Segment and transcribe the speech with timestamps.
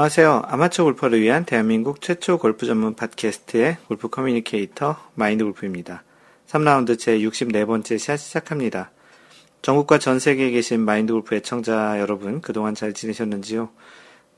[0.00, 0.44] 안녕하세요.
[0.46, 6.04] 아마추어 골퍼를 위한 대한민국 최초 골프 전문 팟캐스트의 골프 커뮤니케이터 마인드 골프입니다.
[6.46, 8.92] 3라운드 제 64번째 샷 시작합니다.
[9.60, 13.68] 전국과 전 세계에 계신 마인드 골프 애청자 여러분, 그동안 잘 지내셨는지요?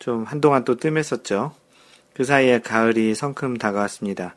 [0.00, 1.52] 좀 한동안 또 뜸했었죠.
[2.12, 4.34] 그 사이에 가을이 성큼 다가왔습니다.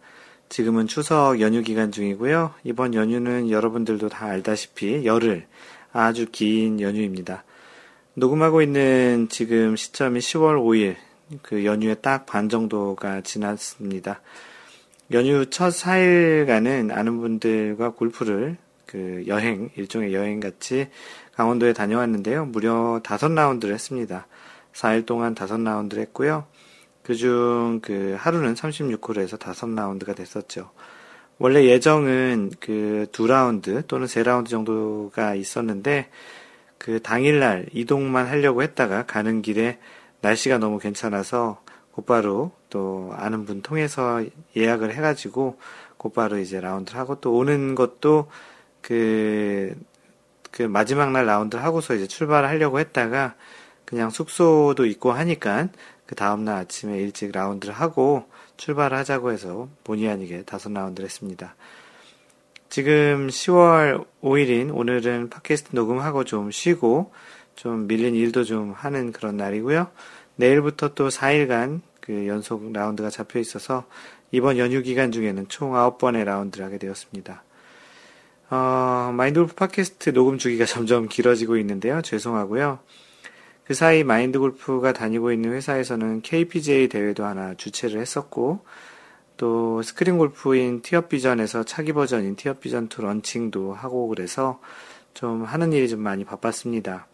[0.50, 2.54] 지금은 추석 연휴 기간 중이고요.
[2.66, 5.48] 이번 연휴는 여러분들도 다 알다시피 열흘
[5.92, 7.44] 아주 긴 연휴입니다.
[8.14, 10.96] 녹음하고 있는 지금 시점이 10월 5일,
[11.42, 14.22] 그 연휴의 딱 반 정도가 지났습니다.
[15.12, 20.90] 연휴 첫 4일간은 아는 분들과 골프를 그 여행, 일종의 여행 같이
[21.34, 22.46] 강원도에 다녀왔는데요.
[22.46, 24.28] 무려 5라운드를 했습니다.
[24.74, 26.46] 4일 동안 5라운드를 했고요.
[27.04, 30.72] 그중 그 하루는 36홀에서 5라운드가 됐었죠.
[31.38, 36.10] 원래 예정은 그두 라운드 또는 세 라운드 정도가 있었는데
[36.78, 39.78] 그 당일날 이동만 하려고 했다가 가는 길에
[40.26, 44.24] 날씨가 너무 괜찮아서 곧바로 또 아는 분 통해서
[44.56, 45.60] 예약을 해가지고
[45.98, 48.30] 곧바로 이제 라운드를 하고 또 오는 것도
[48.82, 49.76] 그,
[50.52, 53.36] 그 마지막 날 라운드를 하고서 이제 출발을 하려고 했다가
[53.86, 55.70] 그냥 숙소도 있고 하니까
[56.08, 58.26] 그 다음날 아침에 일찍 라운드를 하고
[58.58, 61.56] 출발을 하자고 해서 본의 아니게 다섯 라운드를 했습니다.
[62.70, 67.12] 지금 10월 5일인 오늘은 팟캐스트 녹음하고 좀 쉬고
[67.56, 69.88] 좀 밀린 일도 좀 하는 그런 날이고요.
[70.36, 73.86] 내일부터 또 4일간 그 연속 라운드가 잡혀 있어서
[74.32, 77.44] 이번 연휴 기간 중에는 총 9번의 라운드를 하게 되었습니다.
[78.50, 82.02] 어, 마인드골프 팟캐스트 녹음 주기가 점점 길어지고 있는데요.
[82.02, 82.80] 죄송하고요.
[83.64, 88.60] 그 사이 마인드골프가 다니고 있는 회사에서는 KPGA 대회도 하나 주최를 했었고
[89.38, 94.62] 또 스크린 골프인 티업 비전에서 차기 버전인 티업 비전 2 런칭도 하고 그래서
[95.14, 97.08] 좀 하는 일이 좀 많이 바빴습니다.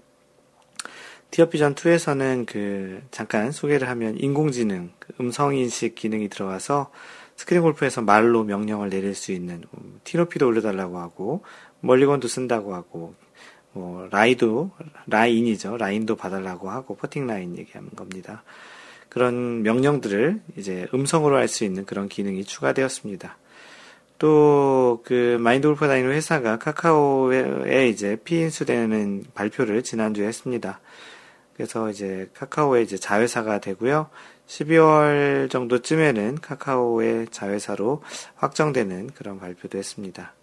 [1.32, 6.92] 티업 비전 2에서는 그 잠깐 소개를 하면 인공지능 그 음성 인식 기능이 들어가서
[7.38, 11.44] 스크린 골프에서 말로 명령을 내릴 수 있는 음, 티 높이도 올려달라고 하고
[11.80, 13.16] 멀리건도 쓴다고 하고
[13.72, 14.72] 뭐 라이도
[15.08, 18.44] 라인이죠 라인도 봐달라고 하고 퍼팅 라인 얘기하는 겁니다.
[19.10, 23.38] 그런 명령들을 이제 음성으로 할 수 있는 그런 기능이 추가되었습니다.
[24.20, 24.72] 또
[25.04, 30.80] 그 마인드 골프 다니는 회사가 카카오에 이제 피인수되는 발표를 지난주에 했습니다.
[31.62, 34.10] 그래서 이제 카카오의 이제 자회사가 되고요.
[34.48, 38.02] 12월 정도쯤에는 카카오의 자회사로
[38.34, 40.34] 확정되는 그런 발표도 했습니다.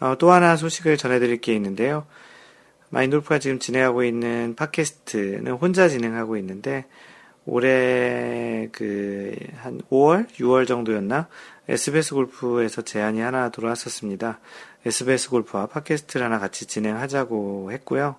[0.00, 2.06] 어, 또 하나 소식을 전해드릴 게 있는데요.
[2.88, 6.86] 마인돌프가 지금 진행하고 있는 팟캐스트는 혼자 진행하고 있는데
[7.44, 11.28] 올해 그 한 5월, 6월 정도였나
[11.68, 14.40] SBS 골프에서 제안이 하나 들어왔었습니다.
[14.86, 18.16] SBS 골프와 팟캐스트를 하나 같이 진행하자고 했고요.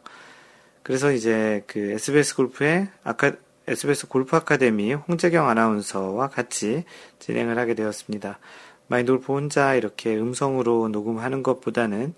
[0.83, 3.33] 그래서 이제 그 SBS 골프의 아까
[3.67, 6.83] SBS 골프 아카데미 홍재경 아나운서와 같이
[7.19, 8.39] 진행을 하게 되었습니다.
[8.88, 12.13] 마인드 골프 혼자 이렇게 음성으로 녹음하는 것보다는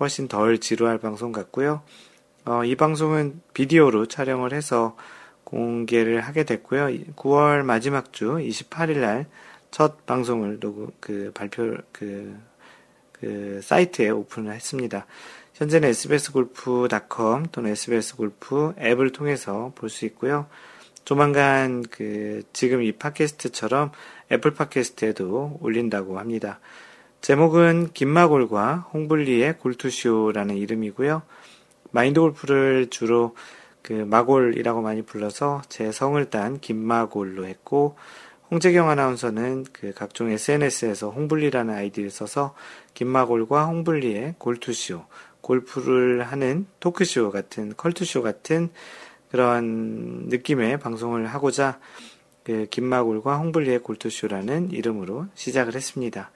[0.00, 1.82] 훨씬 덜 지루할 방송 같고요.
[2.44, 4.96] 어, 이 방송은 비디오로 촬영을 해서
[5.44, 6.88] 공개를 하게 됐고요.
[7.16, 9.26] 9월 마지막 주 28일 날
[9.70, 12.38] 첫 방송을 녹음, 그 발표, 그,
[13.12, 15.06] 그 사이트에 오픈을 했습니다.
[15.58, 20.46] 현재는 sbsgolf.com 또는 sbsgolf 앱을 통해서 볼 수 있고요.
[21.04, 23.90] 조만간 그 지금 이 팟캐스트처럼
[24.30, 26.60] 애플 팟캐스트에도 올린다고 합니다.
[27.22, 31.22] 제목은 김마골과 홍블리의 골투쇼라는 이름이고요.
[31.90, 33.34] 마인드 골프를 주로
[33.82, 37.96] 그 마골이라고 많이 불러서 제 성을 딴 김마골로 했고
[38.50, 42.54] 홍재경 아나운서는 그 각종 SNS에서 홍블리라는 아이디를 써서
[42.94, 45.04] 김마골과 홍블리의 골투쇼,
[45.40, 48.70] 골프를 하는 토크쇼 같은 컬투쇼 같은
[49.30, 51.78] 그런 느낌의 방송을 하고자
[52.44, 56.30] 그 김마골과 홍블리의 골투쇼라는 이름으로 시작을 했습니다.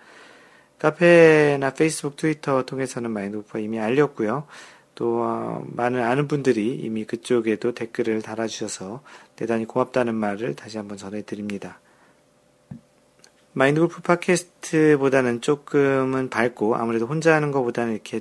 [0.78, 4.46] 카페나 페이스북, 트위터 통해서는 마인드오프가 이미 알렸고요.
[4.94, 9.02] 또 어, 많은 아는 분들이 이미 그쪽에도 댓글을 달아주셔서
[9.36, 11.80] 대단히 고맙다는 말을 다시 한번 전해드립니다.
[13.54, 18.20] 마인드골프 팟캐스트보다는 조금은 밝고 아무래도 혼자 하는 것보다는 이렇게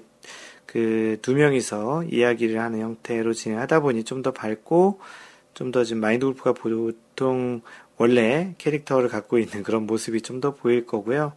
[0.72, 5.00] 그 두 명이서 이야기를 하는 형태로 진행하다 보니 좀 더 밝고
[5.54, 7.62] 좀 더 지금 마인드 골프가 보통
[7.98, 11.34] 원래 캐릭터를 갖고 있는 그런 모습이 좀 더 보일 거고요.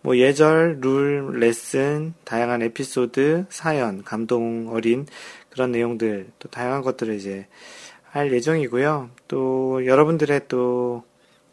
[0.00, 5.06] 뭐 예절, 룰, 레슨, 다양한 에피소드, 사연, 감동 어린
[5.50, 7.46] 그런 내용들 또 다양한 것들을 이제
[8.04, 9.10] 할 예정이고요.
[9.28, 11.04] 또 여러분들의 또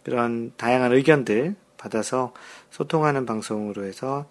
[0.04, 2.34] 그런 다양한 의견들 받아서
[2.72, 4.28] 소통하는 방송으로 해서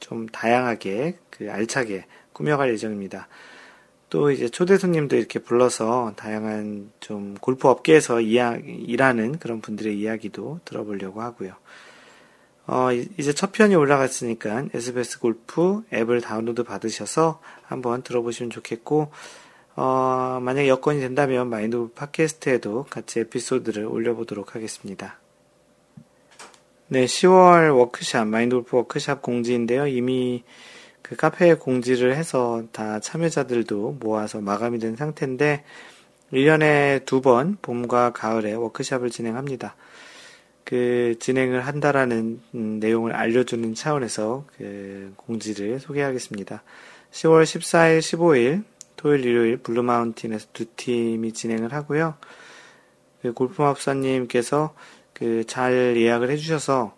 [0.00, 2.04] 좀 다양하게 그 알차게
[2.36, 3.28] 꾸며갈 예정입니다.
[4.10, 10.60] 또 이제 초대 손님도 이렇게 불러서 다양한 좀 골프 업계에서 이야, 일하는 그런 분들의 이야기도
[10.64, 11.54] 들어보려고 하고요.
[12.66, 19.10] 어, 이제 첫 편이 올라갔으니까 SBS 골프 앱을 다운로드 받으셔서 한번 들어보시면 좋겠고,
[19.76, 25.18] 어, 만약 여건이 된다면 마인드 팟캐스트에도 같이 에피소드를 올려보도록 하겠습니다.
[26.88, 29.86] 네, 10월 워크샵, 마인드 골프 워크샵 공지인데요.
[29.86, 30.44] 이미
[31.06, 35.62] 그 카페에 공지를 해서 다 참여자들도 모아서 마감이 된 상태인데
[36.32, 39.76] 1년에 두 번 봄과 가을에 워크샵을 진행합니다.
[40.64, 46.64] 그 진행을 한다라는 음, 내용을 알려주는 차원에서 그 공지를 소개하겠습니다.
[47.12, 48.64] 10월 14일, 15일
[48.96, 52.16] 토요일, 일요일 블루마운틴에서 두 팀이 진행을 하고요.
[53.22, 54.74] 그 골프마법사님께서
[55.12, 56.96] 그 잘 예약을 해주셔서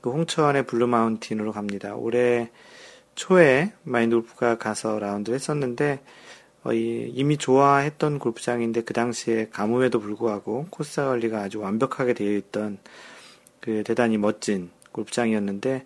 [0.00, 1.94] 그 홍천의 블루마운틴으로 갑니다.
[1.94, 2.48] 올해
[3.14, 6.00] 초에 마인드 골프가 가서 라운드를 했었는데
[6.64, 12.78] 어, 이미 좋아했던 골프장인데 그 당시에 가뭄에도 불구하고 코스 관리가 아주 완벽하게 되어 있던
[13.60, 15.84] 그 대단히 멋진 골프장이었는데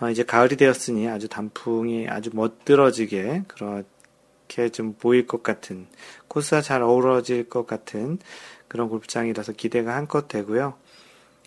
[0.00, 5.86] 어, 이제 가을이 되었으니 아주 단풍이 아주 멋들어지게 그렇게 좀 보일 것 같은
[6.28, 8.18] 코스와 잘 어우러질 것 같은
[8.68, 10.74] 그런 골프장이라서 기대가 한껏 되고요.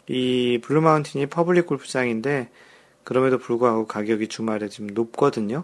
[0.07, 2.49] 이 블루마운틴이 퍼블릭 골프장인데
[3.09, 5.63] 그럼에도 불구하고 가격이 주말에 좀 높거든요.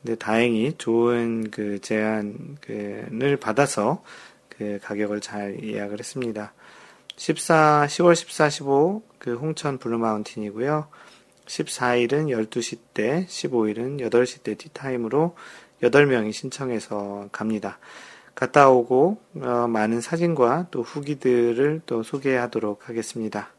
[0.00, 4.02] 근데 다행히 좋은 그 제안을 받아서
[4.48, 6.54] 그 가격을 잘 예약을 했습니다.
[7.16, 10.88] 14, 10월 14, 15, 그 홍천 블루마운틴이고요.
[11.44, 15.36] 14일은 12시대, 15일은 8시대 티타임으로
[15.82, 17.78] 8명이 신청해서 갑니다.
[18.34, 23.50] 갔다 오고, 어, 많은 사진과 또 후기들을 또 소개하도록 하겠습니다.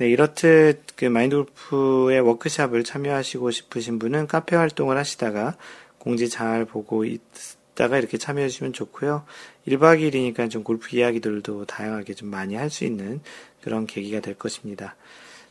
[0.00, 5.58] 네, 이렇듯 그 마인드 골프의 워크샵을 참여하시고 싶으신 분은 카페 활동을 하시다가
[5.98, 9.26] 공지 잘 보고 있다가 이렇게 참여해 주시면 좋고요.
[9.68, 13.20] 1박 2일이니까 좀 골프 이야기들도 다양하게 좀 많이 할 수 있는
[13.60, 14.96] 그런 계기가 될 것입니다.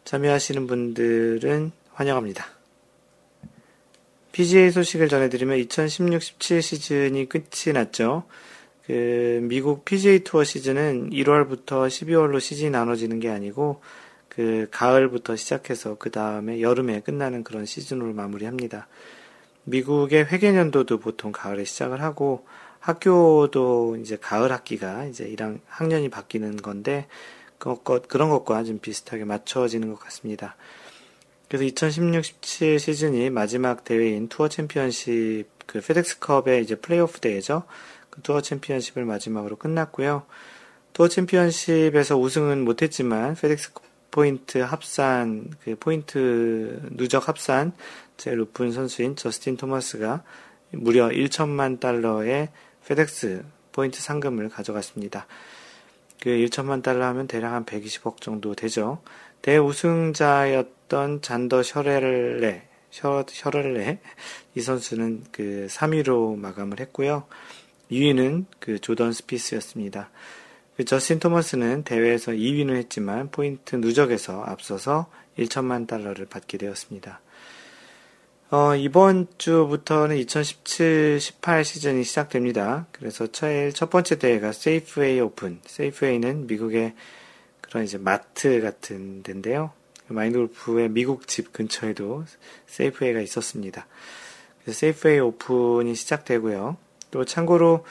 [0.06, 2.48] 참여하시는 분들은 환영합니다.
[4.32, 8.24] PGA 소식을 전해드리면 2016-17 시즌이 끝이 났죠.
[8.88, 13.82] 그 미국 PGA 투어 시즌은 1월부터 12월로 시즌이 나눠지는 게 아니고
[14.40, 18.88] 그 가을부터 시작해서 그 다음에 여름에 끝나는 그런 시즌으로 마무리합니다.
[19.66, 22.48] 미국의 회계년도도 보통 가을에 시작을 하고
[22.80, 27.08] 학교도 이제 가을 학기가 이제 1학, 학년이 바뀌는 건데
[27.58, 30.56] 그것, 그런 것과 좀 비슷하게 맞춰지는 것 같습니다.
[31.50, 37.64] 그래서 2016-17 시즌이 마지막 대회인 투어 챔피언십 그 페덱스컵의 이제 플레이오프 대회죠.
[38.10, 40.24] 그 투어 챔피언십을 마지막으로 끝났고요.
[40.94, 47.74] 투어 챔피언십에서 우승은 못했지만 페덱스컵 포인트 합산, 그 포인트 누적 합산
[48.18, 50.24] 제일 높은 선수인 저스틴 토마스가
[50.72, 52.50] 무려 1천만 달러의
[52.86, 55.28] 페덱스 포인트 상금을 가져갔습니다.
[56.22, 59.02] 그 1천만 달러 하면 대략 한 120억 정도 되죠.
[59.42, 64.00] 대우승자였던 잔더 셔렐레, 셔, 셔렐레,
[64.56, 67.26] 이 선수는 그 3위로 마감을 했고요.
[67.90, 70.10] 2위는 그 조던 스피스였습니다.
[70.80, 77.20] 그 저스틴 토머스는 대회에서 2위는 했지만 포인트 누적에서 앞서서 1천만 달러를 받게 되었습니다.
[78.52, 82.88] 어, 이번 주부터는 2017-18 시즌이 시작됩니다.
[82.94, 85.60] 그래서 제일 첫 번째 대회가 세이프웨이 오픈.
[85.66, 86.96] 세이프웨이는 미국의
[87.60, 89.74] 그런 이제 마트 같은 데인데요.
[90.08, 92.24] 마인드 골프의 미국 집 근처에도
[92.68, 93.86] 세이프웨이가 있었습니다.
[94.64, 96.78] 그래서 세이프웨이 오픈이 시작되고요.
[97.12, 97.86] 또 참고로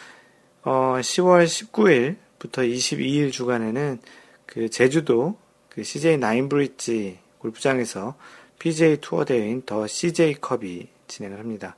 [0.63, 3.99] 어, 10월 19일 부터 22일 주간에는
[4.47, 5.37] 그 제주도
[5.69, 8.17] 그 CJ 나인브리지 골프장에서
[8.59, 11.77] PGA 투어 대회인 더 CJ 컵이 진행을 합니다.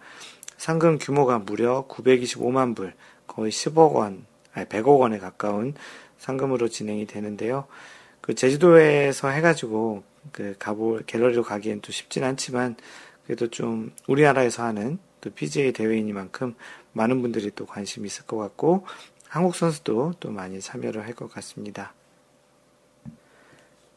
[0.56, 2.94] 상금 규모가 무려 925만 불,
[3.26, 5.74] 거의 10억 원, 아니 100억 원에 가까운
[6.18, 7.66] 상금으로 진행이 되는데요.
[8.20, 10.02] 그 제주도에서 해가지고
[10.32, 12.76] 그 가볼 갤러리로 가기엔 또 쉽진 않지만
[13.24, 16.54] 그래도 좀 우리나라에서 하는 또 PGA 대회이니만큼
[16.92, 18.86] 많은 분들이 또 관심이 있을 것 같고
[19.30, 21.94] 한국 선수도 또 많이 참여를 할 것 같습니다.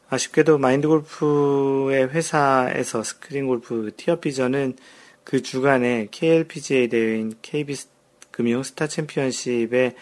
[0.08, 4.76] 아쉽게도 마인드 골프의 회사에서 스크린 골프 티업비전은
[5.24, 7.74] 그 주간에 KLPGA 대회인 KB
[8.30, 9.96] 금융 스타 챔피언십의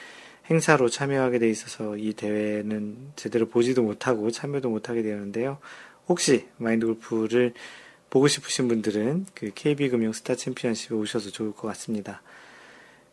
[0.51, 5.57] 행사로 참여하게 돼 있어서 이 대회는 제대로 보지도 못하고 참여도 못하게 되는데요.
[6.09, 7.55] 혹시 마인드 골프를
[8.11, 12.21] 보고 싶으신 분들은 그 KB 금융 스타 챔피언십에 오셔서 좋을 것 같습니다.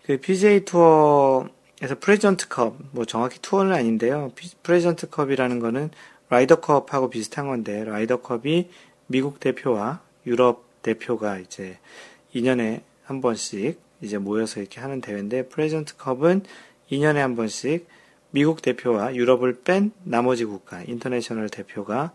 [0.03, 1.47] 그 PGA 투어
[1.79, 4.31] 그래서 프레지던츠 컵, 뭐 정확히 투어는 아닌데요.
[4.63, 5.91] 프레지던츠 컵이라는 거는
[6.29, 8.69] 라이더 컵하고 비슷한 건데, 라이더 컵이
[9.07, 11.79] 미국 대표와 유럽 대표가 이제
[12.35, 16.43] 2년에 한 번씩 이제 모여서 이렇게 하는 대회인데 프레지던츠 컵은
[16.91, 17.87] 2년에 한 번씩
[18.31, 22.11] 미국 대표와 유럽을 뺀 나머지 국가 인터내셔널 대표가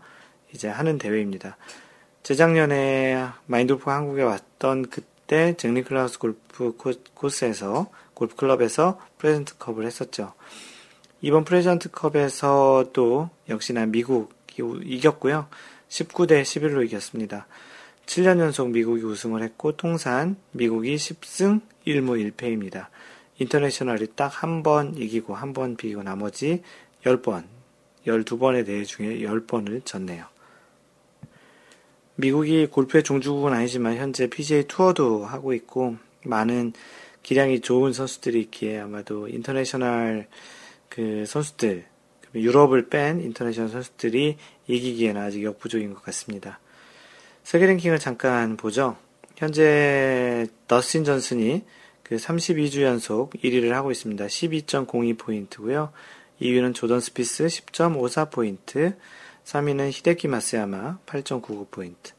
[0.53, 1.57] 이제 하는 대회입니다.
[2.23, 6.77] 재작년에 마인드 골프 한국에 왔던 그때 잭 니클라우스 골프
[7.13, 10.33] 코스에서 골프 클럽에서 프레지던츠 컵을 했었죠.
[11.21, 15.47] 이번 프레지던츠 컵에서도 역시나 미국이 이겼고요.
[15.89, 17.45] 19대 11로 이겼습니다.
[18.07, 22.87] 7년 연속 미국이 우승을 했고 통산 미국이 10승 1무 1패입니다.
[23.37, 26.63] 인터내셔널이 딱 한 번 이기고 한 번 비기고 나머지
[27.03, 27.43] 10번,
[28.07, 30.25] 12번의 대회 중에 10번을 졌네요.
[32.15, 36.73] 미국이 골프의 종주국은 아니지만 현재 PGA 투어도 하고 있고 많은
[37.25, 40.27] 기량이 좋은 선수들이 있기에 아마도 인터내셔널
[40.89, 41.83] 그 선수들,
[42.35, 46.59] 유럽을 뺀 인터내셔널 선수들이 이기기에는 아직 역부족인 것 같습니다.
[47.43, 48.95] 세계 랭킹을 잠깐 보죠.
[49.37, 51.63] 현재 더스틴 존슨이
[52.03, 54.23] 그 32주 연속 1위를 하고 있습니다.
[54.23, 55.89] 12.02포인트고요.
[56.39, 58.97] 2위는 조던 스피스 10.54포인트,
[59.45, 62.11] 3위는 히데키 마쓰야마 8.99포인트.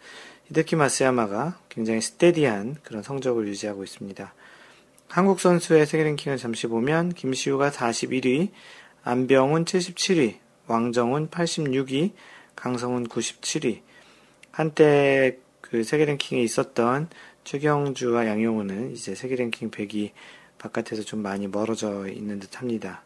[0.46, 4.34] 히데키 마쓰야마가 굉장히 steady한 그런 성적을 유지하고 있습니다.
[5.08, 8.50] 한국 선수의 세계 랭킹을 잠시 보면 김시우가 41위,
[9.02, 12.12] 안병훈 77위, 왕정훈 86위,
[12.54, 13.80] 강성훈 97위.
[14.50, 17.08] 한때 그 세계 랭킹에 있었던
[17.44, 20.10] 최경주와 양용우는 이제 세계 랭킹 100위
[20.58, 23.04] 바깥에서 좀 많이 멀어져 있는 듯 합니다.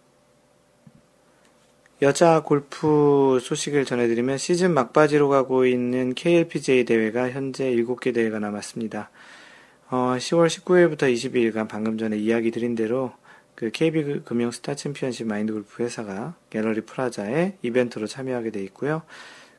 [2.02, 9.10] 여자 골프 소식을 전해드리면 시즌 막바지로 가고 있는 KLPGA 대회가 현재 7개 대회가 남았습니다.
[9.92, 13.12] 어, 10월 19일부터 22일간 방금 전에 이야기 드린 대로
[13.56, 19.02] 그 KB 금융 스타 챔피언십 마인드 골프 회사가 갤러리 프라자에 이벤트로 참여하게 돼 있고요.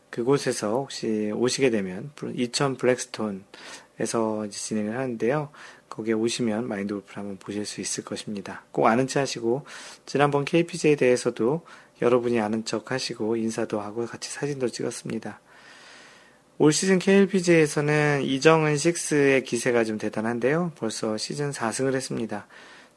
[0.09, 5.49] 그곳에서 혹시 오시게 되면 2000 블랙스톤에서 진행을 하는데요.
[5.89, 8.63] 거기에 오시면 마인드 골프를 한번 보실 수 있을 것입니다.
[8.71, 9.65] 꼭 아는 체 하시고
[10.05, 11.65] 지난번 KPGA 대회에서도
[12.01, 15.41] 여러분이 아는 척 하시고 인사도 하고 같이 사진도 찍었습니다.
[16.63, 20.73] 올 시즌 KLPGA에서는 이정은 6의 기세가 좀 대단한데요.
[20.77, 22.45] 벌써 시즌 4승을 했습니다.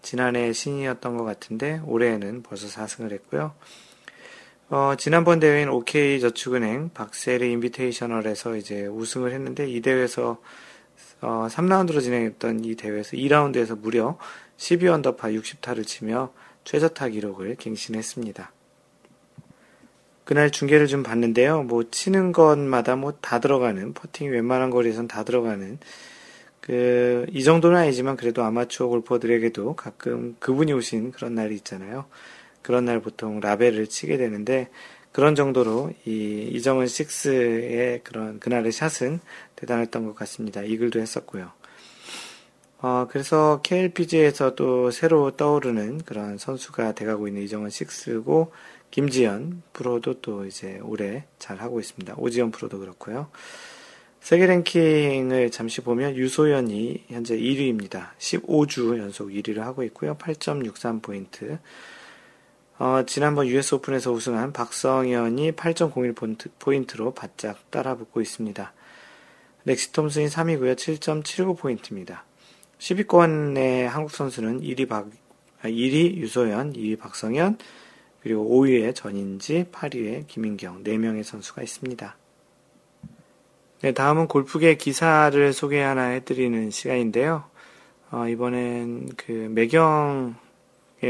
[0.02, 3.54] 지난해 신이었던 것 같은데 올해에는 벌써 4승을 했고요.
[4.68, 10.42] 어, 지난번 대회인 OK저축은행 박세리 인비테이셔널에서 이제 우승을 했는데 이 대회에서
[11.22, 14.18] 어, 3라운드로 진행했던 이 대회에서 2라운드에서 무려
[14.58, 18.52] 12언더파 60타를 치며 최저타 기록을 갱신했습니다.
[20.24, 21.62] 그날 중계를 좀 봤는데요.
[21.64, 25.78] 뭐 치는 것마다 뭐 다 들어가는 퍼팅이 웬만한 거리에선 다 들어가는
[26.60, 32.06] 그 이 정도는 아니지만 그래도 아마추어 골퍼들에게도 가끔 그분이 오신 그런 날이 있잖아요.
[32.62, 34.68] 그런 날 보통 라벨을 치게 되는데
[35.12, 39.20] 그런 정도로 이 이정은 6의 그런 그날의 샷은
[39.56, 40.62] 대단했던 것 같습니다.
[40.62, 41.50] 이글도 했었고요.
[42.78, 48.50] 어, 그래서 KLPG에서 또 새로 떠오르는 그런 선수가 돼가고 있는 이정은 6고
[48.94, 52.14] 김지연 프로도 또 이제 올해 잘 하고 있습니다.
[52.16, 53.28] 오지연 프로도 그렇고요.
[54.20, 58.10] 세계 랭킹을 잠시 보면 유소연이 현재 1위입니다.
[58.20, 60.16] 15주 연속 1위를 하고 있고요.
[60.16, 61.58] 8.63포인트.
[62.78, 68.72] 어, 지난번 US 오픈에서 우승한 박성현이 8.01포인트로 바짝 따라붙고 있습니다.
[69.64, 70.76] 렉시 톰슨이 3위고요.
[70.76, 72.20] 7.79포인트입니다.
[72.78, 75.10] 10위권의 한국 선수는 1위 박,
[75.64, 77.58] 1위 아, 유소연, 2위 박성현,
[78.24, 82.16] 그리고 5위에 전인지, 8위에 김인경 4명의 선수가 있습니다.
[83.82, 87.44] 네, 다음은 골프계 기사를 소개 하나 해드리는 시간인데요.
[88.10, 90.32] 어, 이번엔 그 매경에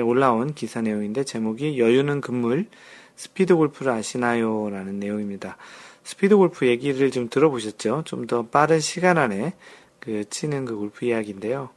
[0.03, 2.67] 올라온 기사 내용인데 제목이 여유는 금물
[3.15, 4.69] 스피드 골프를 아시나요?
[4.71, 5.57] 라는 내용입니다.
[6.03, 8.03] 스피드 골프 얘기를 좀 들어보셨죠?
[8.07, 9.55] 좀 더 빠른 시간 안에
[10.01, 11.71] 그 치는 그 골프 이야기인데요.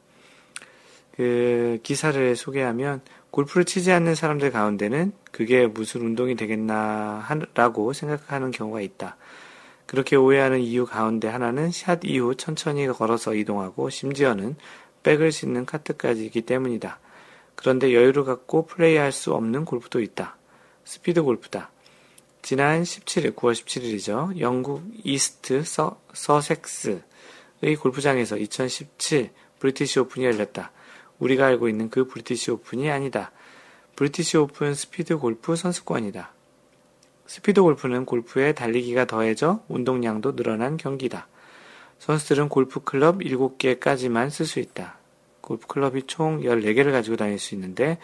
[1.16, 3.02] 그 기사를 소개하면
[3.38, 9.16] 골프를 치지 않는 사람들 가운데는 그게 무슨 운동이 되겠나 라고 생각하는 경우가 있다.
[9.86, 14.56] 그렇게 오해하는 이유 가운데 하나는 샷 이후 천천히 걸어서 이동하고 심지어는
[15.04, 17.00] 백을 싣는 카트까지 있기 때문이다.
[17.54, 20.36] 그런데 여유를 갖고 플레이할 수 없는 골프도 있다.
[20.84, 21.70] 스피드 골프다.
[22.42, 24.40] 지난 17일, 9월 17일이죠.
[24.40, 27.04] 영국 이스트 서, 서섹스의
[27.80, 29.30] 골프장에서 2017
[29.60, 30.72] 브리티시 오픈이 열렸다.
[31.20, 33.32] 우리가 알고 있는 그 브리티시 오픈이 아니다.
[33.96, 36.32] 브리티시 오픈 스피드 골프 선수권이다.
[37.26, 41.28] 스피드 골프는 골프에 달리기가 더해져 운동량도 늘어난 경기다.
[42.00, 44.98] 선수들은 골프 클럽 7개까지만 쓸 수 있다.
[45.42, 47.98] 골프 클럽이 총 14개를 가지고 다닐 수 있는데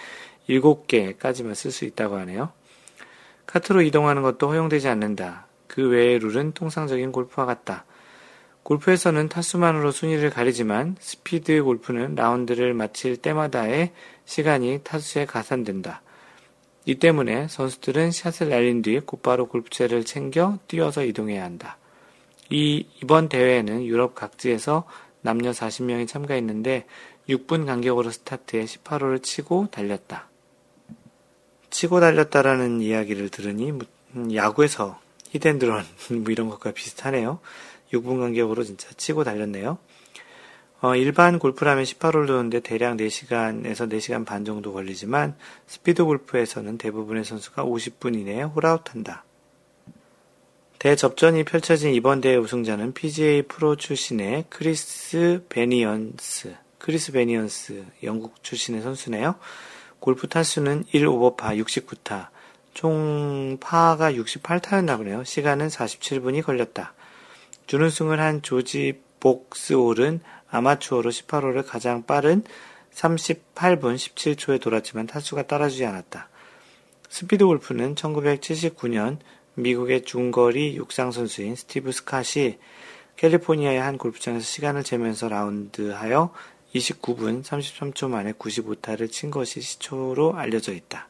[0.49, 2.51] 7개까지만 쓸 수 있다고 하네요.
[3.45, 5.47] 카트로 이동하는 것도 허용되지 않는다.
[5.67, 7.85] 그 외의 룰은 통상적인 골프와 같다.
[8.63, 13.91] 골프에서는 타수만으로 순위를 가리지만 스피드 골프는 라운드를 마칠 때마다의
[14.25, 16.01] 시간이 타수에 가산된다.
[16.85, 21.77] 이 때문에 선수들은 샷을 날린 뒤 곧바로 골프채를 챙겨 뛰어서 이동해야 한다.
[22.49, 24.85] 이 이번 대회에는 유럽 각지에서
[25.21, 26.85] 남녀 40명이 참가했는데
[27.29, 30.29] 6분 간격으로 스타트해 18호를 치고 달렸다.
[31.69, 33.71] 치고 달렸다라는 이야기를 들으니
[34.15, 35.83] 음, 야구에서 히덴드런
[36.21, 37.39] 뭐 이런 것과 비슷하네요.
[37.93, 39.77] 6분 간격으로 진짜 치고 달렸네요.
[40.81, 45.35] 어, 일반 골프라면 18홀 도는데 대략 4시간에서 4시간 반 정도 걸리지만
[45.65, 49.23] 스피드 골프에서는 대부분의 선수가 50분 이내에 홀아웃한다.
[50.79, 59.35] 대접전이 펼쳐진 이번 대회 우승자는 PGA 프로 출신의 크리스 베니언스, 크리스 베니언스, 영국 출신의 선수네요.
[60.01, 62.27] 골프 타수는 1 오버파 69타,
[62.73, 65.23] 총 파가 68타였나 보네요.
[65.23, 66.93] 시간은 47분이 걸렸다.
[67.67, 72.43] 준우승을 한 조지 복스올은 아마추어로 18홀을 가장 빠른
[72.93, 76.29] 38분 17초에 돌았지만 타수가 따라주지 않았다.
[77.09, 79.17] 스피드 골프는 1979년
[79.55, 82.57] 미국의 중거리 육상 선수인 스티브 스캇이
[83.17, 86.33] 캘리포니아의 한 골프장에서 시간을 재면서 라운드하여
[86.73, 91.07] 29분 33초 만에 95타를 친 것이 시초로 알려져 있다.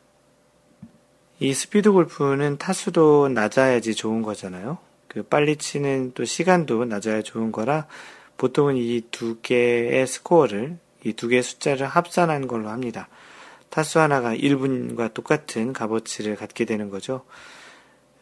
[1.40, 4.78] 이 스피드 골프는 타수도 낮아야지 좋은 거잖아요.
[5.14, 7.88] 그 빨리 치는 또 시간도 낮아야 좋은 거라
[8.38, 13.08] 보통은 이 두 개의 스코어를 이 두 개의 숫자를 합산한 걸로 합니다.
[13.70, 17.24] 타수 하나가 1분과 똑같은 값어치를 갖게 되는 거죠.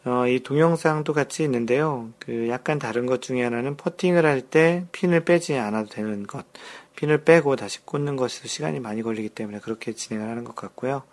[0.04, 2.10] 어, 이 동영상도 같이 있는데요.
[2.20, 6.46] 그 약간 다른 것 중에 하나는 퍼팅을 할 때 핀을 빼지 않아도 되는 것.
[6.96, 11.04] 핀을 빼고 다시 꽂는 것에서 시간이 많이 걸리기 때문에 그렇게 진행을 하는 것 같고요.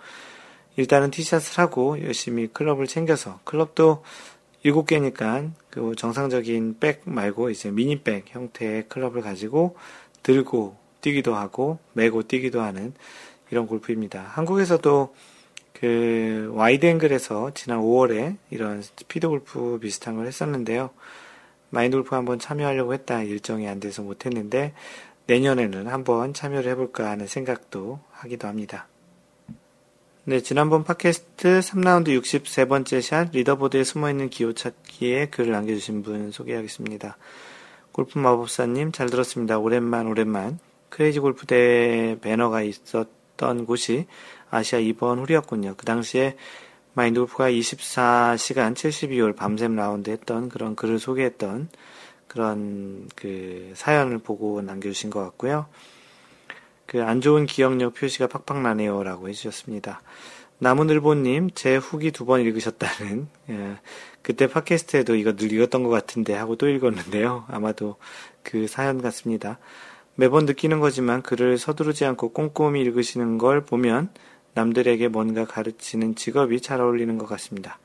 [0.76, 4.04] 일단은 티샷을 하고 열심히 클럽을 챙겨서 클럽도
[4.65, 9.77] 7개니까 그 정상적인 백 말고 이제 미니백 형태의 클럽을 가지고
[10.23, 12.92] 들고 뛰기도 하고 메고 뛰기도 하는
[13.51, 14.23] 이런 골프입니다.
[14.23, 15.14] 한국에서도
[15.73, 20.90] 그 와이드 앵글에서 지난 5월에 이런 스피드 골프 비슷한 걸 했었는데요.
[21.71, 24.75] 마인드 골프 한번 참여하려고 했다 일정이 안 돼서 못했는데
[25.27, 28.88] 내년에는 한번 참여를 해볼까 하는 생각도 하기도 합니다.
[30.29, 37.17] 네, 지난번 팟캐스트 3라운드 63번째 샷 리더보드에 숨어있는 기호 찾기에 글을 남겨주신 분 소개하겠습니다.
[37.93, 39.59] 골프 마법사님 잘 들었습니다.
[39.59, 40.59] 오랜만 오랜만
[40.91, 44.07] 크레이지 골프 대회 배너가 있었던 곳이
[44.51, 45.77] 아시아나 2번 홀이었군요.
[45.79, 46.37] 그 당시에
[46.93, 51.71] 마인드 골프가 24시간 72홀 밤샘 라운드 했던 그런 글을 소개했던
[52.27, 55.69] 그런 그 사연을 보고 남겨주신 것 같고요.
[56.88, 60.01] 그 안 좋은 기억력 표시가 팍팍 나네요라고 해주셨습니다.
[60.59, 63.77] 나무늘보님 제 후기 두 번 읽으셨다는 예,
[64.22, 67.44] 그때 팟캐스트에도 이거 늘 읽었던 것 같은데 하고 또 읽었는데요.
[67.48, 67.96] 아마도
[68.42, 69.59] 그 사연 같습니다.
[70.14, 74.09] 매번 느끼는 거지만 글을 서두르지 않고 꼼꼼히 읽으시는 걸 보면
[74.55, 77.79] 남들에게 뭔가 가르치는 직업이 잘 어울리는 것 같습니다.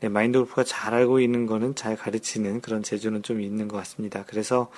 [0.00, 4.24] 네, 마인드 골프가 잘 알고 있는 거는 잘 가르치는 그런 재주는 좀 있는 것 같습니다.
[4.26, 4.70] 그래서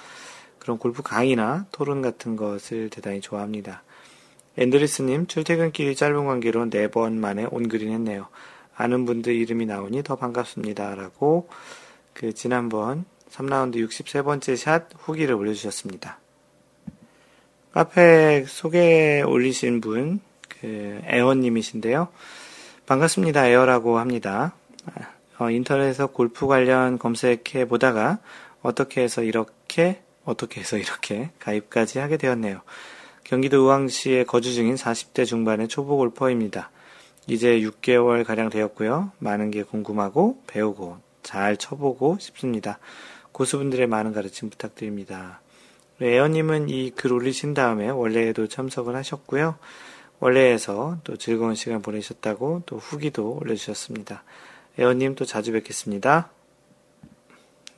[0.63, 3.83] 그런 골프 강의나 토론 같은 것을 대단히 좋아합니다.
[4.57, 8.29] 앤드리스님, 출퇴근길이 짧은 관계로 네 번 만에 온그린 했네요.
[8.77, 10.95] 아는 분들 이름이 나오니 더 반갑습니다.
[10.95, 11.49] 라고
[12.15, 16.21] 그 지난번 3라운드 63번째 샷 후기를 올려주셨습니다.
[17.73, 22.07] 카페 소개 올리신 분, 그, 에어님이신데요.
[22.87, 23.49] 반갑습니다.
[23.49, 24.55] 에어라고 합니다.
[25.41, 28.21] 어, 인터넷에서 골프 관련 검색해 보다가
[28.63, 32.61] 어떻게 해서 이렇게 어떻게 해서 이렇게 가입까지 하게 되었네요.
[33.25, 36.71] 경기도 의왕시에 거주 중인 40대 중반의 초보 골퍼입니다.
[37.29, 39.13] 이제 6개월 가량 되었고요.
[39.19, 42.79] 많은 게 궁금하고 배우고 잘 쳐보고 싶습니다.
[43.33, 45.41] 고수분들의 많은 가르침 부탁드립니다.
[46.01, 49.57] 에어님은 이 글 올리신 다음에 원래에도 참석을 하셨고요.
[50.19, 54.25] 원래에서 또 즐거운 시간 보내셨다고 또 후기도 올려주셨습니다.
[54.79, 56.31] 에어님 또 자주 뵙겠습니다.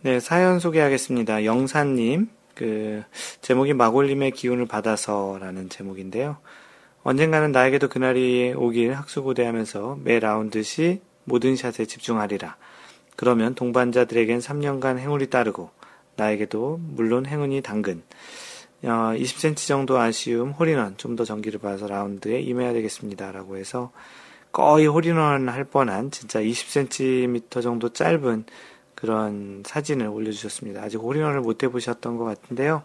[0.04, 1.46] 네, 사연 소개하겠습니다.
[1.46, 3.02] 영사님, 그,
[3.40, 6.36] 제목이 마골림의 기운을 받아서라는 제목인데요.
[7.04, 12.58] 언젠가는 나에게도 그날이 오길 학수고대하면서 매 라운드 시 모든 샷에 집중하리라.
[13.16, 15.70] 그러면 동반자들에겐 3년간 행운이 따르고,
[16.16, 18.02] 나에게도 물론 행운이 당근.
[18.82, 23.32] 어, 20cm 정도 아쉬움, 홀인원, 좀더 전기를 봐서 라운드에 임해야 되겠습니다.
[23.32, 23.90] 라고 해서
[24.52, 28.44] 거의 홀인원 할 뻔한 진짜 20cm 정도 짧은
[29.04, 30.82] 그런 사진을 올려주셨습니다.
[30.82, 32.84] 아직 홀인원을 못 해보셨던 것 같은데요.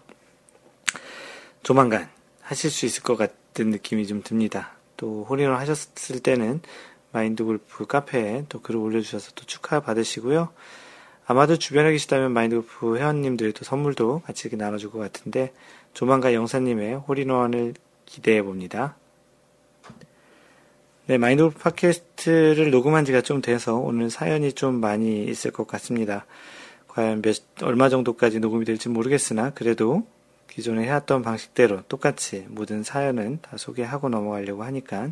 [1.64, 2.10] 조만간
[2.42, 4.74] 하실 수 있을 것 같은 느낌이 좀 듭니다.
[4.98, 6.60] 또 홀인원 하셨을 때는
[7.14, 10.50] 마인드 골프 카페에 또 글을 올려주셔서 또 축하 받으시고요.
[11.26, 15.54] 아마도 주변에 계시다면 마인드 골프 회원님들도 선물도 같이 이렇게 나눠줄 것 같은데
[15.94, 18.98] 조만간 영사님의 홀인원을 기대해 봅니다.
[21.10, 26.28] 네, 마인드골프 팟캐스트를 녹음한 지가 좀 돼서 오늘 사연이 좀 많이 있을 것 같습니다.
[26.88, 30.06] 과연 몇, 얼마 정도까지 녹음이 될지 모르겠으나 그래도
[30.52, 35.10] 기존에 해왔던 방식대로 똑같이 모든 사연은 다 소개하고 넘어가려고 하니까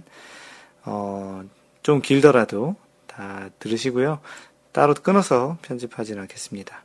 [0.86, 1.44] 어,
[1.82, 2.76] 좀 길더라도
[3.08, 4.20] 다 들으시고요.
[4.74, 6.84] 따로 끊어서 편집하지는 않겠습니다.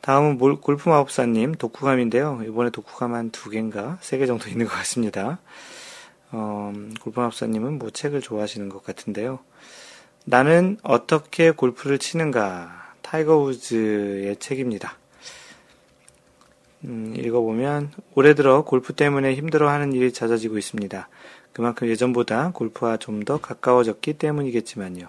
[0.00, 2.42] 다음은 골프 마법사님 독후감인데요.
[2.48, 5.38] 이번에 독후감 한 두 개인가 세 개 정도 있는 것 같습니다.
[6.36, 9.38] 어, 골프 마법사님은 뭐 책을 좋아하시는 것 같은데요.
[10.24, 14.98] 나는 어떻게 골프를 치는가 타이거 우즈의 책입니다.
[16.84, 21.08] 음, 읽어보면 올해 들어 골프 때문에 힘들어하는 일이 잦아지고 있습니다.
[21.52, 25.06] 그만큼 예전보다 골프와 좀 더 가까워졌기 때문이겠지만요.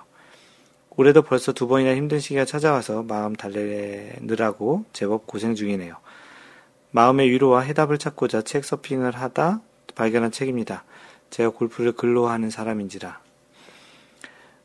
[0.91, 5.95] 올해도 벌써 두 번이나 힘든 시기가 찾아와서 마음 달래느라고 제법 고생 중이네요.
[6.91, 9.61] 마음의 위로와 해답을 찾고자 책 서핑을 하다
[9.95, 10.85] 발견한 책입니다.
[11.36, 13.19] 제가 골프를 글로 하는 사람인지라.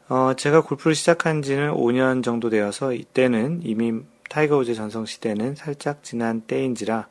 [0.09, 6.05] 어, 제가 골프를 시작한 지는 5년 정도 되어서 이때는 이미 타이거 우즈 전성 시대는 살짝
[6.05, 7.09] 지난 때인지라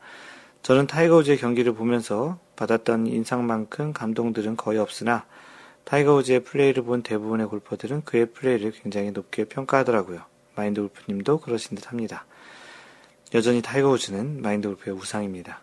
[0.62, 5.26] 저는 타이거 우즈의 경기를 보면서 받았던 인상만큼 감동들은 거의 없으나
[5.84, 10.22] 타이거 우즈의 플레이를 본 대부분의 골퍼들은 그의 플레이를 굉장히 높게 평가하더라고요.
[10.56, 12.24] 마인드 골프님도 그러신 듯 합니다.
[13.34, 15.60] 여전히 타이거 우즈는 마인드 골프의 우상입니다.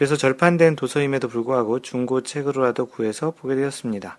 [0.00, 4.16] 그래서 절판된 도서임에도 불구하고 중고 책으로라도 구해서 보게 되었습니다.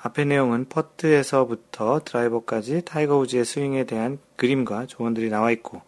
[0.00, 5.82] 앞의 내용은 퍼트에서부터 드라이버까지 타이거 우즈의 스윙에 대한 그림과 조언들이 나와 있고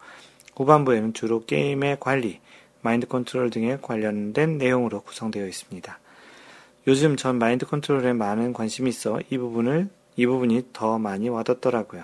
[0.55, 2.39] 후반부에는 주로 게임의 관리,
[2.81, 5.99] 마인드 컨트롤 등에 관련된 내용으로 구성되어 있습니다.
[6.85, 12.03] 요즘 전 마인드 컨트롤에 많은 관심이 있어 이 부분을 이 부분이 더 많이 와닿더라고요.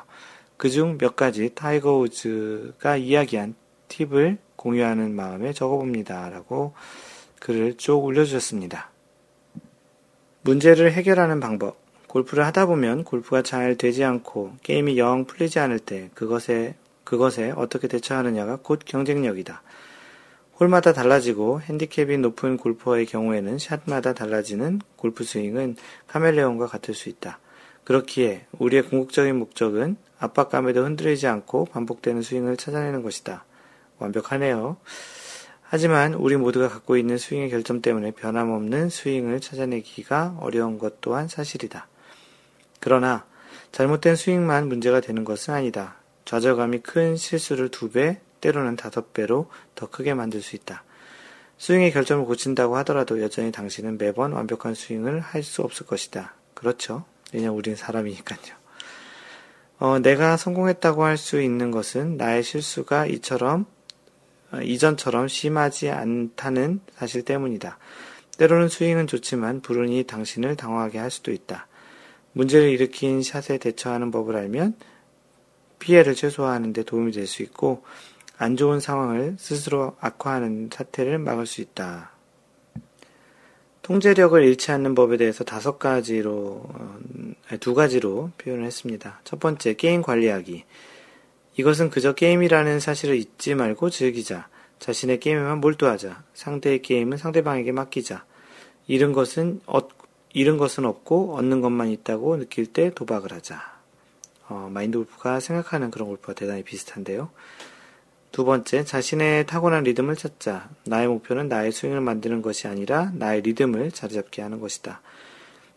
[0.57, 3.53] 그중 몇 가지 타이거 우즈가 이야기한
[3.89, 6.29] 팁을 공유하는 마음에 적어봅니다.
[6.29, 6.73] 라고
[7.41, 8.91] 글을 쭉 올려주셨습니다.
[10.43, 11.81] 문제를 해결하는 방법.
[12.07, 17.87] 골프를 하다 보면 골프가 잘 되지 않고 게임이 영 풀리지 않을 때 그것에, 그것에 어떻게
[17.87, 19.63] 대처하느냐가 곧 경쟁력이다.
[20.59, 25.77] 홀마다 달라지고 핸디캡이 높은 골퍼의 경우에는 샷마다 달라지는 골프 스윙은
[26.07, 27.39] 카멜레온과 같을 수 있다.
[27.85, 33.45] 그렇기에 우리의 궁극적인 목적은 압박감에도 흔들리지 않고 반복되는 스윙을 찾아내는 것이다.
[33.97, 34.77] 완벽하네요.
[35.73, 41.87] 하지만 우리 모두가 갖고 있는 스윙의 결점 때문에 변함없는 스윙을 찾아내기가 어려운 것 또한 사실이다.
[42.81, 43.23] 그러나
[43.71, 45.95] 잘못된 스윙만 문제가 되는 것은 아니다.
[46.25, 50.83] 좌절감이 큰 실수를 두 배, 때로는 다섯 배로 더 크게 만들 수 있다.
[51.57, 56.33] 스윙의 결점을 고친다고 하더라도 여전히 당신은 매번 완벽한 스윙을 할 수 없을 것이다.
[56.53, 57.05] 그렇죠.
[57.31, 58.55] 왜냐면 우리는 사람이니까요.
[59.79, 63.80] 어, 내가 성공했다고 할 수 있는 것은 나의 실수가 이처럼, 어,
[64.63, 67.77] 이전처럼 심하지 않다는 사실 때문이다.
[68.37, 71.67] 때로는 스윙은 좋지만 불운이 당신을 당황하게 할 수도 있다.
[72.33, 74.75] 문제를 일으킨 샷에 대처하는 법을 알면
[75.79, 77.83] 피해를 최소화하는 데 도움이 될 수 있고
[78.37, 82.11] 안 좋은 상황을 스스로 악화하는 사태를 막을 수 있다.
[83.83, 86.99] 통제력을 잃지 않는 법에 대해서 다섯 가지로, 어,
[87.59, 89.19] 두 가지로 표현을 했습니다.
[89.23, 90.63] 첫 번째, 게임 관리하기.
[91.57, 94.47] 이것은 그저 게임이라는 사실을 잊지 말고 즐기자.
[94.79, 96.23] 자신의 게임에만 몰두하자.
[96.33, 98.25] 상대의 게임은 상대방에게 맡기자.
[98.87, 99.61] 잃은 것은
[100.33, 103.61] 잃은 것은 없고 얻는 것만 있다고 느낄 때 도박을 하자.
[104.47, 107.29] 어, 마인드 골프가 생각하는 그런 골프와 대단히 비슷한데요.
[108.31, 110.69] 두 번째, 자신의 타고난 리듬을 찾자.
[110.85, 115.01] 나의 목표는 나의 스윙을 만드는 것이 아니라 나의 리듬을 자리잡게 하는 것이다.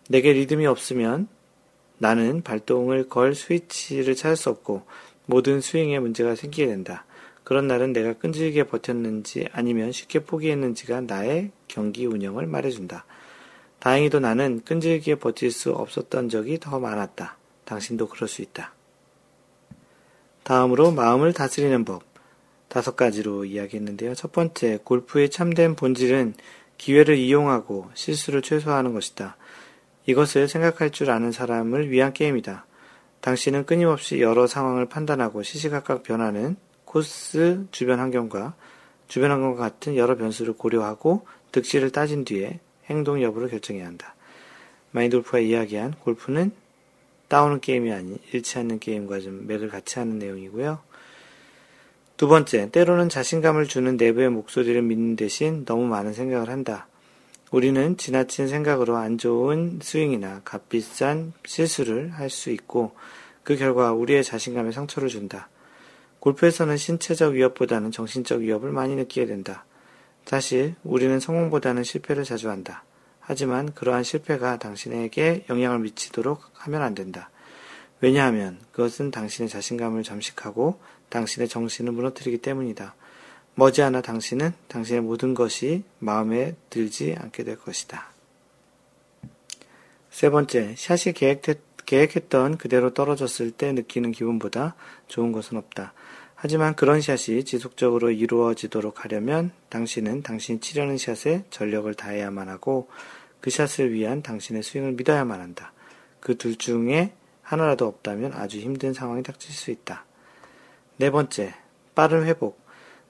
[0.09, 1.29] 내게 리듬이 없으면
[1.99, 4.87] 나는 발동을 걸 스위치를 찾을 수 없고
[5.27, 7.05] 모든 스윙에 문제가 생기게 된다.
[7.45, 13.05] 그런 날은 내가 끈질기게 버텼는지 아니면 쉽게 포기했는지가 나의 경기 운영을 말해준다.
[13.79, 17.37] 다행히도 나는 끈질기게 버틸 수 없었던 적이 더 많았다.
[17.67, 18.73] 당신도 그럴 수 있다.
[20.43, 22.03] 다음으로 마음을 다스리는 법.
[22.69, 24.15] 다섯 가지로 이야기했는데요.
[24.15, 26.35] 첫 번째, 골프의 참된 본질은
[26.77, 29.37] 기회를 이용하고 실수를 최소화하는 것이다.
[30.07, 32.67] 이것을 생각할 줄 아는 사람을 위한 게임이다.
[33.25, 38.53] 당신은 끊임없이 여러 상황을 판단하고 시시각각 변하는 코스 주변 환경과
[39.09, 42.61] 주변 환경과 같은 여러 변수를 고려하고 득실을 따진 뒤에
[42.91, 44.15] 행동 여부를 결정해야 한다.
[44.91, 46.53] 마인돌프가 이야기한 골프는
[47.29, 50.81] 따오는 게임이 아닌 잃지 않는 게임과 좀 맥을 같이 하는 내용이고요.
[52.19, 56.89] 두 번째, 때로는 자신감을 주는 내부의 목소리를 믿는 대신 너무 많은 생각을 한다.
[57.55, 62.97] 우리는 지나친 생각으로 안 좋은 스윙이나 값비싼 실수를 할 수 있고
[63.45, 65.49] 그 결과 우리의 자신감에 상처를 준다.
[66.19, 69.65] 골프에서는 신체적 위협보다는 정신적 위협을 많이 느끼게 된다.
[70.25, 72.83] 사실 우리는 성공보다는 실패를 자주 한다.
[73.21, 77.31] 하지만 그러한 실패가 당신에게 영향을 미치도록 하면 안 된다.
[78.01, 82.97] 왜냐하면 그것은 당신의 자신감을 잠식하고 당신의 정신을 무너뜨리기 때문이다.
[83.57, 88.13] 머지않아 당신은 당신의 모든 것이 마음에 들지 않게 될 것이다.
[90.11, 94.75] 세 번째, 샷이 계획했, 계획했 던 그대로 떨어졌을 때 느끼는 기분보다
[95.09, 95.93] 좋은 것은 없다.
[96.35, 102.89] 하지만 그런 샷이 지속적으로 이루어지도록 하려면 당신은 당신이 치려는 샷에 전력을 다해야만 하고
[103.41, 105.73] 그 샷을 위한 당신의 스윙을 믿어야만 한다.
[106.21, 107.13] 그 둘 중에
[107.43, 110.05] 하나라도 없다면 아주 힘든 상황이 닥칠 수 있다.
[110.97, 111.55] 네 번째,
[111.95, 112.64] 빠른 회복.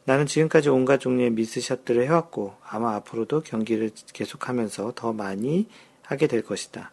[0.05, 5.69] 나는 지금까지 온갖 종류의 미스샷들을 해왔고 아마 앞으로도 경기를 계속하면서 더 많이
[6.03, 6.93] 하게 될 것이다.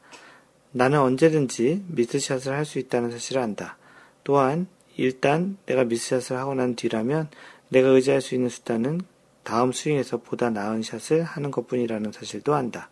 [0.71, 3.77] 나는 언제든지 미스샷을 할 수 있다는 사실을 안다.
[4.23, 7.29] 또한 일단 내가 미스샷을 하고 난 뒤라면
[7.69, 9.01] 내가 의지할 수 있는 수단은
[9.43, 12.89] 다음 스윙에서 보다 나은 샷을 하는 것뿐이라는 사실도 안다.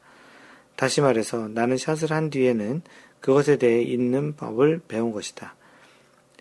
[0.76, 2.82] 다시 말해서 나는 샷을 한 뒤에는
[3.22, 5.56] 그것에 대해 있는 법을 배운 것이다.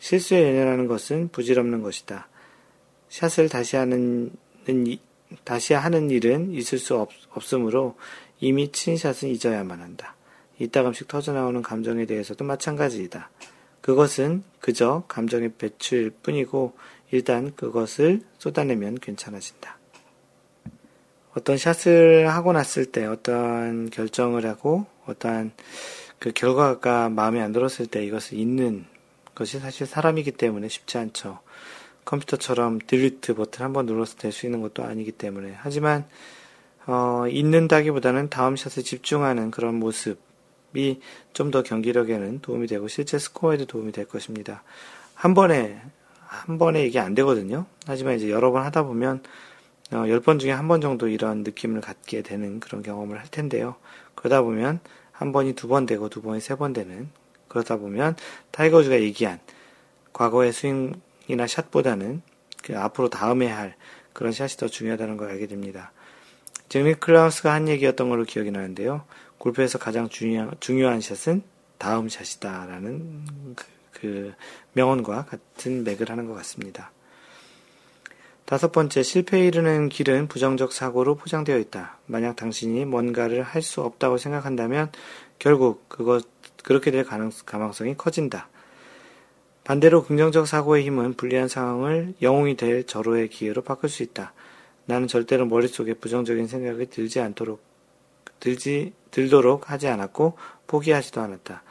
[0.00, 2.27] 실수에 연연하는 것은 부질없는 것이다.
[3.08, 4.30] 샷을 다시 하는,
[5.44, 7.96] 다시 하는 일은 있을 수 없, 없으므로
[8.40, 10.14] 이미 친 샷은 잊어야만 한다.
[10.58, 13.30] 이따금씩 터져나오는 감정에 대해서도 마찬가지이다.
[13.80, 16.74] 그것은 그저 감정의 배출일 뿐이고
[17.10, 19.78] 일단 그것을 쏟아내면 괜찮아진다.
[21.34, 25.52] 어떤 샷을 하고 났을 때 어떠한 결정을 하고 어떠한
[26.18, 28.86] 그 결과가 마음에 안 들었을 때 이것을 잊는
[29.34, 31.38] 것이 사실 사람이기 때문에 쉽지 않죠.
[32.08, 35.54] 컴퓨터처럼 딜리트 버튼 한 번 눌렀을 때 쓰이는 것도 아니기 때문에.
[35.58, 36.06] 하지만,
[36.86, 41.00] 어, 잊는다기보다는 다음 샷에 집중하는 그런 모습이
[41.34, 44.62] 좀 더 경기력에는 도움이 되고 실제 스코어에도 도움이 될 것입니다.
[45.14, 45.80] 한 번에,
[46.26, 47.66] 한 번에 이게 안 되거든요.
[47.86, 49.22] 하지만 이제 여러 번 하다 보면,
[49.92, 53.76] 어, 10번 중에 한 번 정도 이런 느낌을 갖게 되는 그런 경험을 할 텐데요.
[54.14, 54.80] 그러다 보면
[55.12, 57.08] 한 번이 두 번 되고 두 번이 세 번 되는
[57.48, 58.16] 그러다 보면
[58.50, 59.40] 타이거즈가 얘기한
[60.12, 60.94] 과거의 스윙
[61.28, 62.22] 이나 샷보다는
[62.62, 63.76] 그 앞으로 다음에 할
[64.12, 65.92] 그런 샷이 더 중요하다는 걸 알게 됩니다.
[66.68, 69.04] 잭리 클라우스가 한 얘기였던 걸로 기억이 나는데요.
[69.38, 71.42] 골프에서 가장 중요한, 중요한 샷은
[71.78, 74.34] 다음 샷이다라는 그, 그
[74.72, 76.90] 명언과 같은 맥을 하는 것 같습니다.
[78.44, 81.98] 다섯 번째, 실패에 이르는 길은 부정적 사고로 포장되어 있다.
[82.06, 84.90] 만약 당신이 뭔가를 할 수 없다고 생각한다면
[85.38, 86.26] 결국 그것,
[86.64, 88.48] 그렇게 될 가능, 가능성이 커진다.
[89.68, 94.32] 반대로 긍정적 사고의 힘은 불리한 상황을 영웅이 될 절호의 기회로 바꿀 수 있다.
[94.86, 97.60] 나는 절대로 머릿속에 부정적인 생각이 들지 않도록,
[98.40, 101.62] 들지, 들도록 하지 않았고 포기하지도 않았다.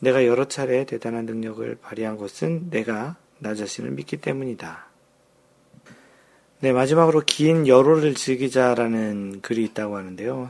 [0.00, 4.86] 내가 여러 차례 대단한 능력을 발휘한 것은 내가 나 자신을 믿기 때문이다.
[6.60, 10.48] 네, 마지막으로 긴 여로를 즐기자라는 글이 있다고 하는데요.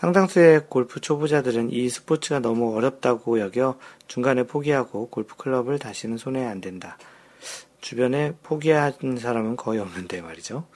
[0.00, 6.62] 상당수의 골프 초보자들은 이 스포츠가 너무 어렵다고 여겨 중간에 포기하고 골프 클럽을 다시는 손에 안
[6.62, 6.96] 댄다.
[7.82, 10.66] 주변에 포기한 사람은 거의 없는데 말이죠.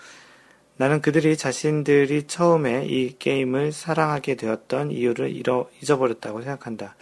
[0.77, 6.95] 나는 그들이 자신들이 처음에 이 게임을 사랑하게 되었던 이유를 잃어, 잊어버렸다고 생각한다.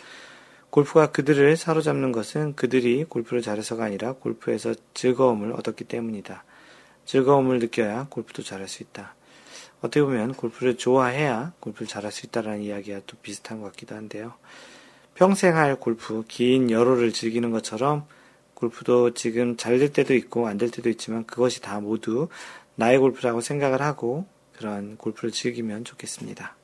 [0.71, 6.45] 골프가 그들을 사로잡는 것은 그들이 골프를 잘해서가 아니라 골프에서 즐거움을 얻었기 때문이다.
[7.05, 9.17] 즐거움을 느껴야 골프도 잘할 수 있다.
[9.83, 14.35] 어떻게 보면 골프를 좋아해야 골프를 잘할 수 있다라는 이야기와 또 비슷한 것 같기도 한데요.
[15.15, 18.07] 평생 할 골프, 긴 여로를 즐기는 것처럼
[18.55, 22.29] 골프도 지금 잘 될 때도 있고 안 될 때도 있지만 그것이 다 모두
[22.77, 24.25] 나의 골프라고 생각을 하고
[24.57, 26.57] 그런 골프를 즐기면 좋겠습니다.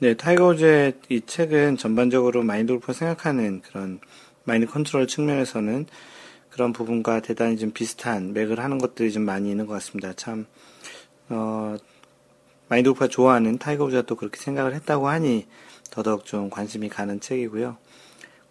[0.00, 4.00] 네, 타이거 우즈의 이 책은 전반적으로 마인드 골프 생각하는 그런
[4.44, 5.86] 마인드 컨트롤 측면에서는
[6.50, 10.12] 그런 부분과 대단히 좀 비슷한 맥을 하는 것들이 좀 많이 있는 것 같습니다.
[10.12, 10.46] 참,
[11.32, 11.76] 어,
[12.68, 15.46] 마인드 골프가 좋아하는 타이거 우즈가 또 그렇게 생각을 했다고 하니
[15.90, 17.76] 더더욱 좀 관심이 가는 책이고요.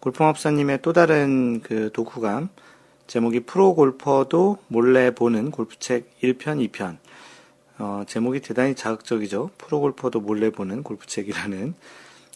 [0.00, 2.48] 골프 마법사님의 또 다른 그 독후감,
[3.06, 6.98] 제목이 프로 골퍼도 몰래 보는 골프책 1편, 2편.
[7.78, 9.50] 어, 제목이 대단히 자극적이죠.
[9.58, 11.74] 프로 골퍼도 몰래 보는 골프책이라는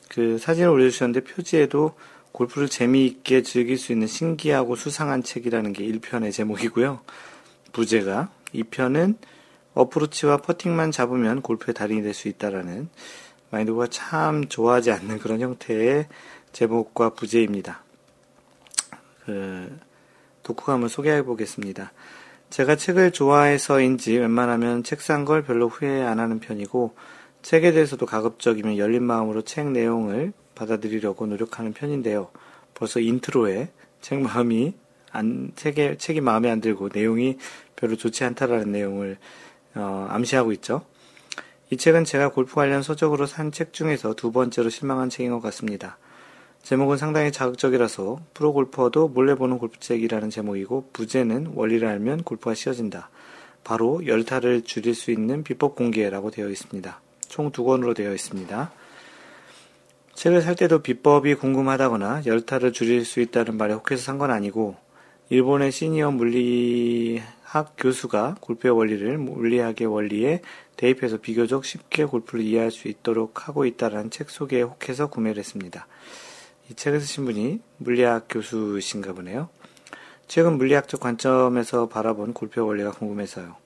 [0.08, 1.94] 그 사진을 올려주셨는데 표지에도
[2.32, 7.00] 골프를 재미있게 즐길 수 있는 신기하고 수상한 책이라는 게 1편의 제목이고요.
[7.72, 9.16] 부제가 2편은
[9.76, 12.88] 어프로치와 퍼팅만 잡으면 골프의 달인이 될 수 있다라는
[13.50, 16.08] 마인드가 참 좋아하지 않는 그런 형태의
[16.52, 17.82] 제목과 부제입니다.
[19.24, 19.78] 그
[20.42, 21.92] 독후감을 소개해 보겠습니다.
[22.50, 26.94] 제가 책을 좋아해서인지 웬만하면 책 산 걸 별로 후회 안 하는 편이고
[27.42, 32.30] 책에 대해서도 가급적이면 열린 마음으로 책 내용을 받아들이려고 노력하는 편인데요.
[32.74, 33.68] 벌써 인트로에
[34.00, 34.74] 책 마음이
[35.12, 37.38] 안, 책에, 책이 마음에 안 들고 내용이
[37.74, 39.18] 별로 좋지 않다라는 내용을
[39.76, 40.82] 어, 암시하고 있죠.
[41.70, 45.98] 이 책은 제가 골프 관련 서적으로 산 책 중에서 두 번째로 실망한 책인 것 같습니다.
[46.62, 53.10] 제목은 상당히 자극적이라서 프로 골퍼도 몰래 보는 골프책이라는 제목이고 부제는 원리를 알면 골프가 쉬워진다.
[53.62, 57.00] 바로 열타를 줄일 수 있는 비법 공개라고 되어 있습니다.
[57.28, 58.72] 총 두 권으로 되어 있습니다.
[60.14, 64.76] 책을 살 때도 비법이 궁금하다거나 열타를 줄일 수 있다는 말에 혹해서 산 건 아니고
[65.28, 67.20] 일본의 시니어 물리
[67.56, 70.42] 학 교수가 골프의 원리를 물리학의 원리에
[70.76, 75.86] 대입해서 비교적 쉽게 골프를 이해할 수 있도록 하고 있다라는 책 소개에 혹해서 구매를 했습니다.
[76.70, 79.48] 이 책을 쓰신 분이 물리학 교수신가 보네요.
[80.28, 83.56] 최근 물리학적 관점에서 바라본 골프의 원리가 궁금해서요.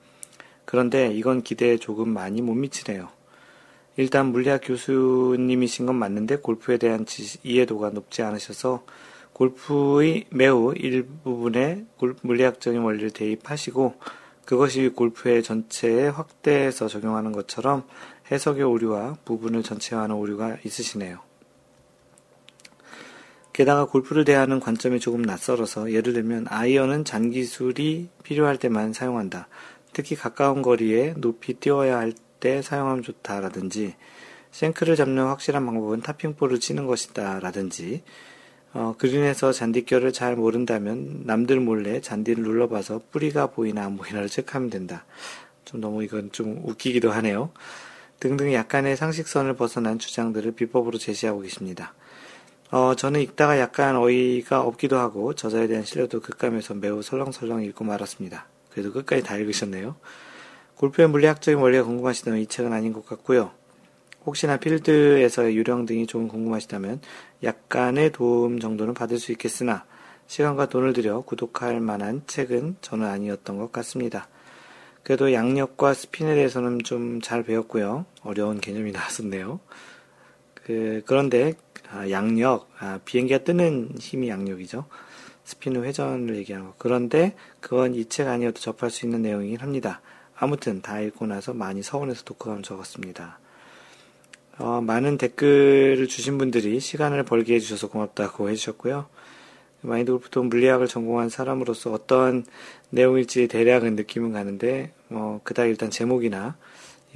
[0.64, 3.08] 그런데 이건 기대에 조금 많이 못 미치네요.
[3.96, 8.84] 일단 물리학 교수님이신 건 맞는데 골프에 대한 지식, 이해도가 높지 않으셔서
[9.40, 11.86] 골프의 매우 일부분의
[12.22, 13.94] 물리학적인 원리를 대입하시고
[14.44, 17.84] 그것이 골프의 전체에 확대해서 적용하는 것처럼
[18.30, 21.20] 해석의 오류와 부분을 전체화하는 오류가 있으시네요.
[23.54, 29.48] 게다가 골프를 대하는 관점이 조금 낯설어서 예를 들면 아이언은 잔기술이 필요할 때만 사용한다.
[29.94, 33.94] 특히 가까운 거리에 높이 뛰어야 할 때 사용하면 좋다라든지
[34.50, 38.02] 생크를 잡는 확실한 방법은 타핑볼을 치는 것이다 라든지
[38.72, 45.04] 어, 그린에서 잔디결을 잘 모른다면 남들 몰래 잔디를 눌러봐서 뿌리가 보이나 안 보이나를 체크하면 된다.
[45.64, 47.50] 좀 너무 이건 좀 웃기기도 하네요.
[48.20, 51.94] 등등 약간의 상식선을 벗어난 주장들을 비법으로 제시하고 계십니다.
[52.70, 58.46] 어, 저는 읽다가 약간 어이가 없기도 하고 저자에 대한 신뢰도 급감해서 매우 설렁설렁 읽고 말았습니다.
[58.70, 59.96] 그래도 끝까지 다 읽으셨네요.
[60.76, 63.50] 골프의 물리학적인 원리가 궁금하시다면 이 책은 아닌 것 같고요.
[64.26, 67.00] 혹시나 필드에서의 유령 등이 좀 궁금하시다면
[67.42, 69.84] 약간의 도움 정도는 받을 수 있겠으나
[70.26, 74.28] 시간과 돈을 들여 구독할 만한 책은 저는 아니었던 것 같습니다.
[75.02, 78.04] 그래도 양력과 스핀에 대해서는 좀 잘 배웠고요.
[78.22, 79.60] 어려운 개념이 나왔었네요.
[80.54, 81.54] 그, 그런데
[81.90, 84.84] 아, 양력, 아, 비행기가 뜨는 힘이 양력이죠.
[85.44, 86.74] 스핀은 회전을 얘기하는 거.
[86.78, 90.00] 그런데 그건 이 책 아니어도 접할 수 있는 내용이긴 합니다.
[90.36, 93.40] 아무튼 다 읽고 나서 많이 서운해서 독후감 적었습니다.
[94.60, 99.06] 어, 많은 댓글을 주신 분들이 시간을 벌게 해주셔서 고맙다고 해주셨고요.
[99.80, 102.44] 마인드 골프도 물리학을 전공한 사람으로서 어떤
[102.90, 106.58] 내용일지 대략은 느낌은 가는데, 뭐, 그닥 일단 제목이나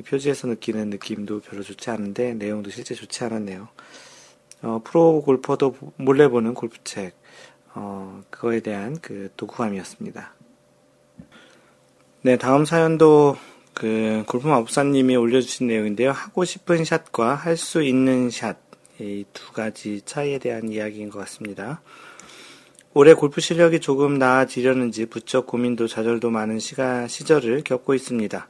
[0.07, 3.69] 표지에서 느끼는 느낌도 별로 좋지 않은데, 내용도 실제 좋지 않았네요.
[4.63, 7.15] 어, 프로 골퍼도 몰래 보는 골프책,
[7.75, 10.33] 어, 그거에 대한 그 독후감이었습니다.
[12.23, 13.37] 네, 다음 사연도
[13.75, 16.13] 그 골프 마법사님이 올려주신 내용인데요.
[16.13, 18.57] 하고 싶은 샷과 할 수 있는 샷,
[19.01, 21.83] 이 두 가지 차이에 대한 이야기인 것 같습니다.
[22.93, 28.49] 올해 골프 실력이 조금 나아지려는지 부쩍 고민도 좌절도 많은 시가, 시절을 겪고 있습니다.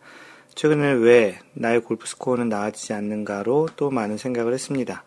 [0.55, 5.03] 최근에 왜 나의 골프 스코어는 나아지지 않는가로 또 많은 생각을 했습니다.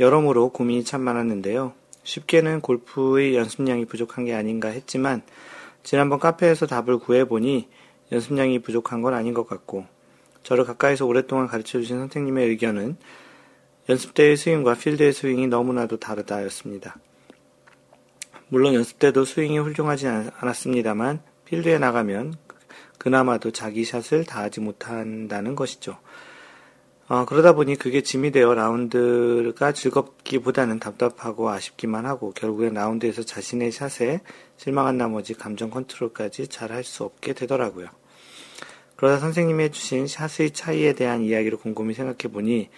[0.00, 1.74] 여러모로 고민이 참 많았는데요.
[2.02, 5.22] 쉽게는 골프의 연습량이 부족한 게 아닌가 했지만
[5.82, 7.68] 지난번 카페에서 답을 구해보니
[8.14, 9.86] 연습량이 부족한 건 아닌 것 같고
[10.42, 12.96] 저를 가까이서 오랫동안 가르쳐 주신 선생님의 의견은
[13.88, 16.96] 연습 때의 스윙과 필드의 스윙이 너무나도 다르다였습니다.
[18.48, 22.34] 물론 연습 때도 스윙이 훌륭하지 않았습니다만 필드에 나가면
[22.98, 25.98] 그나마도 자기 샷을 다하지 못한다는 것이죠.
[27.06, 34.20] 어, 그러다 보니 그게 짐이 되어 라운드가 즐겁기보다는 답답하고 아쉽기만 하고 결국엔 라운드에서 자신의 샷에
[34.56, 37.88] 실망한 나머지 감정 컨트롤까지 잘 할 수 없게 되더라고요.
[38.96, 42.68] 그러다 선생님이 해주신 샷의 차이에 대한 이야기를 곰곰이 생각해 보니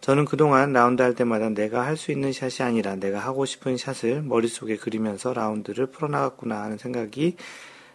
[0.00, 4.22] 저는 그동안 라운드 할 때마다 내가 할 수 있는 샷이 아니라 내가 하고 싶은 샷을
[4.22, 7.36] 머릿속에 그리면서 라운드를 풀어나갔구나 하는 생각이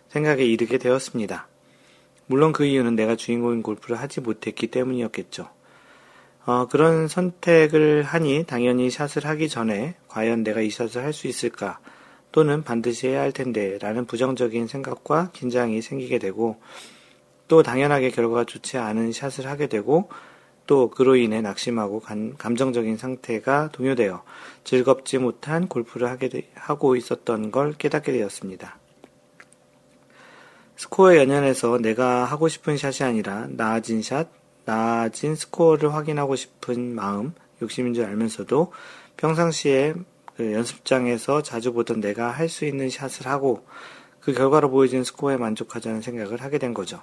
[0.10, 1.48] 생각에 이르게 되었습니다.
[2.28, 5.50] 물론 그 이유는 내가 주인공인 골프를 하지 못했기 때문이었겠죠.
[6.46, 11.80] 어, 그런 선택을 하니 당연히 샷을 하기 전에 과연 내가 이 샷을 할 수 있을까
[12.34, 16.60] 또는 반드시 해야 할 텐데 라는 부정적인 생각과 긴장이 생기게 되고
[17.54, 20.10] 또 당연하게 결과가 좋지 않은 샷을 하게 되고
[20.66, 24.24] 또 그로 인해 낙심하고 감, 감정적인 상태가 동요되어
[24.64, 28.80] 즐겁지 못한 골프를 하게 되, 하고 있었던 걸 깨닫게 되었습니다.
[30.78, 34.30] 스코어 연연해서 내가 하고 싶은 샷이 아니라 나아진 샷,
[34.66, 38.74] 나아진 스코어를 확인하고 싶은 마음, 욕심인 줄 알면서도
[39.18, 39.94] 평상시에
[40.36, 43.64] 그 연습장에서 자주 보던 내가 할 수 있는 샷을 하고
[44.22, 47.00] 그 결과로 보여진 스코어에 만족하자는 생각을 하게 된 거죠.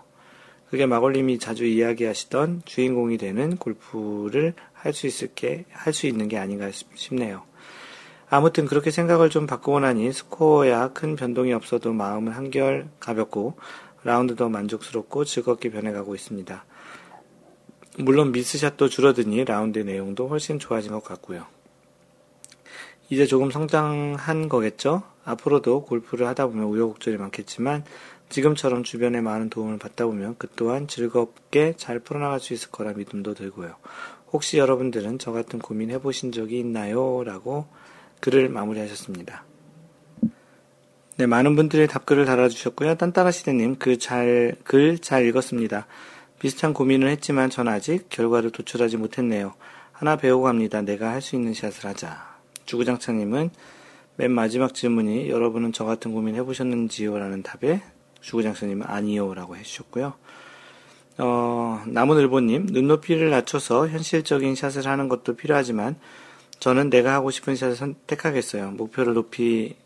[0.70, 6.38] 그게 마골님이 자주 이야기하시던 주인공이 되는 골프를 할 수 있을 게, 할 수 있는 게
[6.38, 7.42] 아닌가 싶네요.
[8.28, 13.56] 아무튼 그렇게 생각을 좀 바꾸고 나니 스코어야 큰 변동이 없어도 마음은 한결 가볍고
[14.04, 16.64] 라운드도 만족스럽고 즐겁게 변해가고 있습니다.
[17.98, 21.46] 물론 미스샷도 줄어드니 라운드 내용도 훨씬 좋아진 것 같고요.
[23.08, 25.02] 이제 조금 성장한 거겠죠?
[25.24, 27.84] 앞으로도 골프를 하다 보면 우여곡절이 많겠지만
[28.30, 33.34] 지금처럼 주변에 많은 도움을 받다 보면 그 또한 즐겁게 잘 풀어나갈 수 있을 거라 믿음도
[33.34, 33.74] 들고요.
[34.32, 37.24] 혹시 여러분들은 저 같은 고민 해보신 적이 있나요?
[37.24, 37.66] 라고
[38.20, 39.44] 글을 마무리하셨습니다.
[41.16, 42.94] 네, 많은 분들이 답글을 달아주셨고요.
[42.94, 45.86] 딴따라 시대님 그 잘, 글 잘 읽었습니다.
[46.38, 49.54] 비슷한 고민을 했지만 전 아직 결과를 도출하지 못했네요.
[49.92, 50.80] 하나 배우고 갑니다.
[50.80, 52.38] 내가 할 수 있는 샷을 하자.
[52.64, 53.50] 주구장창님은
[54.16, 57.18] 맨 마지막 질문이 여러분은 저 같은 고민 해보셨는지요?
[57.18, 57.82] 라는 답에
[58.20, 59.34] 주구장창님은 아니요.
[59.34, 60.14] 라고 해주셨고요.
[61.18, 65.96] 어, 나무늘보님, 눈높이를 낮춰서 현실적인 샷을 하는 것도 필요하지만
[66.60, 68.70] 저는 내가 하고 싶은 샷을 선택하겠어요.
[68.72, 69.76] 목표를 높이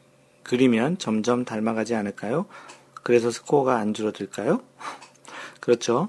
[0.43, 2.47] 그리면 점점 닮아가지 않을까요?
[3.03, 4.61] 그래서 스코어가 안 줄어들까요?
[5.61, 6.09] 그렇죠.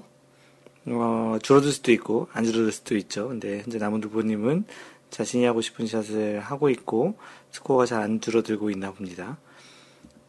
[0.86, 3.28] 어, 줄어들 수도 있고, 안 줄어들 수도 있죠.
[3.28, 4.64] 근데 현재 나무늘보님은
[5.10, 7.18] 자신이 하고 싶은 샷을 하고 있고,
[7.50, 9.38] 스코어가 잘 안 줄어들고 있나 봅니다.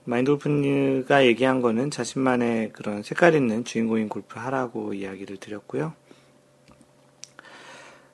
[0.10, 5.94] 마인드 골프가 얘기한 거는 자신만의 그런 색깔 있는 주인공인 골프 하라고 이야기를 드렸고요.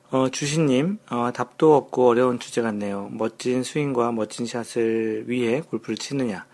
[0.10, 3.10] 어, 주신님, 어, 답도 없고 어려운 주제 같네요.
[3.12, 6.48] 멋진 스윙과 멋진 샷을 위해 골프를 치느냐,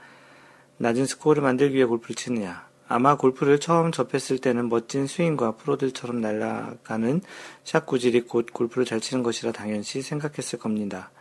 [0.76, 2.68] 낮은 스코어를 만들기 위해 골프를 치느냐.
[2.90, 7.22] 아마 골프를 처음 접했을 때는 멋진 스윙과 프로들처럼 날아가는
[7.64, 11.12] 샷 구질이 곧 골프를 잘 치는 것이라 당연시 생각했을 겁니다.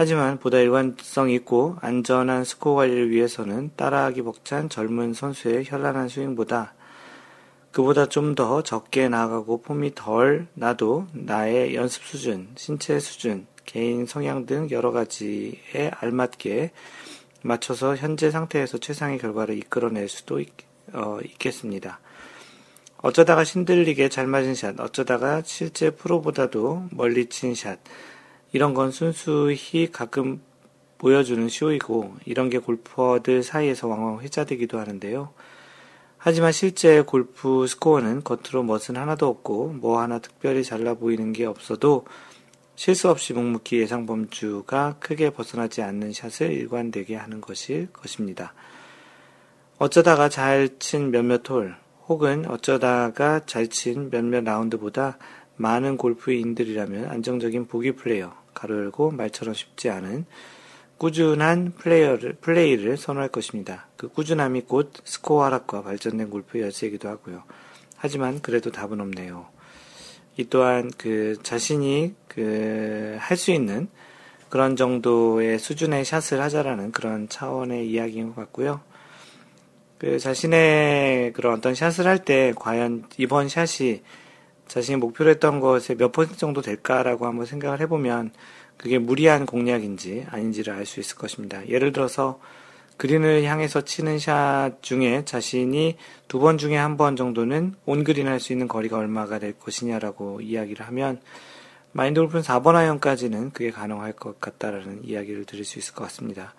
[0.00, 6.74] 하지만 보다 일관성 있고 안전한 스코어 관리를 위해서는 따라하기 벅찬 젊은 선수의 현란한 스윙보다
[7.72, 14.46] 그보다 좀 더 적게 나아가고 폼이 덜 나도 나의 연습 수준, 신체 수준, 개인 성향
[14.46, 16.70] 등 여러 가지에 알맞게
[17.42, 20.50] 맞춰서 현재 상태에서 최상의 결과를 이끌어낼 수도 있,
[20.92, 21.98] 어, 있겠습니다.
[22.98, 27.80] 어쩌다가 신들리게 잘 맞은 샷, 어쩌다가 실제 프로보다도 멀리 친 샷,
[28.52, 30.40] 이런 건 순수히 가끔
[30.98, 35.32] 보여주는 쇼이고, 이런 게 골퍼들 사이에서 왕왕 회자되기도 하는데요.
[36.18, 42.06] 하지만 실제 골프 스코어는 겉으로 멋은 하나도 없고 뭐 하나 특별히 잘나 보이는 게 없어도
[42.74, 48.52] 실수 없이 묵묵히 예상 범주에 크게 벗어나지 않는 샷을 일관되게 하는 것일 것입니다.
[49.78, 51.76] 어쩌다가 잘 친 몇몇 홀
[52.08, 55.18] 혹은 어쩌다가 잘 친 몇몇 라운드보다
[55.58, 60.24] 많은 골프인들이라면 안정적인 보기 플레이어 가로 열고 말처럼 쉽지 않은
[60.98, 63.86] 꾸준한 플레이어를, 플레이를 선호할 것입니다.
[63.96, 67.44] 그 꾸준함이 곧 스코어 하락과 발전된 골프 열쇠이기도 하고요.
[67.96, 69.46] 하지만 그래도 답은 없네요.
[70.36, 73.88] 이 또한 그 자신이 그 할 수 있는
[74.48, 78.80] 그런 정도의 수준의 샷을 하자라는 그런 차원의 이야기인 것 같고요.
[79.98, 84.02] 그 자신의 그런 어떤 샷을 할 때 과연 이번 샷이
[84.68, 88.32] 자신이 목표로 했던 것의 몇 퍼센트 정도 될까라고 한번 생각을 해보면
[88.76, 91.66] 그게 무리한 공략인지 아닌지를 알 수 있을 것입니다.
[91.68, 92.38] 예를 들어서
[92.96, 95.96] 그린을 향해서 치는 샷 중에 자신이
[96.28, 100.86] 두 번 중에 한 번 정도는 온그린 할 수 있는 거리가 얼마가 될 것이냐라고 이야기를
[100.86, 101.20] 하면
[101.92, 106.54] 마인드 골프는 4번 아이언까지는 그게 가능할 것 같다라는 이야기를 드릴 수 있을 것 같습니다.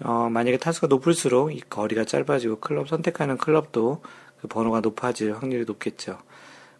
[0.00, 4.02] 어, 만약에 타수가 높을수록 이 거리가 짧아지고 클럽 선택하는 클럽도
[4.40, 6.18] 그 번호가 높아질 확률이 높겠죠.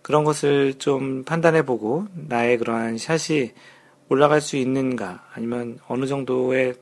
[0.09, 3.53] 그런 것을 좀 판단해 보고 나의 그러한 샷이
[4.09, 6.77] 올라갈 수 있는가 아니면 어느 정도의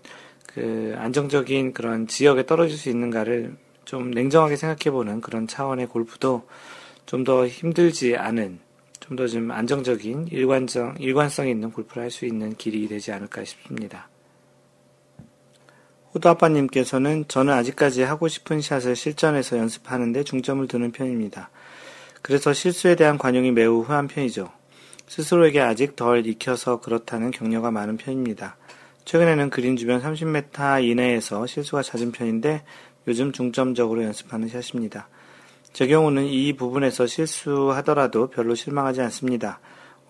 [0.47, 6.47] 그 안정적인 그런 지역에 떨어질 수 있는가를 좀 냉정하게 생각해 보는 그런 차원의 골프도
[7.07, 8.61] 좀 더 힘들지 않은
[9.01, 14.09] 좀 더좀 안정적인 일관성 일관성 있는 골프를 할 수 있는 길이 되지 않을까 싶습니다.
[16.14, 21.51] 호두 아빠님께서는 저는 아직까지 하고 싶은 샷을 실전에서 연습하는데 중점을 두는 편입니다.
[22.27, 24.51] 그래서 실수에 대한 관용이 매우 후한 편이죠.
[25.07, 28.57] 스스로에게 아직 덜 익혀서 그렇다는 격려가 많은 편입니다.
[29.05, 32.64] 최근에는 그린 주변 30m 이내에서 실수가 잦은 편인데
[33.07, 35.09] 요즘 중점적으로 연습하는 샷입니다.
[35.72, 39.61] 제 경우는 이 부분에서 실수하더라도 별로 실망하지 않습니다.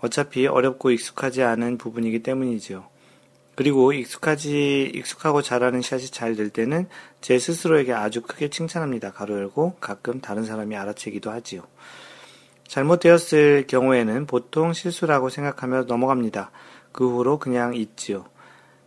[0.01, 2.87] 어차피 어렵고 익숙하지 않은 부분이기 때문이지요.
[3.57, 6.89] 그리고 익숙하지, 익숙하고 잘하는 샷이 잘 될 때는
[7.21, 9.12] 제 스스로에게 아주 크게 칭찬합니다.
[9.12, 11.62] 가로 열고 가끔 다른 사람이 알아채기도 하지요.
[12.69, 16.51] 잘못되었을 경우에는 보통 실수라고 생각하며 넘어갑니다.
[16.93, 18.25] 그 후로 그냥 잊지요.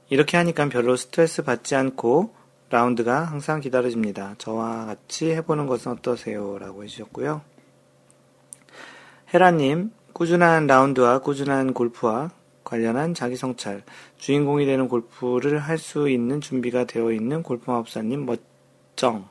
[0.09, 2.33] 이렇게 하니까 별로 스트레스 받지 않고
[2.69, 4.35] 라운드가 항상 기다려집니다.
[4.37, 6.57] 저와 같이 해보는 것은 어떠세요?
[6.59, 7.41] 라고 해주셨고요.
[9.33, 12.31] 헤라님, 꾸준한 라운드와 꾸준한 골프와
[12.63, 13.83] 관련한 자기 성찰,
[14.17, 19.27] 주인공이 되는 골프를 할 수 있는 준비가 되어 있는 골프 마법사님 멋정,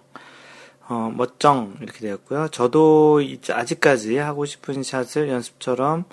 [0.89, 2.49] 어, 멋정 이렇게 되었고요.
[2.49, 3.21] 저도
[3.51, 6.05] 아직까지 하고 싶은 샷을 연습처럼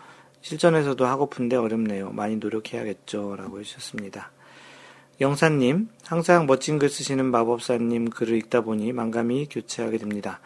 [0.42, 2.12] 실전에서도 하고픈데 어렵네요.
[2.12, 3.36] 많이 노력해야겠죠.
[3.38, 4.32] 라고 해주셨습니다.
[5.22, 10.42] 영사님, 항상 멋진 글 쓰시는 마법사님 글을 읽다 보니 만감이 교체하게 됩니다.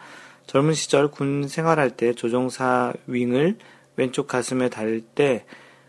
[0.46, 3.58] 젊은 시절 군 생활할 때 조종사 윙을
[3.96, 5.44] 왼쪽 가슴에 달 때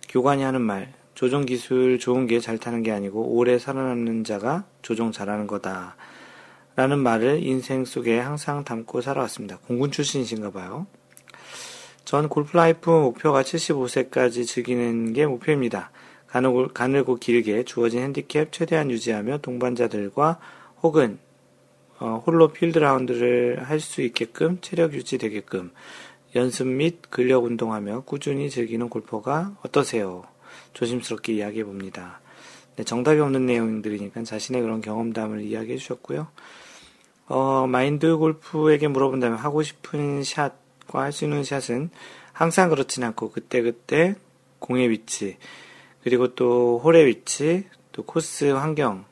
[0.10, 5.12] 교관이 하는 말, 조종 기술 좋은 게 잘 타는 게 아니고 오래 살아남는 자가 조종
[5.12, 5.96] 잘하는 거다.
[6.76, 9.60] 라는 말을 인생 속에 항상 담고 살아왔습니다.
[9.68, 10.88] 공군 출신이신가 봐요.
[12.06, 15.92] 전 골프 라이프 목표가 75세까지 즐기는 게 목표입니다.
[16.74, 20.40] 가늘고, 길게 주어진 핸디캡 최대한 유지하며 동반자들과
[20.82, 21.20] 혹은
[22.00, 25.72] 어, 홀로 필드 라운드를 할 수 있게끔 체력 유지 되게끔
[26.36, 30.24] 연습 및 근력 운동하며 꾸준히 즐기는 골퍼가 어떠세요?
[30.74, 32.22] 조심스럽게 이야기해 봅니다.
[32.76, 36.28] 네, 정답이 없는 내용들이니까 자신의 그런 경험담을 이야기해 주셨고요.
[37.32, 41.90] 어, 마인드 골프에게 물어본다면 하고 싶은 샷과 할 수 있는 샷은
[42.34, 44.16] 항상 그렇진 않고 그때그때
[44.60, 45.38] 공의 위치,
[46.04, 49.06] 그리고 또 홀의 위치, 또 코스 환경,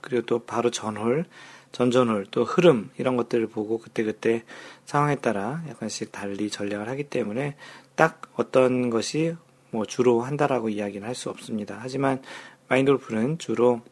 [0.00, 1.24] 그리고 또 바로 전홀,
[1.72, 4.44] 전전홀, 또 흐름 이런 것들을 보고 그때그때
[4.86, 7.56] 상황에 따라 약간씩 달리 전략을 하기 때문에
[7.96, 9.34] 딱 어떤 것이
[9.70, 11.78] 뭐 주로 한다라고 이야기는 할 수 없습니다.
[11.80, 12.22] 하지만
[12.68, 13.82] 마인드 골프는 주로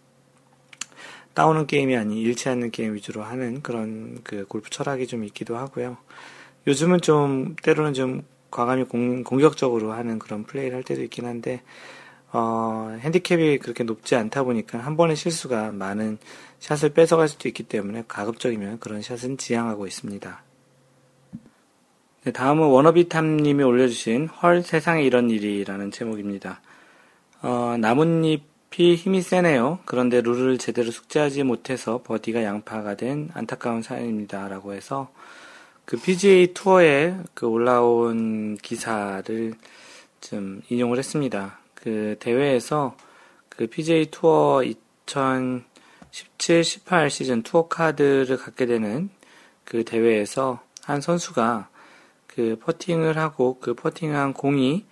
[1.34, 5.96] 따오는 게임이 아닌 잃지 않는 게임 위주로 하는 그런 그 골프 철학이 좀 있기도 하고요.
[6.66, 11.62] 요즘은 좀 때로는 좀 과감히 공, 공격적으로 하는 그런 플레이를 할 때도 있긴 한데
[12.32, 16.18] 어, 핸디캡이 그렇게 높지 않다 보니까 한 번의 실수가 많은
[16.60, 20.42] 샷을 뺏어갈 수도 있기 때문에 가급적이면 그런 샷은 지향하고 있습니다.
[22.24, 26.60] 네, 다음은 워너비탐님이 올려주신 헐 세상에 이런 일이라는 제목입니다.
[27.42, 29.80] 어, 나뭇잎 이 힘이 세네요.
[29.84, 34.48] 그런데 룰을 제대로 숙지하지 못해서 버디가 양파가 된 안타까운 사연입니다.
[34.48, 35.10] 라고 해서
[35.84, 39.54] 그 PGA 투어에 그 올라온 기사를
[40.20, 41.58] 좀 인용을 했습니다.
[41.74, 42.96] 그 대회에서
[43.48, 49.10] 그 PJ 투어 2017, 18 시즌 투어 카드를 갖게 되는
[49.64, 51.68] 그 대회에서 한 선수가
[52.26, 54.86] 그 퍼팅을 하고 그 퍼팅한 공이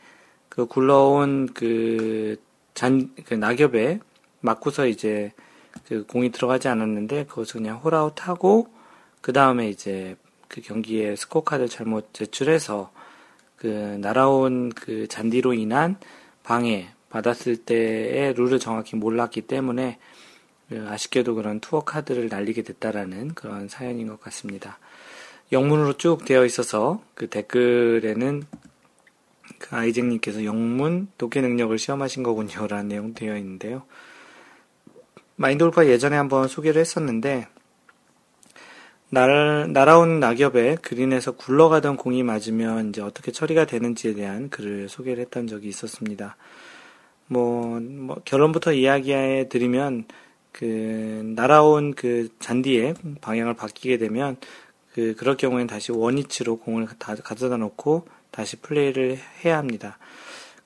[0.48, 2.36] 그 굴러온 그
[2.74, 4.00] 잔, 그 낙엽에
[4.40, 5.32] 맞고서 이제
[5.86, 8.68] 그 공이 들어가지 않았는데 그것을 그냥 홀아웃 하고
[9.20, 10.16] 그 다음에 이제
[10.48, 12.90] 그 경기에 스코어 카드를 잘못 제출해서
[13.56, 15.96] 그 날아온 그 잔디로 인한
[16.42, 19.98] 방해 받았을 때의 룰을 정확히 몰랐기 때문에
[20.68, 24.78] 그 아쉽게도 그런 투어 카드를 날리게 됐다라는 그런 사연인 것 같습니다.
[25.52, 28.44] 영문으로 쭉 되어 있어서 그 댓글에는
[29.70, 32.66] 그 아이잭님께서 영문 독해 능력을 시험하신 거군요.
[32.66, 33.84] 라는 내용 되어 있는데요.
[35.36, 37.46] 마인드 골파 예전에 한번 소개를 했었는데,
[39.08, 45.46] 날, 날아온 낙엽에 그린에서 굴러가던 공이 맞으면 이제 어떻게 처리가 되는지에 대한 글을 소개를 했던
[45.46, 46.36] 적이 있었습니다.
[47.26, 50.06] 뭐, 뭐 결론부터 이야기해 드리면
[50.52, 54.36] 그 날아온 그 잔디에 방향을 바뀌게 되면
[54.92, 58.06] 그 그럴 경우에는 다시 원위치로 공을 다 가져다 놓고
[58.40, 59.98] 다시 플레이를 해야 합니다.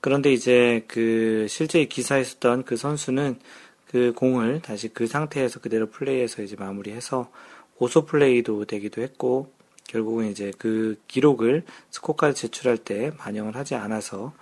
[0.01, 3.41] 그런데 이제 그 실제 기사에 있었던 그 선수는
[3.89, 7.33] 그 공을 다시 그 상태에서 그대로 플레이해서 이제 마무리해서
[7.79, 9.53] 오소 플레이도 되기도 했고
[9.89, 14.33] 결국은 이제 그 기록을 스코까지 제출할 때 반영을 하지 않아서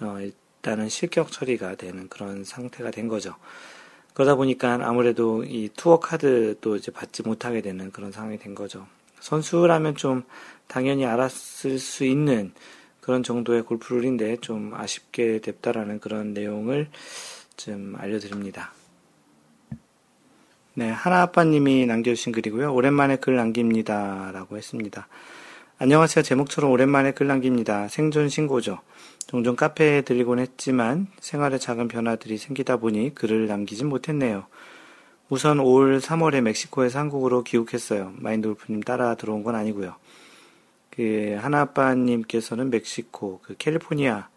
[0.00, 3.34] 어 일단은 실격 처리가 되는 그런 상태가 된 거죠.
[4.12, 8.86] 그러다 보니까 아무래도 이 투어 카드도 이제 받지 못하게 되는 그런 상황이 된 거죠.
[9.24, 10.22] 선수라면 좀
[10.66, 12.52] 당연히 알았을 수 있는
[13.00, 16.90] 그런 정도의 골프룰인데 좀 아쉽게 됐다라는 그런 내용을
[17.56, 18.72] 좀 알려드립니다.
[20.74, 22.74] 네, 하나아빠님이 남겨주신 글이고요.
[22.74, 24.30] 오랜만에 글 남깁니다.
[24.32, 25.08] 라고 했습니다.
[25.78, 26.22] 안녕하세요.
[26.22, 27.88] 제목처럼 오랜만에 글 남깁니다.
[27.88, 28.80] 생존 신고죠.
[29.26, 34.46] 종종 카페에 들리곤 했지만 생활에 작은 변화들이 생기다 보니 글을 남기진 못했네요.
[35.30, 38.12] 우선 올 3월에 멕시코에서 한국으로 귀국했어요.
[38.16, 39.94] 마인드 골프님 따라 들어온 건 아니고요.
[40.90, 44.28] 그 하나아빠님께서는 멕시코, 그 캘리포니아,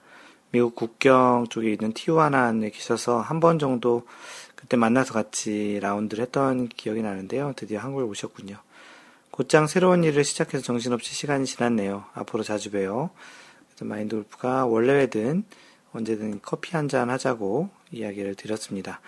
[0.52, 4.08] 미국 국경 쪽에 있는 티우아나에 계셔서 한 번 정도
[4.56, 7.54] 그때 만나서 같이 라운드를 했던 기억이 나는데요.
[7.56, 8.56] 드디어 한국에 오셨군요.
[9.30, 12.06] 곧장 새로운 일을 시작해서 정신없이 시간이 지났네요.
[12.14, 13.12] 앞으로 자주 봬요.
[13.82, 15.44] 마인드 골프가 원래든
[15.94, 19.00] 언제든 커피 한 잔 하자고 이야기를 드렸습니다.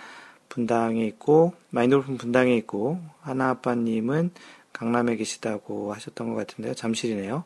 [0.50, 4.32] 분당에 있고 골프 분당에 있고 하나 아빠님은
[4.74, 6.74] 강남에 계시다고 하셨던 것 같은데요.
[6.74, 7.44] 잠실이네요.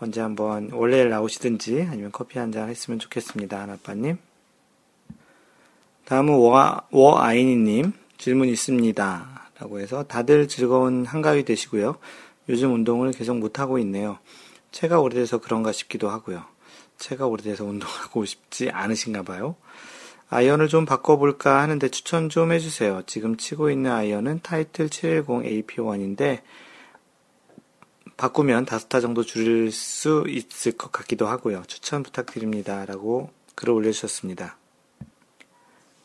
[0.00, 3.60] 언제 한번 원래 나오시든지 아니면 커피 한 잔 했으면 좋겠습니다.
[3.60, 4.18] 하나 아빠님.
[6.04, 9.50] 다음은 워, 워아이니님 질문 있습니다.
[9.58, 11.96] 라고 해서 다들 즐거운 한가위 되시고요.
[12.48, 14.18] 요즘 운동을 계속 못하고 있네요.
[14.72, 16.44] 체가 오래돼서 그런가 싶기도 하고요.
[16.98, 19.56] 체가 오래돼서 운동하고 싶지 않으신가 봐요.
[20.34, 23.02] 아이언을 좀 바꿔볼까 하는데 추천 좀 해주세요.
[23.06, 26.40] 지금 치고 있는 아이언은 타이틀 710 AP1인데
[28.16, 31.62] 바꾸면 다스타 정도 줄일 수 있을 것 같기도 하고요.
[31.68, 32.84] 추천 부탁드립니다.
[32.84, 34.56] 라고 글을 올려주셨습니다.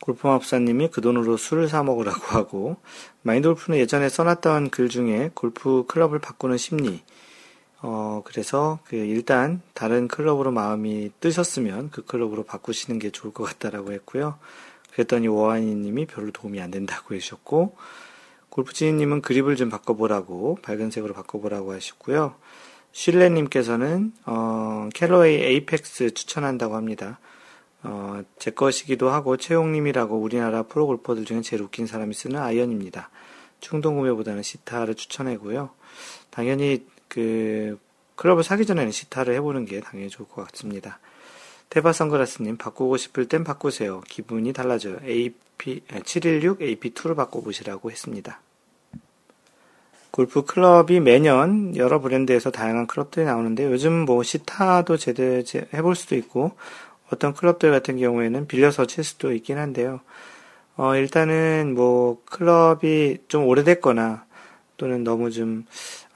[0.01, 2.77] 골프마법사님이 그 돈으로 술을 사 먹으라고 하고
[3.23, 7.01] 마인드 골프는 예전에 써놨던 글 중에 골프 클럽을 바꾸는 심리
[7.81, 13.93] 어 그래서 그 일단 다른 클럽으로 마음이 뜨셨으면 그 클럽으로 바꾸시는 게 좋을 것 같다라고
[13.93, 14.37] 했고요.
[14.91, 17.77] 그랬더니 오하니 님이 별로 도움이 안 된다고 해주셨고
[18.49, 22.35] 골프지님은 그립을 좀 바꿔보라고 밝은 색으로 바꿔보라고 하셨고요.
[22.91, 27.19] 슐레 님께서는 어, 캘러웨이 에이펙스 추천한다고 합니다.
[27.83, 33.09] 어, 제 것이기도 하고 최용 님이라고 우리나라 프로 골퍼들 중에 제일 웃긴 사람이 쓰는 아이언입니다.
[33.61, 35.69] 충동 구매보다는 시타를 추천하고요.
[36.29, 37.77] 당연히 그
[38.15, 40.99] 클럽을 사기 전에는 시타를 해보는 게 당연히 좋을 것 같습니다.
[41.69, 44.01] 테바 선글라스님 바꾸고 싶을 땐 바꾸세요.
[44.07, 44.97] 기분이 달라져요.
[45.03, 48.39] AP 716 AP2로 바꿔보시라고 했습니다.
[50.11, 55.43] 골프 클럽이 매년 여러 브랜드에서 다양한 클럽들이 나오는데 요즘 뭐 시타도 제대로
[55.73, 56.53] 해볼 수도 있고
[57.11, 59.99] 어떤 클럽들 같은 경우에는 빌려서 칠 수도 있긴 한데요.
[60.75, 64.25] 어, 일단은 뭐 클럽이 좀 오래됐거나
[64.77, 65.65] 또는 너무 좀,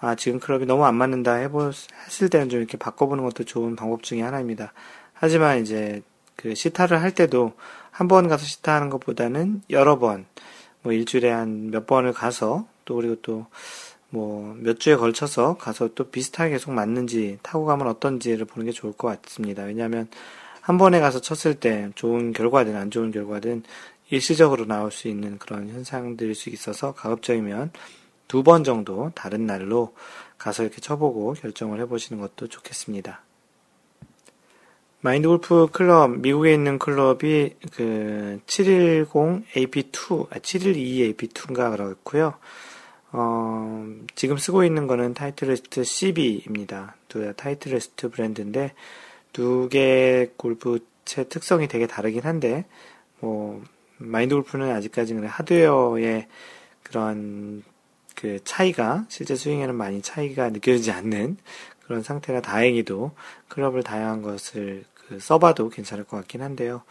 [0.04, 1.72] 아, 지금 클럽이 너무 안 맞는다 해보,
[2.06, 4.74] 했을 때는 좀 이렇게 바꿔보는 것도 좋은 방법 중에 하나입니다.
[5.14, 6.02] 하지만 이제
[6.36, 7.54] 그 시타를 할 때도
[7.90, 10.26] 한 번 가서 시타하는 것보다는 여러 번,
[10.82, 13.48] 뭐 일주일에 한 몇 번을 가서 또 그리고 또
[14.12, 18.92] 뭐 몇 주에 걸쳐서 가서 또 비슷하게 계속 맞는지 타고 가면 어떤지를 보는 게 좋을
[18.94, 19.64] 것 같습니다.
[19.64, 20.08] 왜냐하면
[20.62, 23.64] 한 번에 가서 쳤을 때 좋은 결과든 안 좋은 결과든
[24.10, 27.72] 일시적으로 나올 수 있는 그런 현상들일 수 있어서 가급적이면
[28.34, 29.94] 두 번 정도 다른 날로
[30.40, 33.22] 가서 이렇게 쳐보고 결정을 해보시는 것도 좋겠습니다.
[35.02, 39.06] 마인드 골프 클럽, 미국에 있는 클럽이 그 710
[39.54, 42.34] AP2, 아, 712 AP2인가 그렇고요.
[43.12, 46.96] 어, 지금 쓰고 있는 거는 타이틀리스트 CB입니다.
[47.08, 48.74] 두 타이틀리스트 브랜드인데
[49.32, 52.66] 두 개 골프채 특성이 되게 다르긴 한데
[53.20, 53.62] 뭐
[54.00, 56.28] 마인드 골프는 아직까지는 하드웨어의
[56.82, 57.64] 그런
[58.16, 61.38] 그 차이가 실제 스윙에는 많이 차이가 느껴지지 않는
[61.86, 63.12] 그런 상태가 다행히도
[63.50, 66.84] 클럽을 다양한 것을 그 써봐도 괜찮을 것 같긴 한데요.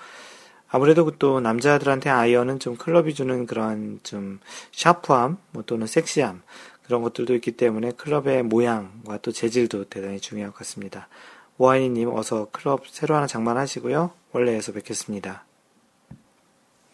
[0.69, 4.41] 아무래도 또 남자들한테 아이언은 좀 클럽이 주는 그런 좀
[4.73, 6.43] 샤프함 뭐 또는 섹시함
[6.83, 11.09] 그런 것들도 있기 때문에 클럽의 모양과 또 재질도 대단히 중요할 것 같습니다.
[11.59, 14.13] 오하이님 어서 클럽 새로 하나 장만하시고요.
[14.33, 15.45] 원래에서 뵙겠습니다.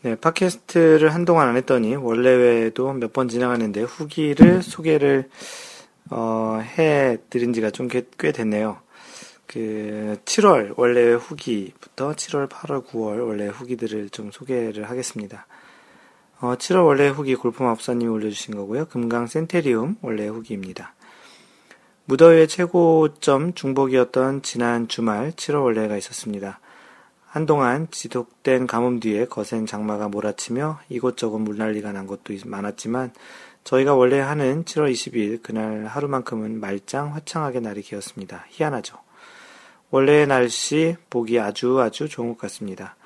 [0.03, 5.29] 네, 팟캐스트를 한동안 안 했더니 원래 외에도 몇 번 지나갔는데 후기를 소개를
[6.11, 8.79] 어, 해 드린 지가 좀 꽤 됐네요.
[9.47, 15.47] 그 7월 원래 후기부터 7월, 8월, 9월 원래 후기들을 좀 소개를 하겠습니다.
[16.41, 18.85] 어, 7월 원래 후기 골프마법사님이 올려주신 거고요.
[18.87, 20.95] 금강 센테리움 원래 후기입니다.
[22.05, 26.61] 무더위의 최고점 중복이었던 지난 주말 7월 원래가 있었습니다.
[27.31, 33.13] 한동안 지속된 가뭄 뒤에 거센 장마가 몰아치며 이곳저곳 물난리가 난 곳도 많았지만
[33.65, 38.47] 저희가 원래 하는 7월 22일 그날 하루만큼은 말짱 화창하게 날이 기었습니다.
[38.49, 38.97] 희한하죠.
[39.91, 42.97] 원래의 날씨 보기 아주 아주 좋은 것 같습니다.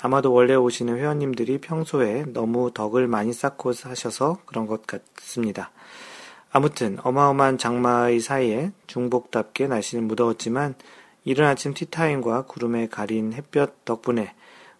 [0.00, 5.70] 아마도 원래 오시는 회원님들이 평소에 너무 덕을 많이 쌓고 사셔서 그런 것 같습니다.
[6.50, 10.74] 아무튼 어마어마한 장마의 사이에 중복답게 날씨는 무더웠지만
[11.24, 14.34] 이른 아침 티타임과 구름에 가린 햇볕 덕분에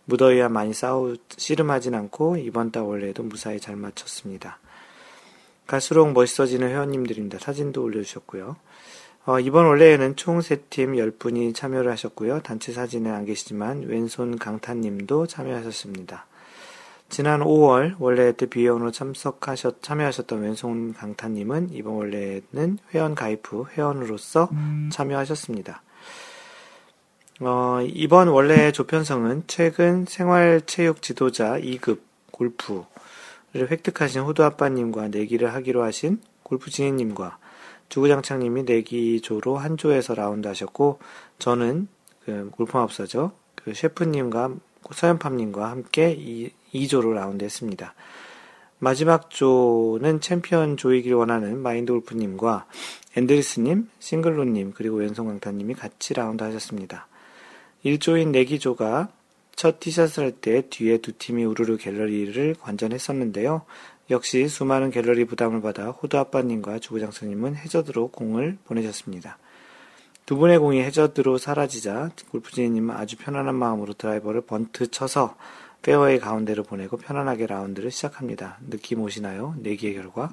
[0.07, 4.59] 무더위와 많이 싸우 씨름하진 않고 이번 달 원래도 무사히 잘 마쳤습니다.
[5.67, 7.39] 갈수록 멋있어지는 회원님들입니다.
[7.39, 8.57] 사진도 올려주셨고요.
[9.27, 12.41] 어, 이번 원래에는 총 3팀 10분이 참여를 하셨고요.
[12.41, 16.27] 단체 사진은 안 계시지만 왼손 강타님도 참여하셨습니다.
[17.11, 24.49] 지난 5월 원래 때 비회원으로 참석하셨 참여하셨던 왼손 강타님은 이번 원래는 회원 가입 후 회원으로서
[24.53, 24.89] 음.
[24.93, 25.83] 참여하셨습니다.
[27.43, 32.01] 어, 이번 원래 조편성은 최근 생활체육 지도자 2급
[32.33, 32.85] 골프를
[33.55, 37.39] 획득하신 호두 아빠님과 내기를 하기로 하신 골프 진희님과
[37.89, 40.99] 주구장창님이 내기조로 한 조에서 라운드 하셨고
[41.39, 41.89] 저는
[42.27, 43.33] 그 골프마법사죠.
[43.55, 44.57] 그 셰프님과
[44.93, 47.95] 서연팜님과 함께 2조로 라운드 했습니다.
[48.79, 52.67] 마지막 조는 챔피언 조이길 원하는 마인드 골프님과
[53.17, 57.09] 앤드리스님, 싱글로님, 그리고 왼손 강타님이 같이 라운드 하셨습니다.
[57.85, 59.09] 1조인 내기조가
[59.57, 63.63] 첫 티샷을 할 때 뒤에 두 팀이 우르르 갤러리를 관전했었는데요.
[64.11, 69.39] 역시 수많은 갤러리 부담을 받아 호두 아빠님과 주부장선님은 해저드로 공을 보내셨습니다.
[70.27, 75.37] 두 분의 공이 해저드로 사라지자 골프지니님은 아주 편안한 마음으로 드라이버를 번트 쳐서
[75.83, 78.59] 페어웨이 가운데로 보내고 편안하게 라운드를 시작합니다.
[78.69, 79.57] 느낌 오시나요?
[79.59, 80.33] 내기의 결과.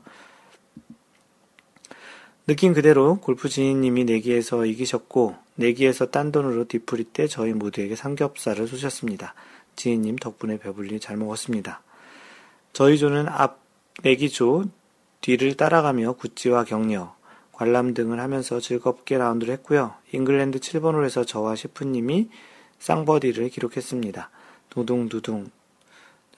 [2.45, 9.34] 느낌 그대로 골프 지인님이 내기에서 이기셨고 내기에서 딴 돈으로 뒤풀이 때 저희 모두에게 삼겹살을 쏘셨습니다.
[9.76, 11.82] 지인님 덕분에 배불리 잘 먹었습니다.
[12.74, 13.60] 저희 조는 앞
[14.03, 14.66] 내기조
[15.22, 17.16] 뒤를 따라가며 구찌와 격려,
[17.51, 19.95] 관람 등을 하면서 즐겁게 라운드를 했고요.
[20.12, 22.30] 잉글랜드 7번 홀에서 저와 셰프님이
[22.80, 24.30] 쌍버디를 기록했습니다.
[24.70, 25.49] 두둥두둥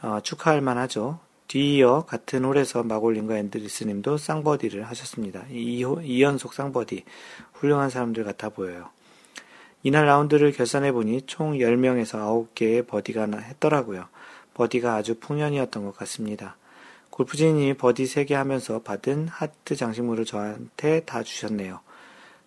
[0.02, 1.20] 어, 축하할 만하죠.
[1.50, 5.44] 뒤이어 같은 홀에서 마골린과 앤드리스님도 쌍버디를 하셨습니다.
[5.50, 7.04] 2, 2연속 쌍버디
[7.54, 8.90] 훌륭한 사람들 같아 보여요.
[9.82, 14.08] 이날 라운드를 결산해보니 총 10명에서 9개의 버디가 했더라고요.
[14.54, 16.58] 버디가 아주 풍년이었던 것 같습니다.
[17.12, 21.80] 골프진이 버디 3개 하면서 받은 하트 장식물을 저한테 다 주셨네요.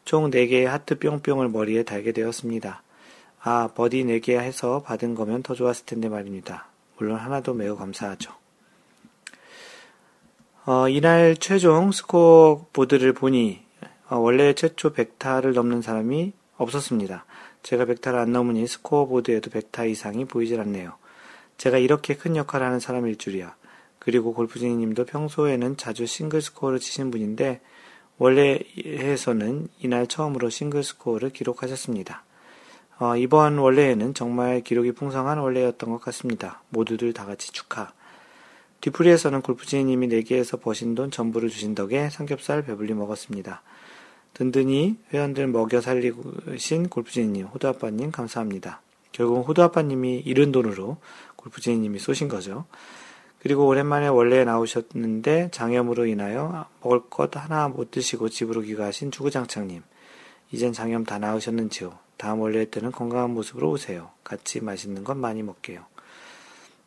[0.04, 2.82] 총 4개의 하트 뿅뿅을 머리에 달게 되었습니다.
[3.42, 6.66] 아, 버디 4개 해서 받은 거면 더 좋았을 텐데 말입니다.
[6.98, 8.32] 물론 하나도 매우 감사하죠.
[10.64, 13.62] 어, 이날 최종 스코어 보드를 보니
[14.08, 16.32] 어, 월례 최초 100타를 넘는 사람이
[16.62, 17.24] 없었습니다.
[17.62, 20.94] 제가 100타를 안 넘으니 스코어 보드에도 100타 이상이 보이질 않네요.
[21.58, 23.54] 제가 이렇게 큰 역할을 하는 사람일 줄이야.
[23.98, 27.60] 그리고 골프진이님도 평소에는 자주 싱글 스코어를 치신 분인데
[28.18, 32.24] 월례회에서는 이날 처음으로 싱글 스코어를 기록하셨습니다.
[32.98, 36.62] 어, 이번 월례에는 정말 기록이 풍성한 월례였던 것 같습니다.
[36.68, 37.92] 모두들 다 같이 축하.
[38.80, 43.62] 뒤풀이에서는 골프진이님이 내기에서 버신 돈 전부를 주신 덕에 삼겹살 배불리 먹었습니다.
[44.34, 48.80] 든든히 회원들 먹여 살리신 골프진이님, 호두아빠님 감사합니다.
[49.12, 50.96] 결국 호두아빠님이 잃은 돈으로
[51.36, 52.64] 골프진이님이 쏘신 거죠.
[53.40, 59.82] 그리고 오랜만에 원래에 나오셨는데 장염으로 인하여 먹을 것 하나 못 드시고 집으로 귀가하신 주구장창님.
[60.52, 61.98] 이젠 장염 다 나으셨는지요?
[62.16, 64.10] 다음 원래 때는 건강한 모습으로 오세요.
[64.22, 65.84] 같이 맛있는 것 많이 먹게요.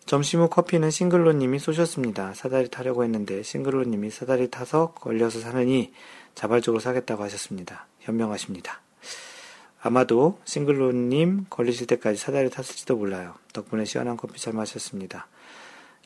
[0.06, 2.36] 점심 후 커피는 싱글로님이 쏘셨습니다.
[2.36, 5.92] 사다리 타려고 했는데 싱글로님이 사다리 타서 걸려서 사느니
[6.36, 7.88] 자발적으로 사겠다고 하셨습니다.
[8.02, 8.82] 현명하십니다.
[9.82, 13.36] 아마도 싱글로님 걸리실 때까지 사다리 탔을지도 몰라요.
[13.54, 15.28] 덕분에 시원한 커피 잘 마셨습니다.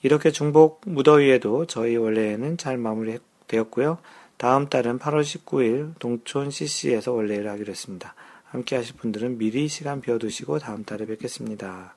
[0.02, 3.98] 이렇게 중복 무더위에도 저희 원래는 잘 마무리되었고요.
[4.38, 8.16] 다음 달은 8월 19일 동촌 CC에서 원래를 하기로 했습니다.
[8.46, 11.96] 함께 하실 분들은 미리 시간 비워두시고 다음 달에 뵙겠습니다.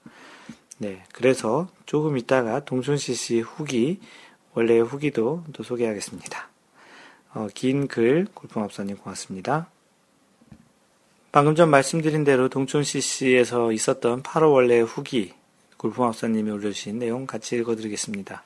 [0.78, 4.00] 네, 그래서 조금 있다가 동촌 CC 후기,
[4.54, 6.51] 원래의 후기도 또 소개하겠습니다.
[7.34, 9.68] 어, 긴 글, 골프맙사님 고맙습니다.
[11.30, 15.32] 방금 전 말씀드린 대로 동촌 CC에서 있었던 8월 원래의 후기,
[15.78, 18.44] 골프마법사님이 올려주신 내용 같이 읽어드리겠습니다.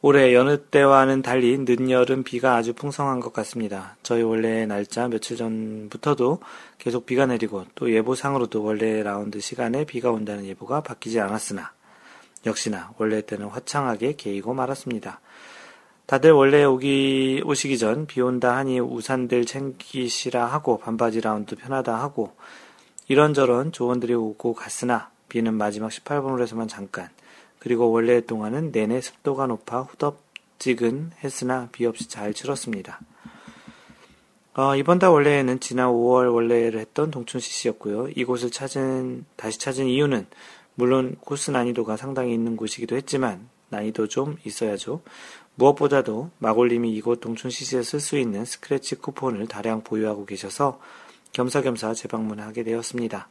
[0.00, 3.96] 올해 여느 때와는 달리 늦여름 비가 아주 풍성한 것 같습니다.
[4.02, 6.40] 저희 원래 날짜 며칠 전부터도
[6.78, 11.72] 계속 비가 내리고 또 예보상으로도 원래 라운드 시간에 비가 온다는 예보가 바뀌지 않았으나
[12.46, 15.20] 역시나 원래 때는 화창하게 개이고 말았습니다.
[16.12, 22.36] 다들 원래 오기 오시기 전 비 온다 하니 우산들 챙기시라 하고 반바지 라운드 편하다 하고
[23.08, 27.08] 이런저런 조언들이 오고 갔으나 비는 마지막 18번 홀에서만 잠깐,
[27.58, 33.00] 그리고 원래 동안은 내내 습도가 높아 후덥지근 했으나 비 없이 잘 치렀습니다.
[34.52, 38.08] 어, 이번 달 원래에는 지난 5월 원래를 했던 동춘 CC였고요.
[38.14, 40.26] 이곳을 찾은, 다시 찾은 이유는
[40.74, 45.00] 물론 코스 난이도가 상당히 있는 곳이기도 했지만 난이도 좀 있어야죠.
[45.54, 50.80] 무엇보다도 마골님이 이곳 동춘 CC에 쓸 수 있는 스크래치 쿠폰을 다량 보유하고 계셔서
[51.32, 53.28] 겸사겸사 재방문하게 되었습니다.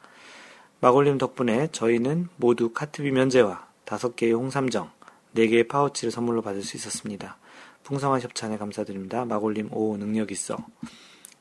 [0.79, 4.91] 마골님 덕분에 저희는 모두 카트비 면제와 다섯 개의 홍삼정,
[5.33, 7.37] 네 개의 파우치를 선물로 받을 수 있었습니다.
[7.83, 9.25] 풍성한 협찬에 감사드립니다.
[9.25, 10.57] 마골님 오 능력 있어.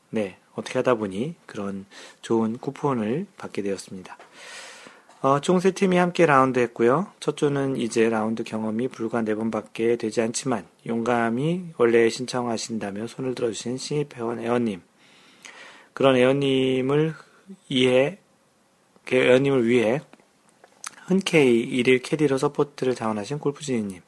[0.09, 1.85] 네, 어떻게 하다 보니 그런
[2.21, 4.17] 좋은 쿠폰을 받게 되었습니다.
[5.23, 7.05] 어, 총 세 팀이 함께 라운드 했고요.
[7.19, 13.77] 첫 조는 이제 라운드 경험이 불과 네 번밖에 되지 않지만 용감히 월례 신청하신다며 손을 들어주신
[13.77, 14.81] 신입 회원 애원님.
[15.93, 17.13] 그런 애원님을
[17.69, 18.17] 이해
[19.11, 20.01] 의원님을 위해
[21.05, 24.01] 흔쾌히 일일 캐디로 서포트를 자원하신 골프지니님,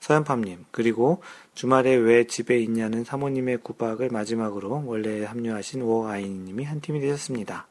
[0.00, 1.22] 서현팜님, 그리고
[1.54, 7.68] 주말에 왜 집에 있냐는 사모님의 구박을 마지막으로 월례 합류하신 오아이님이 한 팀이 되셨습니다.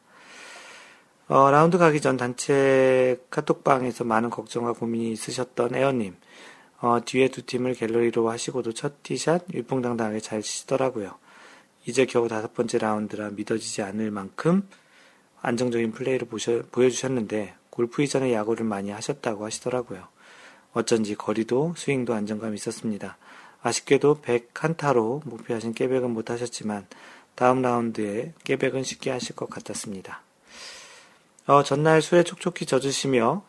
[1.29, 6.15] 어, 라운드 가기 전 단체 카톡방에서 많은 걱정과 고민이 있으셨던 에어님,
[6.79, 11.15] 어, 뒤에 두 팀을 갤러리로 하시고도 첫 티샷 일풍당당하게 잘 치시더라고요.
[11.85, 14.69] 이제 겨우 다섯 번째 라운드라 믿어지지 않을 만큼
[15.41, 20.07] 안정적인 플레이를 보셔, 보여주셨는데 골프 이전에 야구를 많이 하셨다고 하시더라고요.
[20.71, 23.17] 어쩐지 거리도 스윙도 안정감이 있었습니다.
[23.61, 26.87] 아쉽게도 100한타로 목표하신 깨백은 못하셨지만
[27.35, 30.26] 다음 라운드에 깨백은 쉽게 하실 것 같았습니다.
[31.47, 33.41] 어, 전날 술에 촉촉히 젖으시며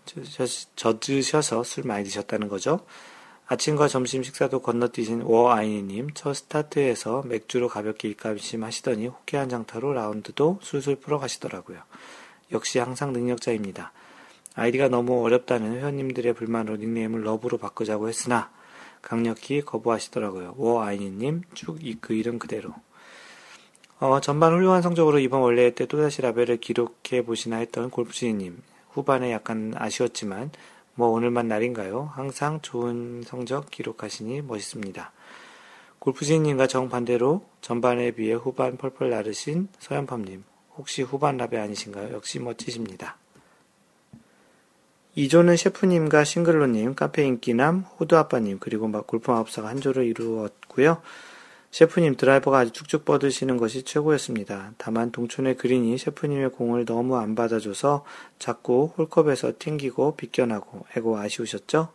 [0.76, 2.86] 젖으셔서 술 많이 드셨다는 거죠.
[3.49, 11.80] 아침과 점심 식사도 건너뛰신 워아이니님 첫 스타트에서 맥주로 가볍게 입가심하시더니 호쾌한 장타로 라운드도 술술 풀어가시더라고요.
[12.53, 13.90] 역시 항상 능력자입니다.
[14.55, 18.53] 아이디가 너무 어렵다는 회원님들의 불만으로 닉네임을 러브로 바꾸자고 했으나
[19.03, 20.55] 강력히 거부하시더라고요.
[20.57, 22.74] 워아이니님 쭉그 이름 그대로.
[24.01, 29.74] 어, 전반 훌륭한 성적으로 이번 원래의 때 또다시 라벨을 기록해 보시나 했던 골프지님 후반에 약간
[29.76, 30.53] 아쉬웠지만
[30.94, 32.12] 뭐 오늘만 날인가요?
[32.14, 35.12] 항상 좋은 성적 기록하시니 멋있습니다.
[35.99, 40.44] 골프지님과 정반대로 전반에 비해 후반 펄펄 나르신 서현팜님
[40.76, 42.14] 혹시 후반 라벨 아니신가요?
[42.14, 43.16] 역시 멋지십니다.
[45.16, 51.03] 2조는 셰프님과 싱글로님, 카페 인기남, 호두아빠님, 그리고 골프 마법사가 한 조를 이루었고요.
[51.71, 54.73] 셰프님 드라이버가 아주 쭉쭉 뻗으시는 것이 최고였습니다.
[54.79, 58.05] 다만 동촌의 그린이 셰프님의 공을 너무 안 받아줘서
[58.39, 61.93] 자꾸 홀컵에서 튕기고 비껴나고 에고 아쉬우셨죠?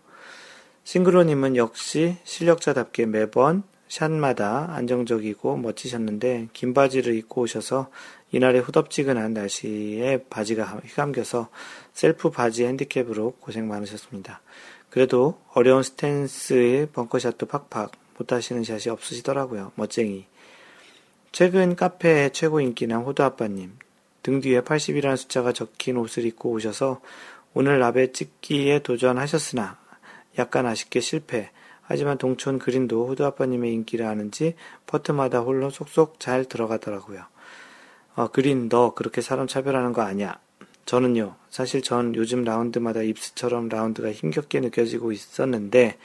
[0.84, 7.89] 싱글로님은 역시 실력자답게 매번 샷마다 안정적이고 멋지셨는데 긴 바지를 입고 오셔서
[8.32, 11.49] 이날의 후덥지근한 날씨에 바지가 휘감겨서
[11.93, 14.41] 셀프 바지 핸디캡으로 고생 많으셨습니다.
[14.89, 19.72] 그래도 어려운 스탠스의 벙커샷도 팍팍 못하시는 샷이 없으시더라고요.
[19.76, 20.26] 멋쟁이.
[21.32, 23.78] 최근 카페의 최고 인기는 호두아빠님.
[24.22, 27.01] 등 뒤에 80이라는 숫자가 적힌 옷을 입고 오셔서
[27.53, 29.78] 오늘 라베 찍기에 도전하셨으나
[30.38, 31.51] 약간 아쉽게 실패.
[31.82, 34.55] 하지만 동촌 그린도 호두아빠님의 인기를 아는지
[34.88, 37.26] 퍼트마다 홀로 속속 잘 들어가더라고요.
[38.16, 40.39] 어, 그린 너 그렇게 사람 차별하는 거 아니야.
[40.86, 45.97] 저는요, 사실 전 요즘 라운드마다 입스처럼 라운드가 힘겹게 느껴지고 있었는데,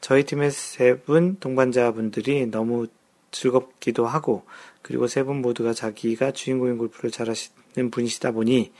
[0.00, 2.86] 저희 팀의 세 분 동반자분들이 너무
[3.30, 4.44] 즐겁기도 하고
[4.82, 8.72] 그리고 세 분 모두가 자기가 주인공인 골프를 잘하시는 분이시다 보니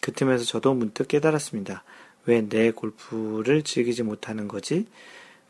[0.00, 1.84] 그 틈에서 저도 문득 깨달았습니다.
[2.26, 4.86] 왜 내 골프를 즐기지 못하는 거지?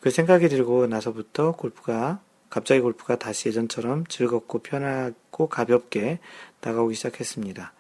[0.01, 2.21] 그 생각이 들고 나서부터 골프가
[2.51, 6.19] 갑자기 골프가 다시 예전처럼 즐겁고 편하고 가볍게
[6.61, 7.73] 나가오기 시작했습니다.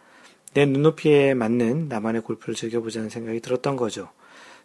[0.54, 4.08] 내 눈높이에 맞는 나만의 골프를 즐겨보자는 생각이 들었던 거죠.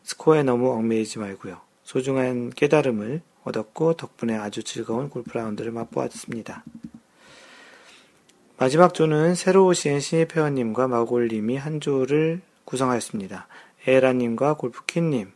[0.04, 1.67] 스코어에 너무 얽매이지 말고요.
[1.88, 6.66] 소중한 깨달음을 얻었고 덕분에 아주 즐거운 골프 라운드를 맛보았습니다.
[8.58, 13.48] 마지막 조는 새로 오신 신입 회원님과 마골님이 한 조를 구성하였습니다.
[13.86, 15.32] 에라님과 골프퀸님,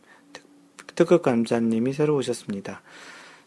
[0.94, 2.82] 특급 감자님이 새로 오셨습니다.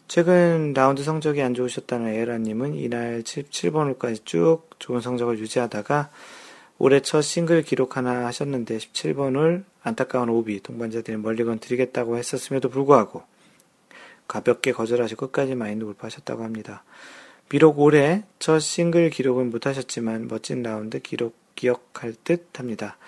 [0.08, 6.10] 최근 라운드 성적이 안 좋으셨다는 에라님은 이날 7번 홀까지 쭉 좋은 성적을 유지하다가
[6.78, 13.22] 올해 첫 싱글 기록 하나 하셨는데 17번 홀 안타까운 오비 동반자들이 멀리건 드리겠다고 했었음에도 불구하고
[14.26, 16.82] 가볍게 거절하시고 끝까지 마인드 골프하셨다고 합니다.
[17.48, 22.98] 비록 올해 첫 싱글 기록은 못하셨지만 멋진 라운드 기록 기억할 듯 합니다.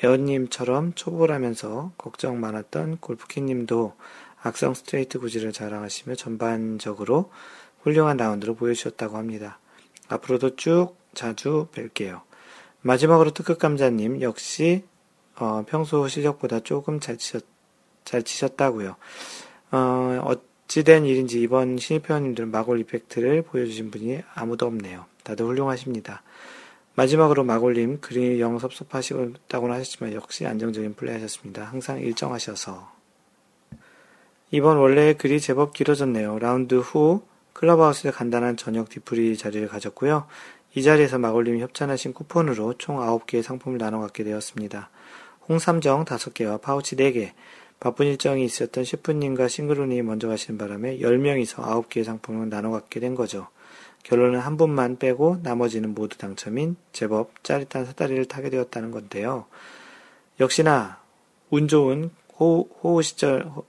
[0.00, 3.96] 에어님처럼 초보라면서 걱정 많았던 골프키님도
[4.40, 7.32] 악성 스트레이트 구질을 자랑하시며 전반적으로
[7.82, 9.58] 훌륭한 라운드로 보여주셨다고 합니다.
[10.06, 12.20] 앞으로도 쭉 자주 뵐게요.
[12.82, 14.84] 마지막으로 특급 감자님 역시
[15.40, 17.44] 어, 평소 실력보다 조금 잘 치셨,
[18.04, 18.96] 잘 치셨다고요.
[19.70, 20.36] 어,
[20.66, 25.06] 어찌된 일인지 이번 신입 회원님들은 마골 이펙트를 보여주신 분이 아무도 없네요.
[25.22, 26.22] 다들 훌륭하십니다.
[26.94, 31.62] 마지막으로 마골님 그림이 영 섭섭하시다고는 하셨지만 역시 안정적인 플레이 하셨습니다.
[31.64, 32.90] 항상 일정하셔서.
[34.50, 36.38] 이번 월례 글이 제법 길어졌네요.
[36.40, 37.22] 라운드 후
[37.52, 40.26] 클럽하우스에 간단한 저녁 뒤풀이 자리를 가졌고요.
[40.74, 44.90] 이 자리에서 마골님이 협찬하신 쿠폰으로 총 9개의 상품을 나눠 갖게 되었습니다.
[45.48, 47.32] 홍삼정 5개와 파우치 4개,
[47.80, 53.48] 바쁜 일정이 있었던 셰프님과 싱글로님이 먼저 가시는 바람에 10명이서 9개의 상품을 나눠 갖게 된 거죠.
[54.02, 59.46] 결론은 한 분만 빼고 나머지는 모두 당첨인 제법 짜릿한 사다리를 타게 되었다는 건데요.
[60.40, 61.00] 역시나
[61.50, 63.64] 운 좋은 호, 호 시절, 호,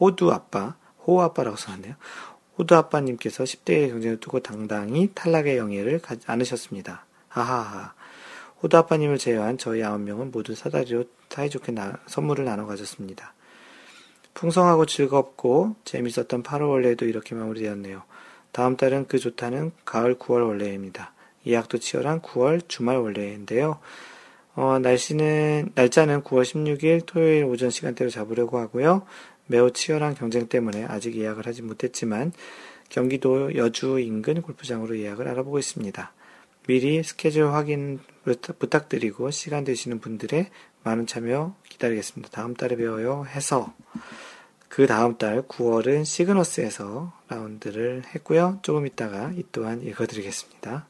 [0.00, 1.94] 호두 아빠, 호우 아빠라고 써놨네요.
[2.58, 7.06] 호두 아빠님께서 10대의 경쟁을 두고 당당히 탈락의 영예를 가지 않으셨습니다.
[7.28, 7.94] 하하하.
[8.62, 13.34] 호두 아빠님을 제외한 저희 아홉 명은 모두 사다리로 사이좋게 나, 선물을 나눠 가졌습니다.
[14.34, 18.02] 풍성하고 즐겁고 재밌었던 8월 원래도 이렇게 마무리되었네요.
[18.52, 21.12] 다음 달은 그 좋다는 가을 9월 원래입니다.
[21.46, 23.78] 예약도 치열한 9월 주말 원래인데요.
[24.54, 29.02] 어, 날씨는, 날짜는 9월 16일 토요일 오전 시간대로 잡으려고 하고요.
[29.46, 32.32] 매우 치열한 경쟁 때문에 아직 예약을 하지 못했지만
[32.88, 36.12] 경기도 여주 인근 골프장으로 예약을 알아보고 있습니다.
[36.66, 37.98] 미리 스케줄 확인을
[38.58, 40.50] 부탁드리고 시간 되시는 분들의
[40.84, 42.30] 많은 참여 기다리겠습니다.
[42.30, 43.74] 다음 달에 배워요 해서
[44.68, 48.58] 그 다음 달 9월은 시그너스에서 라운드를 했고요.
[48.62, 50.86] 조금 있다가 이 또한 읽어드리겠습니다.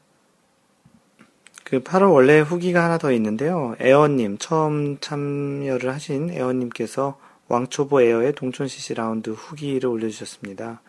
[1.63, 3.75] 그 8월 월례 후기가 하나 더 있는데요.
[3.79, 10.81] 에어님, 처음 참여를 하신 에어님께서 왕초보 에어의 동촌 CC 라운드 후기를 올려주셨습니다.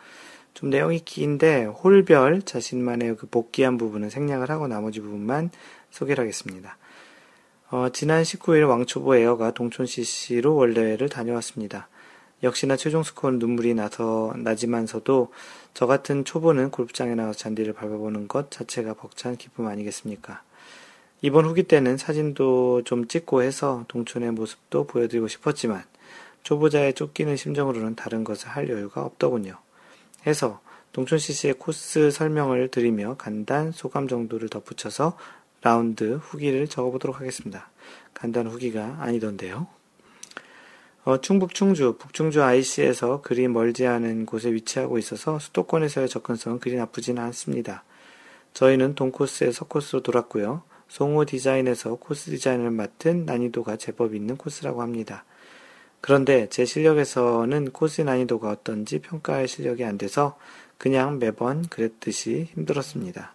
[0.55, 5.51] 좀 내용이 긴데 홀별 자신만의 그 복기한 부분은 생략을 하고 나머지 부분만
[5.91, 6.77] 소개를 하겠습니다.
[7.71, 11.89] 어, 지난 19일 왕초보 에어가 동촌 CC로 월례를 다녀왔습니다.
[12.43, 15.33] 역시나 최종 스코어는 눈물이 나서 나지만서도
[15.75, 20.43] 저 같은 초보는 골프장에 나와서 잔디를 밟아보는 것 자체가 벅찬 기쁨 아니겠습니까?
[21.23, 25.85] 이번 후기 때는 사진도 좀 찍고 해서 동촌의 모습도 보여드리고 싶었지만
[26.43, 29.59] 초보자의 쫓기는 심정으로는 다른 것을 할 여유가 없더군요.
[30.27, 30.61] 해서
[30.93, 35.17] 동촌 CC의 코스 설명을 드리며 간단 소감 정도를 덧붙여서
[35.63, 37.71] 라운드 후기를 적어보도록 하겠습니다.
[38.15, 39.67] 간단 후기가 아니던데요.
[41.05, 47.23] 어, 충북 충주, 북충주 IC에서 그리 멀지 않은 곳에 위치하고 있어서 수도권에서의 접근성은 그리 나쁘지는
[47.23, 47.85] 않습니다.
[48.53, 50.63] 저희는 동코스에서 코스로 돌았고요.
[50.89, 55.25] 송호 디자인에서 코스 디자인을 맡은 난이도가 제법 있는 코스라고 합니다.
[56.01, 60.37] 그런데 제 실력에서는 코스 난이도가 어떤지 평가할 실력이 안 돼서
[60.79, 63.35] 그냥 매번 그랬듯이 힘들었습니다.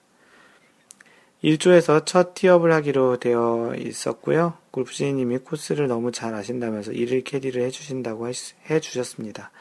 [1.46, 4.56] 1조에서 첫 티업을 하기로 되어 있었고요.
[4.72, 8.28] 골프지님이 코스를 너무 잘 아신다면서 1일 캐디를 해주신다고
[8.70, 9.52] 해주셨습니다.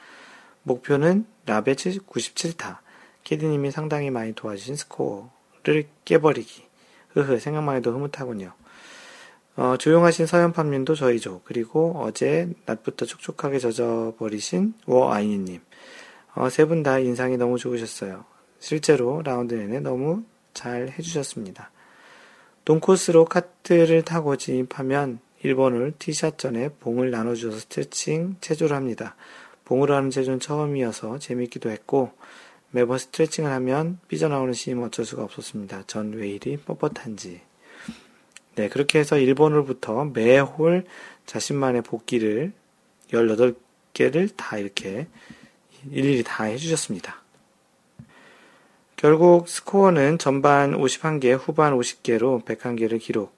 [0.62, 2.78] 목표는 라베 97타.
[3.24, 6.64] 캐디님이 상당히 많이 도와주신 스코어를 깨버리기.
[7.10, 8.54] 흐흐, 생각만 해도 흐뭇하군요.
[9.56, 11.42] 어, 조용하신 서현팜님도 저희죠.
[11.44, 15.60] 그리고 어제 낮부터 촉촉하게 젖어버리신 워아이니님.
[16.34, 18.24] 어, 세 분 다 인상이 너무 좋으셨어요.
[18.58, 20.24] 실제로 라운드 내내 너무
[20.54, 21.70] 잘 해주셨습니다.
[22.64, 29.16] 동코스로 카트를 타고 진입하면 1번을 티샷 전에 봉을 나눠주어서 스트레칭 체조를 합니다.
[29.64, 32.12] 봉으로 하는 체조는 처음이어서 재밌기도 했고
[32.70, 35.84] 매번 스트레칭을 하면 삐져나오는 시임은 어쩔 수가 없었습니다.
[35.86, 37.40] 전 왜 이리 뻣뻣한지.
[38.56, 40.84] 네, 그렇게 해서 1번홀부터 매홀
[41.26, 42.52] 자신만의 복귀를
[43.10, 45.06] 18개를 다 이렇게
[45.90, 47.23] 일일이 다 해주셨습니다.
[48.96, 53.34] 결국 스코어는 전반 51개, 후반 50개로 101개를 기록.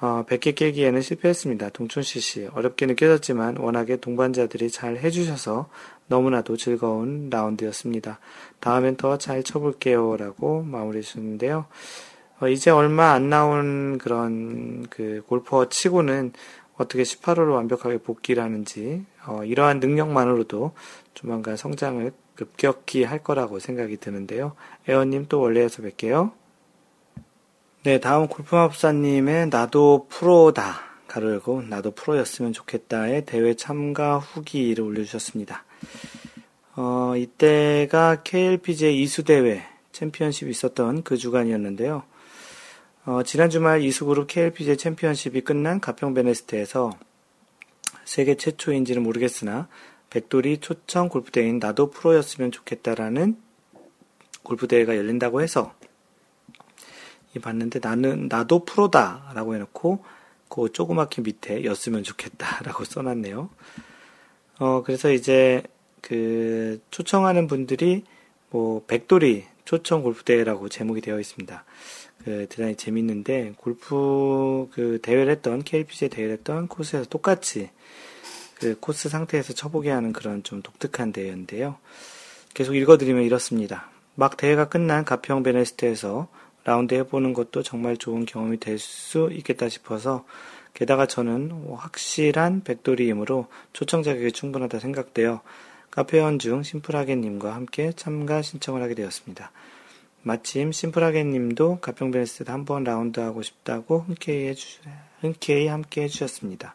[0.00, 1.70] 어, 100개 깨기에는 실패했습니다.
[1.70, 2.50] 동촌CC.
[2.52, 5.68] 어렵게 느껴졌지만 워낙에 동반자들이 잘 해주셔서
[6.06, 8.20] 너무나도 즐거운 라운드였습니다.
[8.60, 10.16] 다음엔 더 잘 쳐볼게요.
[10.16, 11.66] 라고 마무리 해 주셨는데요.
[12.40, 16.32] 어, 이제 얼마 안 나온 그런 그 골퍼 치고는
[16.76, 20.72] 어떻게 18호를 완벽하게 복귀를 하는지 어, 이러한 능력만으로도
[21.14, 24.54] 조만간 성장을 급격히 할 거라고 생각이 드는데요.
[24.86, 26.30] 에어님 또 원래에서 뵐게요.
[27.82, 30.86] 네, 다음 골프마법사님의 나도 프로다.
[31.08, 35.64] 가로 열고 나도 프로였으면 좋겠다의 대회 참가 후기를 올려주셨습니다.
[36.76, 42.04] 어, 이때가 KLPGA 이수대회 챔피언십이 있었던 그 주간이었는데요.
[43.06, 46.92] 어, 지난 주말 이수그룹 KLPGA 챔피언십이 끝난 가평 베네스트에서
[48.04, 49.66] 세계 최초인지는 모르겠으나
[50.10, 53.36] 백돌이 초청 골프대회인 나도 프로였으면 좋겠다라는
[54.42, 55.74] 골프대회가 열린다고 해서
[57.36, 60.04] 이 봤는데 나는 나도 프로다라고 해놓고
[60.48, 63.50] 그 조그맣게 밑에 였으면 좋겠다라고 써놨네요.
[64.60, 65.62] 어 그래서 이제
[66.00, 68.04] 그 초청하는 분들이
[68.50, 71.64] 뭐 백돌이 초청 골프대회라고 제목이 되어 있습니다.
[72.24, 77.70] 그 대단히 재밌는데 골프 그 대회를 했던 KPGA 대회를 했던 코스에서 똑같이
[78.60, 81.76] 그 코스 상태에서 쳐보게 하는 그런 좀 독특한 대회인데요.
[82.54, 83.90] 계속 읽어드리면 이렇습니다.
[84.14, 86.28] 막 대회가 끝난 가평 베네스트에서
[86.64, 90.24] 라운드 해보는 것도 정말 좋은 경험이 될 수 있겠다 싶어서
[90.74, 95.40] 게다가 저는 확실한 백돌이이므로 초청 자격이 충분하다 생각되어
[95.90, 99.50] 카페원 중 심플하게님과 함께 참가 신청을 하게 되었습니다.
[100.22, 104.80] 마침 심플하게님도 가평 베네스트 한번 라운드 하고 싶다고 흔쾌히, 해주,
[105.20, 106.74] 흔쾌히 함께 해주셨습니다.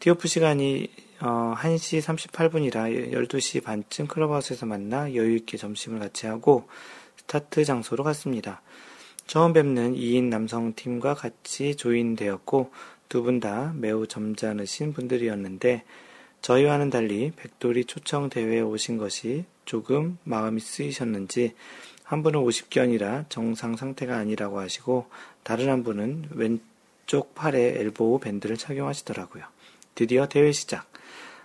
[0.00, 0.88] 티오프 시간이
[1.20, 6.68] 어, 1시 38분이라 12시 반쯤 클럽하우스에서 만나 여유있게 점심을 같이 하고
[7.16, 8.60] 스타트 장소로 갔습니다.
[9.26, 12.70] 처음 뵙는 2인 남성 팀과 같이 조인되었고
[13.08, 15.84] 두 분 다 매우 점잖으신 분들이었는데
[16.42, 21.54] 저희와는 달리 백돌이 초청 대회에 오신 것이 조금 마음이 쓰이셨는지
[22.04, 25.06] 한 분은 50견이라 정상 상태가 아니라고 하시고
[25.42, 29.44] 다른 한 분은 왼쪽 팔에 elbow 밴드를 착용하시더라고요.
[29.96, 30.86] 드디어 대회 시작.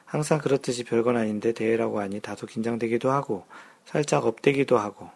[0.05, 3.45] 항상 그렇듯이 별건 아닌데 대회라고 하니 다소 긴장되기도 하고
[3.85, 5.09] 살짝 up되기도 하고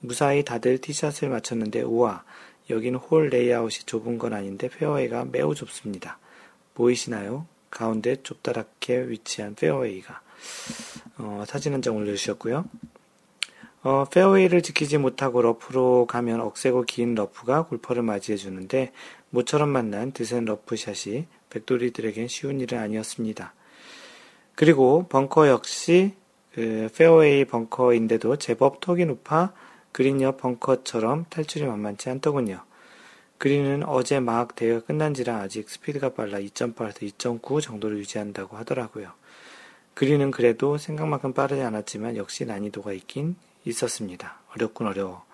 [0.00, 2.22] 무사히 다들 티샷을 마쳤는데 우와
[2.68, 6.18] 여기는 홀 레이아웃이 좁은 건 아닌데 페어웨이가 매우 좁습니다.
[6.74, 7.46] 보이시나요?
[7.70, 10.20] 가운데 좁다랗게 위치한 페어웨이가.
[11.18, 12.66] 어, 사진 한 장 올려주셨고요.
[13.84, 18.92] 어, 페어웨이를 지키지 못하고 러프로 가면 억세고 긴 러프가 골퍼를 맞이해 주는데
[19.30, 23.54] 모처럼 만난 드센 러프샷이 백돌이들에겐 쉬운 일은 아니었습니다.
[24.54, 26.14] 그리고 벙커 역시
[26.52, 29.52] 그 페어웨이 벙커인데도 제법 턱이 높아
[29.92, 32.62] 그린 옆 벙커처럼 탈출이 만만치 않더군요.
[33.38, 39.12] 그린은 어제 막 대회가 끝난지라 아직 스피드가 빨라 2.8에서 2.9 정도를 유지한다고 하더라고요.
[39.94, 44.40] 그린은 그래도 생각만큼 빠르지 않았지만 역시 난이도가 있긴 있었습니다.
[44.54, 45.24] 어렵군 어려워.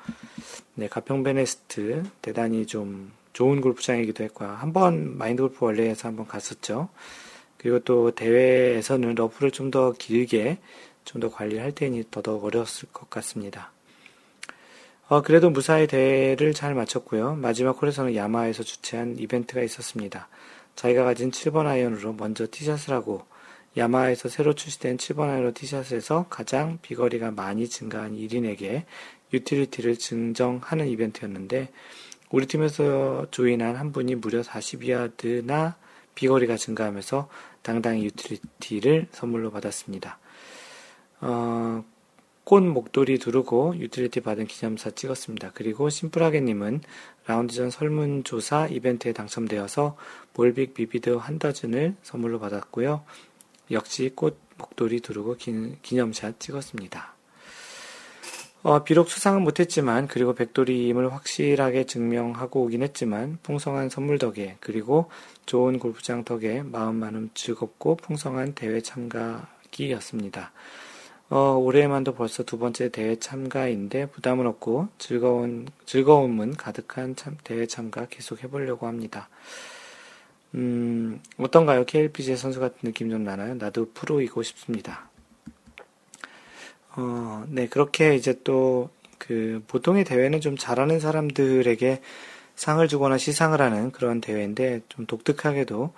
[0.75, 4.49] 네, 가평 베네스트 대단히 좀 좋은 골프장이기도 했고요.
[4.51, 6.89] 한 번 마인드 골프 원래에서 한번 갔었죠.
[7.59, 10.59] 그리고 또 대회에서는 러프를 좀 더 길게
[11.05, 13.73] 좀 더 관리할 테니 더더욱 어려웠을 것 같습니다.
[15.09, 17.35] 어, 그래도 무사히 대회를 잘 마쳤고요.
[17.35, 20.29] 마지막 홀에서는 야마에서 주최한 이벤트가 있었습니다.
[20.77, 23.27] 자기가 가진 7번 아이언으로 먼저 티샷을 하고
[23.77, 28.85] 야마하에서 새로 출시된 7번 아이언 티샷에서 가장 비거리가 많이 증가한 1인에게
[29.35, 31.69] 유틸리티를 증정하는 이벤트였는데
[32.33, 35.75] 우리 팀에서 join한 한 분이 무려 42야드나
[36.15, 37.29] 비거리가 증가하면서
[37.61, 40.19] 당당히 유틸리티를 선물로 받았습니다.
[41.21, 41.85] 어,
[42.45, 45.53] 꽃 목도리 두르고 유틸리티 받은 기념샷 찍었습니다.
[45.55, 46.81] 그리고 심플하게님은
[47.27, 49.97] 라운드 전 설문조사 이벤트에 당첨되어서
[50.35, 53.05] 몰빅 비비드 한 더즌을 선물로 받았고요.
[53.71, 57.15] 역시 꽃 목도리 두르고 기, 기념샷 찍었습니다.
[58.65, 65.11] 어, 비록 수상은 못했지만 그리고 백돌이임을 확실하게 증명하고 오긴 했지만 풍성한 선물 덕에 그리고
[65.47, 70.53] 좋은 골프장 덕에 마음만은 즐겁고 풍성한 대회 참가기였습니다.
[71.31, 78.07] 어, 올해만도 벌써 두 번째 대회 참가인데 부담은 없고 즐거운, 즐거움은 가득한 참, 대회 참가
[78.09, 79.29] 계속 해보려고 합니다.
[80.55, 81.85] 음, 어떤가요?
[81.85, 83.55] KLPGA 선수 같은 느낌 좀 나나요?
[83.55, 85.09] 나도 프로이고 싶습니다.
[86.97, 92.03] 어, 네, 그렇게 이제 또, 그, 보통의 대회는 좀 잘하는 사람들에게
[92.55, 95.93] 상을 주거나 시상을 하는 그런 대회인데, 좀 독특하게도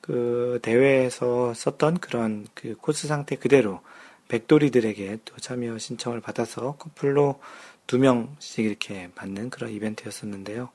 [0.00, 3.80] 그 대회에서 썼던 그런 그 코스 상태 그대로
[4.28, 7.40] 백돌이들에게 또 참여 신청을 받아서 커플로
[7.86, 10.68] 두 명씩 이렇게 받는 그런 이벤트였었는데요.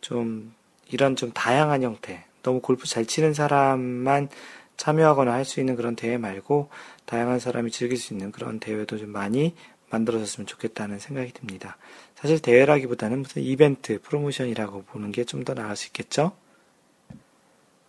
[0.00, 0.52] 좀
[0.90, 4.28] 이런 좀 다양한 형태, 너무 골프 잘 치는 사람만
[4.76, 6.68] 참여하거나 할 수 있는 그런 대회 말고
[7.06, 9.54] 다양한 사람이 즐길 수 있는 그런 대회도 좀 많이
[9.90, 11.76] 만들어졌으면 좋겠다는 생각이 듭니다.
[12.16, 16.32] 사실 대회라기보다는 무슨 이벤트, 프로모션이라고 보는 게 좀 더 나을 수 있겠죠?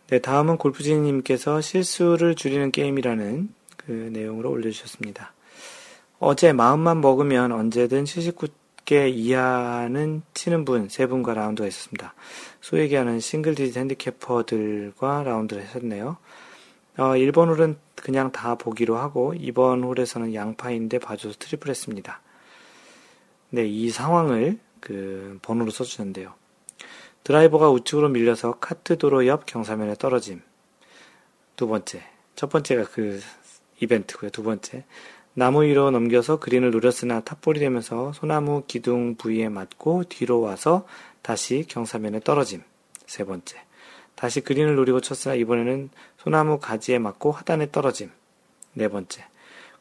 [0.10, 5.34] 네, 다음은 골프지님께서 실수를 줄이는 게임이라는 그 내용으로 올려주셨습니다.
[6.20, 12.14] 어제 마음만 먹으면 언제든 79개 이하는 치는 분 세 분과 라운드가 있었습니다.
[12.62, 16.18] 소위 얘기하는 single digit handicapper들과 라운드를 했었네요.
[16.98, 22.22] 어, 1번 홀은 그냥 다 보기로 하고 2번 홀에서는 양파인데 봐줘서 트리플 했습니다.
[23.52, 26.34] 네, 이 상황을 그 번호로 써주는데요.
[27.24, 30.42] 드라이버가 우측으로 밀려서 카트 도로 옆 경사면에 떨어짐.
[31.56, 32.04] 두 번째.
[32.36, 33.20] 첫 번째가 그
[33.80, 34.32] 이벤트고요.
[34.32, 34.86] 두 번째.
[35.34, 40.88] 나무 위로 넘겨서 그린을 노렸으나 top ball이 되면서 소나무 기둥 부위에 맞고 뒤로 와서
[41.22, 42.64] 다시 경사면에 떨어짐.
[43.06, 43.67] 세 번째.
[44.18, 48.10] 다시 그린을 노리고 쳤으나 이번에는 소나무 가지에 맞고 하단에 떨어짐.
[48.74, 49.24] 네 번째.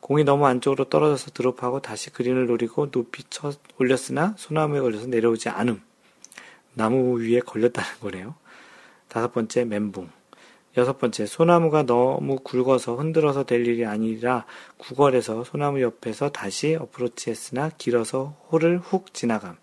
[0.00, 5.80] 공이 너무 안쪽으로 떨어져서 드롭하고 다시 그린을 노리고 높이 쳐 올렸으나 소나무에 걸려서 내려오지 않음.
[6.74, 8.34] 나무 위에 걸렸다는 거네요.
[9.08, 10.10] 다섯 번째, 멘붕.
[10.76, 14.44] 여섯 번째, 소나무가 너무 굵어서 흔들어서 될 일이 아니라
[14.76, 19.56] 구걸해서 소나무 옆에서 다시 어프로치 했으나 길어서 홀을 훅 지나감.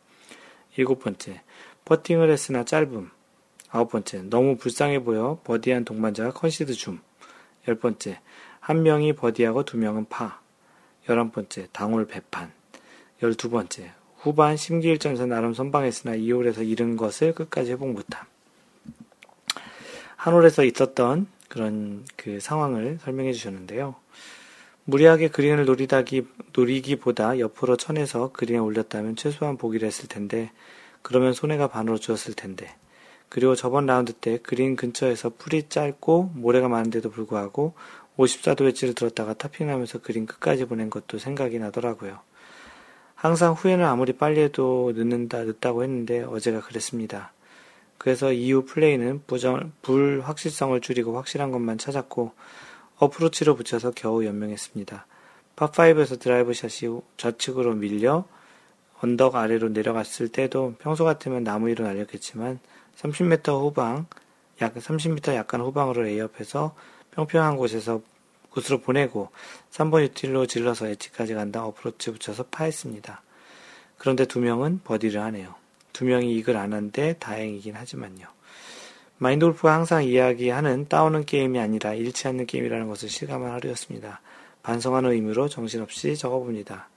[0.77, 1.43] 일곱 번째,
[1.85, 3.11] 퍼팅을 했으나 짧음.
[3.73, 6.99] 아홉 번째, 너무 불쌍해 보여 버디한 동반자가 concede 줌.
[7.67, 8.19] 열 번째,
[8.59, 10.39] 한 명이 버디하고 두 명은 파.
[11.09, 12.51] 열한 번째, 당홀 배판.
[13.23, 18.23] 열두 번째, 후반 심기일전해서 나름 선방했으나 2홀에서 잃은 것을 끝까지 회복 못함.
[20.17, 23.95] 한 홀에서 있었던 그런 그 상황을 설명해 주셨는데요.
[24.85, 30.51] 무리하게 그린을 노리다기, 노리기보다 옆으로 쳐내서 그린에 올렸다면 최소한 보기를 했을 텐데,
[31.01, 32.75] 그러면 손해가 반으로 줄었을 텐데,
[33.33, 37.73] 그리고 저번 라운드 때 그린 근처에서 풀이 짧고 모래가 많은데도 불구하고
[38.15, 42.19] 54도 웨지를 들었다가 타핑하면서 그린 끝까지 보낸 것도 생각이 나더라고요.
[43.15, 47.33] 항상 후회는 아무리 빨리 해도 늦는다, 늦다고 했는데 어제가 그랬습니다.
[47.97, 52.33] 그래서 이후 플레이는 부정, 불확실성을 줄이고 확실한 것만 찾았고
[52.97, 55.07] 어프로치로 붙여서 겨우 연명했습니다.
[55.55, 58.25] 파5에서 드라이브 샷이 좌측으로 밀려
[59.01, 62.59] 언덕 아래로 내려갔을 때도 평소 같으면 나무 위로 날렸겠지만
[62.97, 64.05] 30m 후방,
[64.61, 66.75] 약 30m 약간 후방으로 lay up해서
[67.11, 68.01] 평평한 곳에서
[68.49, 69.29] 곳으로 보내고
[69.71, 73.21] 3번 유틸로 질러서 edge까지 간 다음 어프로치 붙여서 파했습니다.
[73.97, 75.55] 그런데 두 명은 버디를 하네요.
[75.91, 78.27] 두 명이 이글 안 한 게 다행이긴 하지만요.
[79.17, 84.21] 마인드 골프가 항상 이야기하는 따오는 게임이 아니라 잃지 않는 게임이라는 것을 실감한 하루였습니다.
[84.63, 86.89] 반성하는 의미로 정신없이 적어봅니다.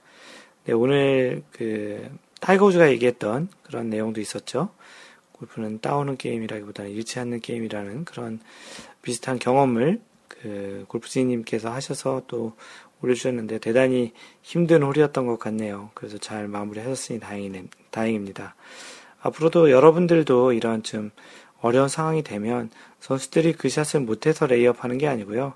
[0.65, 2.09] 네, 오늘 그
[2.41, 4.69] 타이거 우즈가 얘기했던 그런 내용도 있었죠.
[5.39, 8.39] 골프는 따오는 게임이라기보다는 잃지 않는 게임이라는 그런
[9.01, 12.53] 비슷한 경험을 그 골프지님께서 하셔서 또
[13.01, 15.91] 올려주셨는데 대단히 힘든 홀이었던 것 같네요.
[15.93, 18.55] 그래서 잘 마무리하셨으니 다행이네, 다행입니다.
[19.21, 21.11] 앞으로도 여러분들도 이런 좀
[21.61, 22.69] 어려운 상황이 되면
[22.99, 25.53] 선수들이 그 샷을 못해서 lay up 하는 게 아니고요.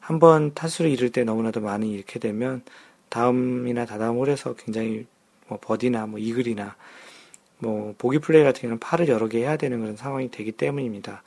[0.00, 2.62] 한번 타수를 잃을 때 너무나도 많이 잃게 되면
[3.08, 5.06] 다음이나 다다음 홀에서 굉장히
[5.48, 6.76] 뭐 버디나 뭐 이글이나
[7.60, 11.22] 뭐 보기 플레이 같은 경우는 파를 여러 개 해야 되는 그런 상황이 되기 때문입니다.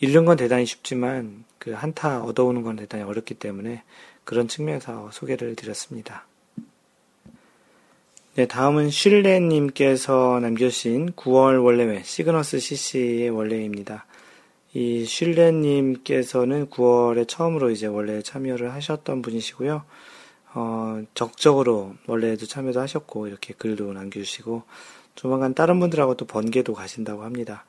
[0.00, 3.82] 잃는 건 대단히 쉽지만 그 한타 얻어오는 건 대단히 어렵기 때문에
[4.24, 6.26] 그런 측면에서 소개를 드렸습니다.
[8.34, 14.04] 네, 다음은 슐레님께서 남겨주신 9월 원래회 시그너스 CC의 원래입니다.
[14.74, 19.84] 이 슐레님께서는 9월에 처음으로 이제 원래 참여를 하셨던 분이시고요.
[20.52, 24.64] 어, 적적으로 원래도 참여도 하셨고 이렇게 글도 남겨주시고
[25.16, 27.64] 조만간 다른 분들하고 또 번개도 가신다고 합니다.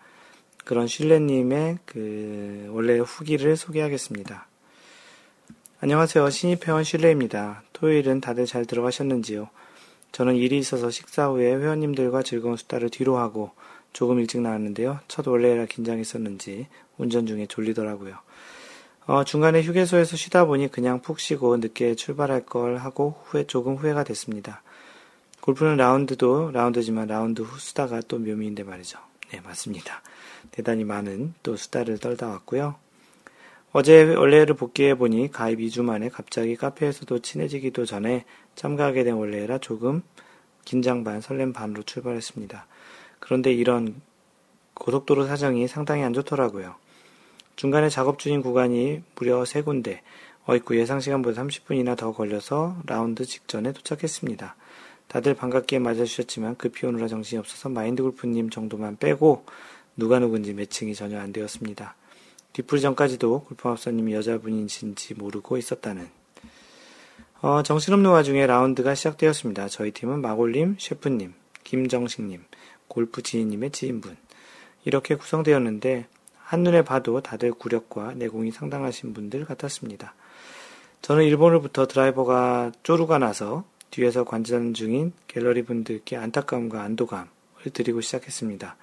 [0.63, 4.47] 그런 슐레님의 그 원래 후기를 소개하겠습니다.
[5.79, 6.29] 안녕하세요.
[6.29, 7.63] 신입 회원 슐레입니다.
[7.71, 9.49] 토요일은 다들 잘 들어가셨는지요?
[10.11, 13.51] 저는 일이 있어서 식사 후에 회원님들과 즐거운 수다를 뒤로 하고
[13.93, 14.99] 조금 일찍 나왔는데요.
[15.07, 16.67] 첫 원래라 긴장했었는지
[16.97, 18.15] 운전 중에 졸리더라고요.
[19.05, 24.03] 어, 중간에 휴게소에서 쉬다 보니 그냥 푹 쉬고 늦게 출발할 걸 하고 후회, 조금 후회가
[24.03, 24.61] 됐습니다.
[25.47, 28.99] 골프는 라운드도 라운드지만 라운드 후 수다가 또 묘미인데 말이죠.
[29.31, 30.01] 네, 맞습니다.
[30.51, 32.75] 대단히 많은 또 수다를 떨다 왔고요.
[33.71, 38.25] 어제 원래를 복귀해 보니 가입 2주 만에 갑자기 카페에서도 친해지기도 전에
[38.55, 40.01] 참가하게 된 원래라 조금
[40.65, 42.67] 긴장 반 설렘 반으로 출발했습니다.
[43.21, 44.01] 그런데 이런
[44.73, 46.75] 고속도로 사정이 상당히 안 좋더라고요.
[47.55, 50.01] 중간에 작업 중인 구간이 무려 세 군데,
[50.43, 54.57] 어이구 예상 시간보다 30분이나 더 걸려서 라운드 직전에 도착했습니다.
[55.07, 59.45] 다들 반갑게 맞아주셨지만 급히 오느라 정신이 없어서 마인드 골프님 정도만 빼고
[59.95, 61.95] 누가 누군지 매칭이 전혀 안 되었습니다.
[62.53, 66.09] 뒤풀이 전까지도 골프마법사님이 여자분인지 모르고 있었다는.
[67.41, 69.67] 어, 정신없는 와중에 라운드가 시작되었습니다.
[69.69, 72.43] 저희 팀은 마골님, 셰프님, 김정식님,
[72.87, 74.17] 골프 지인님의 지인분.
[74.85, 76.07] 이렇게 구성되었는데,
[76.37, 80.15] 한눈에 봐도 다들 구력과 내공이 상당하신 분들 같았습니다.
[81.01, 87.27] 저는 일본으로부터 드라이버가 쪼루가 나서 뒤에서 관전 중인 갤러리 분들께 안타까움과 안도감을
[87.73, 88.75] 드리고 시작했습니다.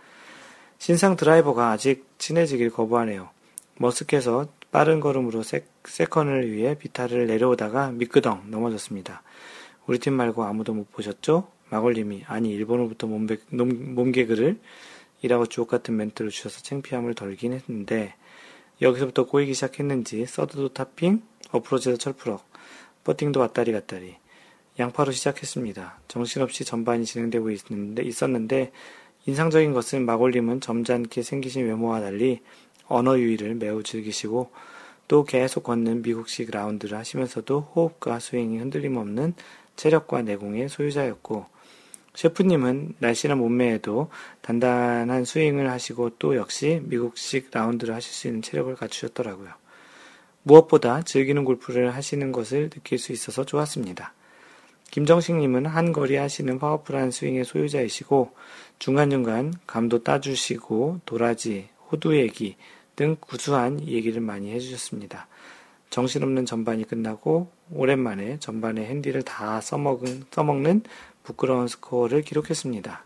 [0.78, 3.30] 신상 드라이버가 아직 친해지길 거부하네요.
[3.78, 9.22] 머쓱해서 빠른 걸음으로 세, second를 위해 비탈을 내려오다가 미끄덩 넘어졌습니다.
[9.86, 11.48] 우리 팀 말고 아무도 못 보셨죠?
[11.70, 14.58] 마골님이 아니 1번 홀부터 몸개, 몸개그를
[15.22, 18.14] 이라고 주옥 같은 멘트를 주셔서 창피함을 덜긴 했는데
[18.82, 22.44] 여기서부터 꼬이기 시작했는지 third도 topping, 어프로치에서 철푸럭,
[23.04, 24.16] 퍼팅도 왔다리 갔다리
[24.78, 26.00] 양파로 시작했습니다.
[26.08, 28.72] 정신없이 전반이 진행되고 있는데, 있었는데
[29.26, 32.40] 인상적인 것은 마골님은 점잖게 생기신 외모와 달리
[32.86, 34.50] 언어 유희를 매우 즐기시고
[35.06, 39.34] 또 계속 걷는 미국식 라운드를 하시면서도 호흡과 스윙이 흔들림 없는
[39.76, 41.46] 체력과 내공의 소유자였고
[42.14, 44.08] 셰프님은 날씬한 몸매에도
[44.40, 49.50] 단단한 스윙을 하시고 또 역시 미국식 라운드를 하실 수 있는 체력을 갖추셨더라고요.
[50.42, 54.12] 무엇보다 즐기는 골프를 하시는 것을 느낄 수 있어서 좋았습니다.
[54.94, 58.30] 김정식님은 한 거리 하시는 파워풀한 스윙의 소유자이시고
[58.78, 62.54] 중간중간 감도 따주시고 도라지, 호두 얘기
[62.94, 65.26] 등 구수한 얘기를 많이 해주셨습니다.
[65.90, 70.82] 정신없는 전반이 끝나고 오랜만에 전반의 핸디를 다 써먹은, 써먹는
[71.24, 73.04] 부끄러운 스코어를 기록했습니다.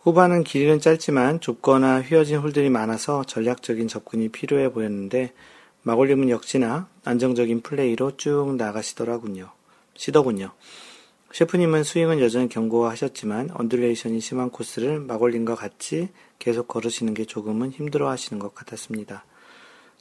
[0.00, 5.34] 후반은 길이는 짧지만 좁거나 휘어진 홀들이 많아서 전략적인 접근이 필요해 보였는데
[5.82, 9.52] 마골님은 역시나 안정적인 플레이로 쭉 나가시더라군요.
[9.96, 10.52] 시더군요.
[11.32, 18.38] 셰프님은 스윙은 여전히 견고하셨지만 undulation이 심한 코스를 마골님과 같이 계속 걸으시는 게 조금은 힘들어 하시는
[18.38, 19.24] 것 같았습니다.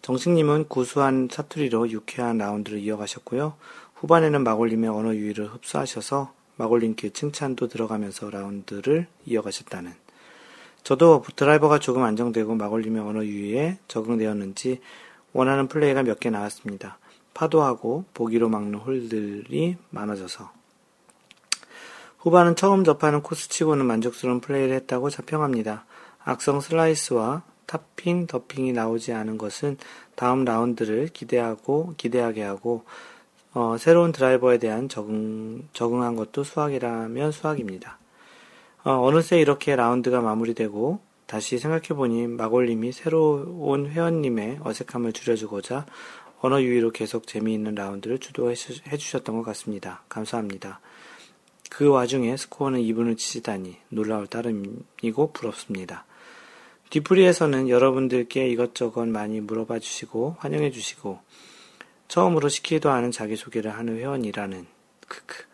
[0.02, 3.56] 정식님은 구수한 사투리로 유쾌한 라운드를 이어가셨고요.
[3.96, 9.94] 후반에는 마골님의 언어 유희를 흡수하셔서 마골님께 칭찬도 들어가면서 라운드를 이어가셨다는.
[10.84, 14.80] 저도 드라이버가 조금 안정되고 마골님의 언어 유희에 적응되었는지
[15.34, 16.98] 원하는 플레이가 몇 개 나왔습니다.
[17.34, 20.52] 파도 하고 보기로 막는 홀들이 많아져서.
[22.20, 25.86] 후반은 처음 접하는 코스치고는 만족스러운 플레이를 했다고 자평합니다.
[26.24, 29.78] 악성 슬라이스와 topping, duffing이 나오지 않은 것은
[30.16, 32.84] 다음 라운드를 기대하고 기대하게 하고
[33.54, 37.98] 어, 새로운 드라이버에 대한 적응 적응한 것도 수확이라면 수확입니다.
[38.84, 45.86] 어, 느새 이렇게 라운드가 마무리되고 다시 생각해보니 마골님이 새로운 회원님의 어색함을 줄여주고자
[46.44, 50.04] 언어 유희로 계속 재미있는 라운드를 주도해 주셨던 것 같습니다.
[50.10, 50.80] 감사합니다.
[51.70, 56.06] 그 와중에 스코어는 2분을 치시다니 놀라울 따름이고 부럽습니다.
[56.90, 61.20] 뒤풀이에서는 여러분들께 이것저것 많이 물어봐 주시고 환영해 주시고
[62.10, 64.66] 처음으로 시키지도 않은 자기소개를 하는 회원이라는
[65.08, 65.46] 크크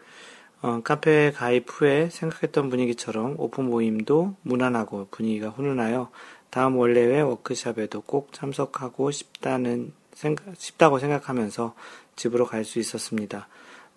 [0.62, 6.10] 어, 카페 가입 후에 생각했던 분위기처럼 오픈 모임도 무난하고 분위기가 훈훈하여
[6.50, 11.76] 다음 월례회 워크샵에도 꼭 참석하고 싶다는 생각, 싶다고 생각하면서
[12.16, 13.48] 집으로 갈 수 있었습니다.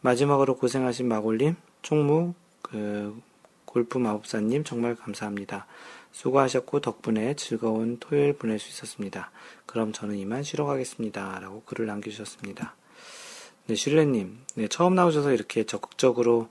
[0.03, 3.19] 마지막으로 고생하신 마골님, 총무, 그,
[3.65, 5.67] 골프 마법사님 정말 감사합니다.
[6.13, 9.31] 수고하셨고 덕분에 즐거운 토요일 보낼 수 있었습니다.
[9.65, 11.39] 그럼 저는 이만 쉬러 가겠습니다.
[11.41, 12.75] 라고 글을 남겨주셨습니다.
[13.69, 14.41] 네, 슐레님.
[14.57, 16.49] 네, 처음 나오셔서 이렇게 적극적으로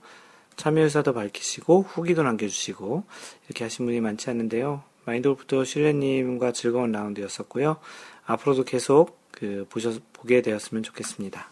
[0.56, 3.04] 참여 의사도 밝히시고 후기도 남겨주시고
[3.46, 4.82] 이렇게 하신 분이 많지 않는데요.
[5.04, 7.76] 마인드 골프도 슐레님과 즐거운 라운드였었고요.
[8.24, 11.48] 앞으로도 계속 그 보셔, 보게 되었으면 좋겠습니다.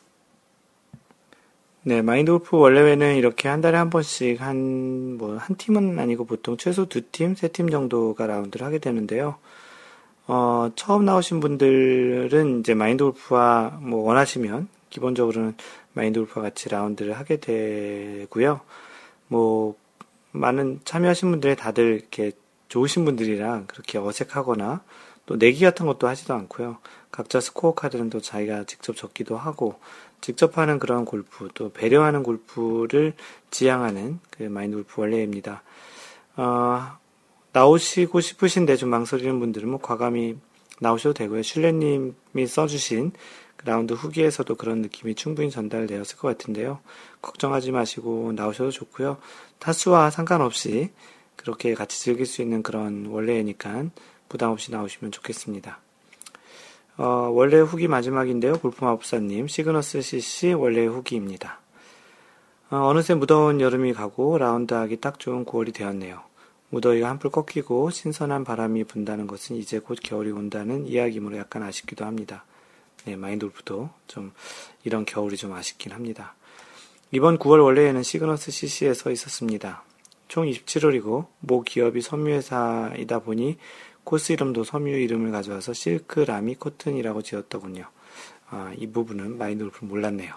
[1.84, 6.58] 네, 마인드 골프 원래는 이렇게 한 달에 한 번씩 한, 뭐, 한 팀은 아니고 보통
[6.58, 9.36] 최소 두 팀, 세 팀 정도가 라운드를 하게 되는데요.
[10.26, 15.56] 어, 처음 나오신 분들은 이제 마인드 골프와 뭐 원하시면 기본적으로는
[15.94, 18.60] 마인드 골프와 같이 라운드를 하게 되고요.
[19.28, 19.74] 뭐
[20.32, 22.32] 많은 참여하신 분들이 다들 이렇게
[22.68, 24.82] 좋으신 분들이랑 그렇게 어색하거나
[25.24, 26.78] 또 내기 같은 것도 하지도 않고요.
[27.18, 29.80] 각자 스코어 카드는 또 자기가 직접 적기도 하고
[30.20, 33.12] 직접 하는 그런 골프 또 배려하는 골프를
[33.50, 35.64] 지향하는 그 마인드 골프 원래입니다.
[36.36, 36.96] 어,
[37.52, 40.36] 나오시고 싶으신데 좀 망설이는 분들은 뭐 과감히
[40.78, 41.42] 나오셔도 되고요.
[41.42, 43.10] 슐레님이 써주신
[43.64, 46.78] 라운드 후기에서도 그런 느낌이 충분히 전달되었을 것 같은데요.
[47.20, 49.16] 걱정하지 마시고 나오셔도 좋고요.
[49.58, 50.92] 타수와 상관없이
[51.34, 53.86] 그렇게 같이 즐길 수 있는 그런 원래니까
[54.28, 55.80] 부담 없이 나오시면 좋겠습니다.
[56.98, 58.58] 어, 원래 후기 마지막인데요.
[58.58, 61.60] 골프마법사님, 시그너스 CC 원래 후기입니다.
[62.70, 66.20] 어, 느새 무더운 여름이 가고 라운드 하기 딱 좋은 9월이 되었네요.
[66.70, 72.44] 무더위가 한풀 꺾이고 신선한 바람이 분다는 것은 이제 곧 겨울이 온다는 이야기므로 약간 아쉽기도 합니다.
[73.04, 74.32] 네, 마인드골프도 좀
[74.82, 76.34] 이런 겨울이 좀 아쉽긴 합니다.
[77.12, 79.84] 이번 9월 월례회는 시그너스 CC에 서 있었습니다.
[80.26, 83.56] 총 27홀이고 모 기업이 섬유회사이다 보니
[84.08, 87.84] 코스 이름도 섬유 이름을 가져와서 실크 라미 코튼이라고 지었더군요.
[88.48, 90.32] 아, 이 부분은 마인드골프 몰랐네요.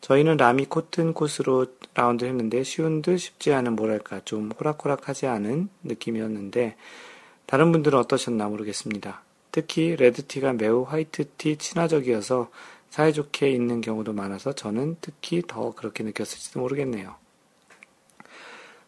[0.00, 6.76] 저희는 라미 코튼 코스로 라운드 했는데 쉬운 듯 쉽지 않은 뭐랄까 좀 호락호락하지 않은 느낌이었는데
[7.44, 9.22] 다른 분들은 어떠셨나 모르겠습니다.
[9.52, 12.50] 특히 레드티가 매우 화이트티 친화적이어서
[12.88, 17.23] 사이좋게 있는 경우도 많아서 저는 특히 더 그렇게 느꼈을지도 모르겠네요.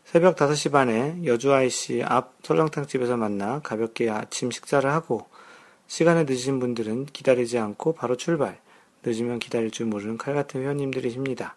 [0.06, 5.26] 새벽 5시 반에 여주 아이 씨 앞 설렁탕집에서 만나 가볍게 아침 식사를 하고
[5.88, 8.60] 시간에 늦으신 분들은 기다리지 않고 바로 출발,
[9.02, 11.56] 늦으면 기다릴 줄 모르는 칼 같은 회원님들이십니다.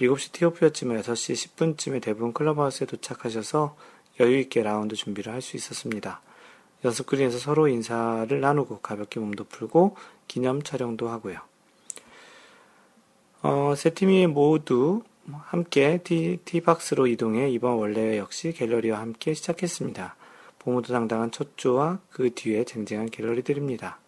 [0.00, 3.76] 7시 티오프였지만 6시 10분쯤에 대부분 클럽하우스에 도착하셔서
[4.18, 6.22] 여유있게 라운드 준비를 할 수 있었습니다.
[6.86, 9.96] 연습 그린에서 서로 인사를 나누고 가볍게 몸도 풀고
[10.26, 11.38] 기념 촬영도 하고요.
[13.42, 15.02] 어, 세 팀이 모두
[15.32, 20.16] 함께 티, 티박스로 이동해 이번 원래 역시 갤러리와 함께 시작했습니다.
[20.58, 23.98] 보모도 당당한 첫 조와 그 뒤에 쟁쟁한 갤러리들입니다.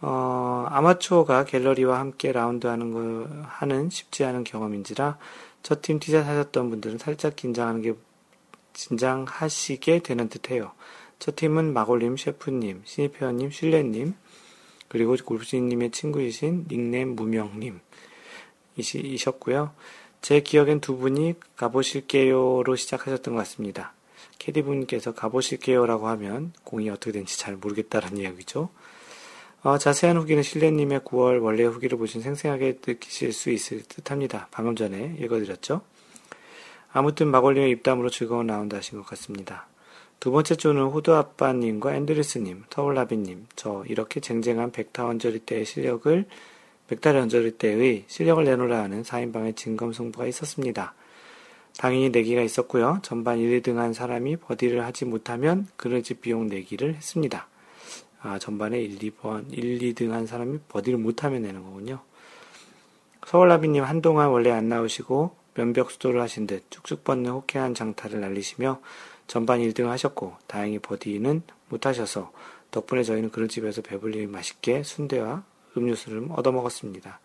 [0.00, 5.18] 어, 아마추어가 갤러리와 함께 라운드하는 거 하는 쉽지 않은 경험인지라
[5.62, 7.94] 첫팀 티샷 하셨던 분들은 살짝 긴장하는 게
[8.72, 10.72] 긴장하시게 되는 듯해요.
[11.18, 14.14] 첫 팀은 마골님, 셰프님, 신입회원님, 슐레님,
[14.86, 17.80] 그리고 골프진님의 친구이신 닉네임 무명님
[18.76, 19.72] 이셨고요.
[20.20, 23.92] 제 기억엔 두 분이 가보실게요로 시작하셨던 것 같습니다.
[24.38, 28.68] 캐디분께서 가보실게요라고 하면 공이 어떻게 되는지 잘 모르겠다라는 이야기죠.
[29.62, 34.48] 어, 자세한 후기는 실내님의 9월 원래 후기를 보신 생생하게 느끼실 수 있을 듯 합니다.
[34.50, 35.82] 방금 전에 읽어드렸죠?
[36.92, 39.66] 아무튼 마골님의 입담으로 즐거운 라운드 하신 것 같습니다.
[40.20, 46.24] 두 번째 조는 호두 아빠님과 앤드리스님, 터울라비님, 저 이렇게 쟁쟁한 백타 언저리 때의 실력을
[46.88, 50.94] 백달의 언저리 때의 실력을 내로라하는 4인방의 진검 승부가 있었습니다.
[51.76, 52.98] 당연히 내기가 있었고요.
[53.02, 57.46] 전반 1, 2등 한 사람이 버디를 하지 못하면 그늘집 비용 내기를 했습니다.
[58.20, 62.00] 아, 전반에 1, 2번, 1, 2등 한 사람이 버디를 못하면 내는 거군요.
[63.26, 68.80] 서울라비님 한동안 원래 안 나오시고 면벽 수도를 하신 듯 쭉쭉 뻗는 호쾌한 장타를 날리시며
[69.26, 72.32] 전반 1등을 하셨고 다행히 버디는 못하셔서
[72.70, 75.44] 덕분에 저희는 그릇집에서 배불리 맛있게 순대와
[75.76, 77.20] 음료수를 얻어먹었습니다.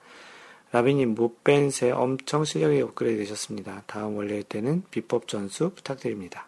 [1.05, 3.83] 못뺀 새 엄청 실력이 업그레이드 되셨습니다.
[3.85, 6.47] 다음 원래 때는 비법 전수 부탁드립니다.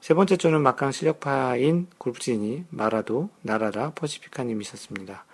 [0.00, 5.24] 세 번째 조는 막강 실력파인 골프진이 마라도, 나라라, 퍼시피카님이셨습니다.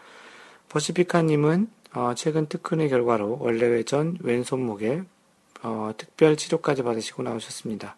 [0.69, 5.05] 퍼시피카님은 어, 최근 특훈의 결과로 월례회 전 왼손목에
[5.63, 7.97] 어, 특별 치료까지 받으시고 나오셨습니다.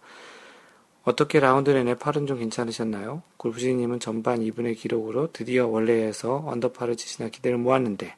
[1.02, 3.22] 어떻게 라운드 내내 팔은 좀 괜찮으셨나요?
[3.39, 8.14] 골프진님은 전반 이븐의 기록으로 드디어 월례회에서 언더파를 치시나 기대를 모았는데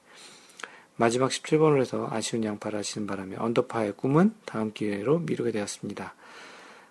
[0.97, 6.15] 마지막 17번 홀에서 아쉬운 양파를 하시는 바람에 언더파의 꿈은 다음 기회로 미루게 되었습니다.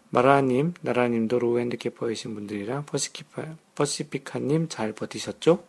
[0.09, 3.45] 마라님, 나라님도 low handicapper이신 분들이랑 퍼시피카,
[3.75, 5.63] 퍼시피카님 잘 버티셨죠?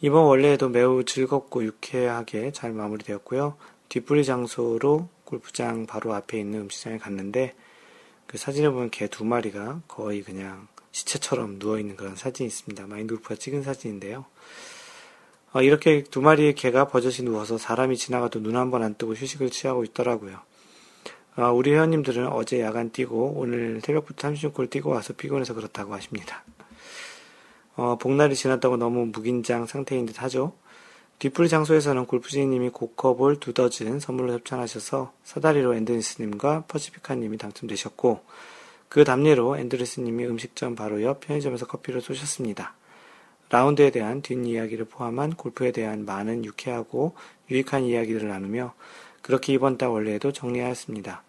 [0.00, 3.56] 이번 원래에도 매우 즐겁고 유쾌하게 잘 마무리되었고요.
[3.88, 7.54] 뒷부리 장소로 골프장 바로 앞에 있는 음식장에 갔는데
[8.28, 12.86] 그 사진을 보면 개 두 마리가 거의 그냥 시체처럼 누워있는 그런 사진이 있습니다.
[12.86, 14.26] 마인드 골프가 찍은 사진인데요.
[15.52, 19.50] 어, 이렇게 두 마리의 개가 버젓이 누워서 사람이 지나가도 눈 한 번 안 뜨고 휴식을
[19.50, 20.38] 취하고 있더라고요.
[21.36, 26.44] 아, 우리 회원님들은 어제 야간 뛰고 오늘 새벽부터 30골 뛰고 와서 피곤해서 그렇다고 하십니다.
[27.76, 30.52] 어, 복날이 지났다고 너무 무긴장 상태인 듯 하죠.
[31.18, 38.20] 뒷풀 장소에서는 골프지님이 고커볼 두 더즌 선물로 협찬하셔서 사다리로 앤드리스님과 퍼시피카님이 당첨되셨고
[38.88, 42.74] 그 답례로 앤드리스님이 음식점 바로 옆 편의점에서 커피를 쏘셨습니다.
[43.50, 47.14] 라운드에 대한 뒷이야기를 포함한 골프에 대한 많은 유쾌하고
[47.50, 48.74] 유익한 이야기들을 나누며
[49.20, 51.24] 그렇게 이번 달 원래에도 정리하였습니다.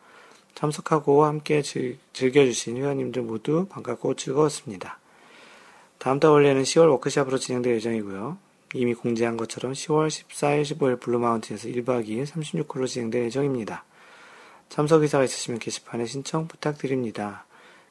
[0.53, 1.64] 참석하고 함께
[2.14, 4.99] 즐겨주신 회원님들 모두 반갑고 즐거웠습니다.
[5.98, 8.48] 다음 달 원래는 10월 워크샵으로 진행될 예정이고요.
[8.73, 13.83] 이미 공지한 것처럼 10월 14일, 15일 블루마운틴에서 1박 2일 36홀로 진행될 예정입니다.
[14.69, 17.45] 참석 의사가 있으시면 게시판에 신청 부탁드립니다.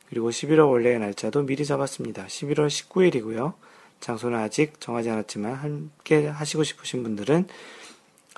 [0.08, 2.26] 그리고 11월 원래의 날짜도 미리 잡았습니다.
[2.26, 3.54] 11월 19일이고요.
[4.00, 7.48] 장소는 아직 정하지 않았지만 함께 하시고 싶으신 분들은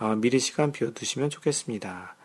[0.00, 2.16] 어, 미리 시간 비워두시면 좋겠습니다.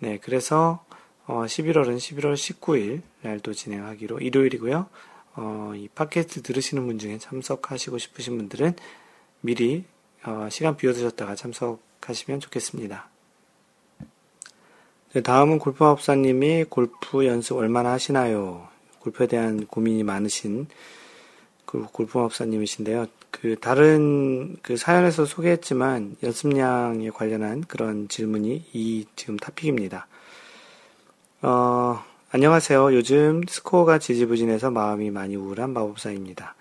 [0.00, 0.84] 네, 그래서
[1.26, 4.86] 어, 11월은 11월 19일 날도 진행하기로 일요일이고요.
[5.36, 8.74] 어, 이 팟캐스트 들으시는 분 중에 참석하시고 싶으신 분들은
[9.46, 9.84] 미리
[10.24, 13.08] 어, 시간 비워두셨다가 참석하시면 좋겠습니다.
[15.12, 18.66] 네, 다음은 골프마법사님이 골프 연습 얼마나 하시나요?
[18.98, 20.66] 골프에 대한 고민이 많으신
[21.64, 23.06] 그 골프마법사님이신데요.
[23.30, 30.08] 그 다른 그 사연에서 소개했지만 연습량에 관련한 그런 질문이 이 지금 타픽입니다.
[31.42, 32.02] 어,
[32.32, 32.94] 안녕하세요.
[32.94, 36.55] 요즘 스코어가 지지부진해서 마음이 많이 우울한 마법사입니다.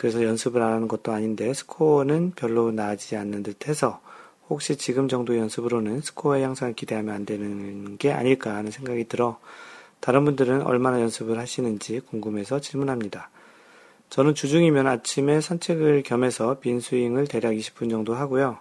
[0.00, 4.00] 그래서 연습을 안 하는 것도 아닌데 스코어는 별로 나아지지 않는 듯 해서
[4.48, 9.38] 혹시 지금 정도 연습으로는 스코어의 향상을 기대하면 안 되는 게 아닐까 하는 생각이 들어
[10.00, 13.28] 다른 분들은 얼마나 연습을 하시는지 궁금해서 질문합니다.
[14.08, 18.56] 저는 주중이면 아침에 산책을 겸해서 빈스윙을 대략 20분 정도 하고요.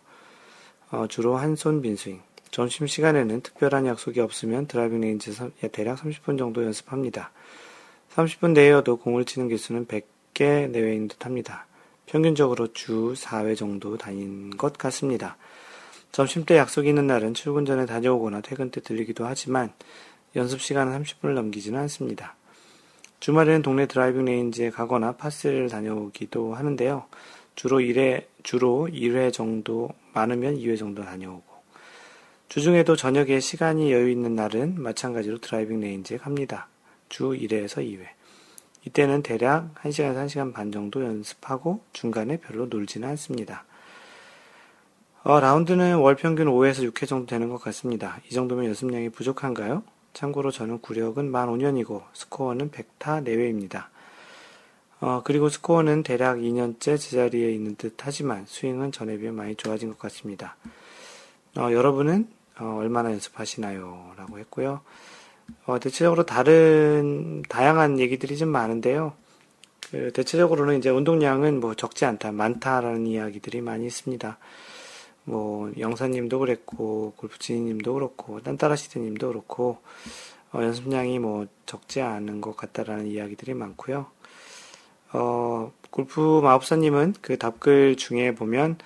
[0.91, 2.19] 어, 주로 한 손 빈스윙.
[2.51, 7.31] 점심 시간에는 특별한 약속이 없으면 driving range에서 대략 30분 정도 연습합니다.
[8.13, 11.65] 30분 내여도 공을 치는 개수는 100 개 내외인 듯 합니다.
[12.05, 15.35] 평균적으로 주 4회 정도 다닌 것 같습니다.
[16.13, 19.73] 점심때 약속이 있는 날은 출근 전에 다녀오거나 퇴근 때 들리기도 하지만
[20.37, 22.37] 연습 시간은 30분을 넘기지는 않습니다.
[23.19, 27.03] 주말에는 동네 driving range에 가거나 파3를 다녀오기도 하는데요.
[27.55, 31.43] 주로 1회, 주로 1회 정도, 많으면 2회 정도 다녀오고,
[32.47, 36.69] 주중에도 저녁에 시간이 여유 있는 날은 마찬가지로 driving range에 갑니다.
[37.09, 38.18] 주 1회에서 2회.
[38.85, 43.65] 이때는 대략 1시간에서 1시간 반 정도 연습하고 중간에 별로 놀지는 않습니다.
[45.23, 48.19] 어, 라운드는 월 평균 5회에서 6회 정도 되는 것 같습니다.
[48.29, 49.83] 이 정도면 연습량이 부족한가요?
[50.13, 53.89] 참고로 저는 구력은 만 5년이고 스코어는 100타 내외입니다.
[55.01, 59.99] 어, 그리고 스코어는 대략 2년째 제자리에 있는 듯 하지만 스윙은 전에 비해 많이 좋아진 것
[59.99, 60.55] 같습니다.
[61.57, 62.27] 어, 여러분은
[62.59, 64.13] 어, 얼마나 연습하시나요?
[64.17, 64.81] 라고 했고요.
[65.65, 69.13] 어, 대체적으로 다른, 다양한 얘기들이 좀 많은데요.
[69.91, 74.37] 그 대체적으로는 이제 운동량은 뭐 적지 않다, 많다라는 이야기들이 많이 있습니다.
[75.29, 79.77] 뭐, 영사님도 그랬고, 골프치님도 그렇고, 딴따라시드님도 그렇고,
[80.51, 84.07] 어, 연습량이 뭐 적지 않은 것 같다라는 이야기들이 많고요.
[85.13, 88.77] 어, 골프 마법사님은 그 답글 중에 보면,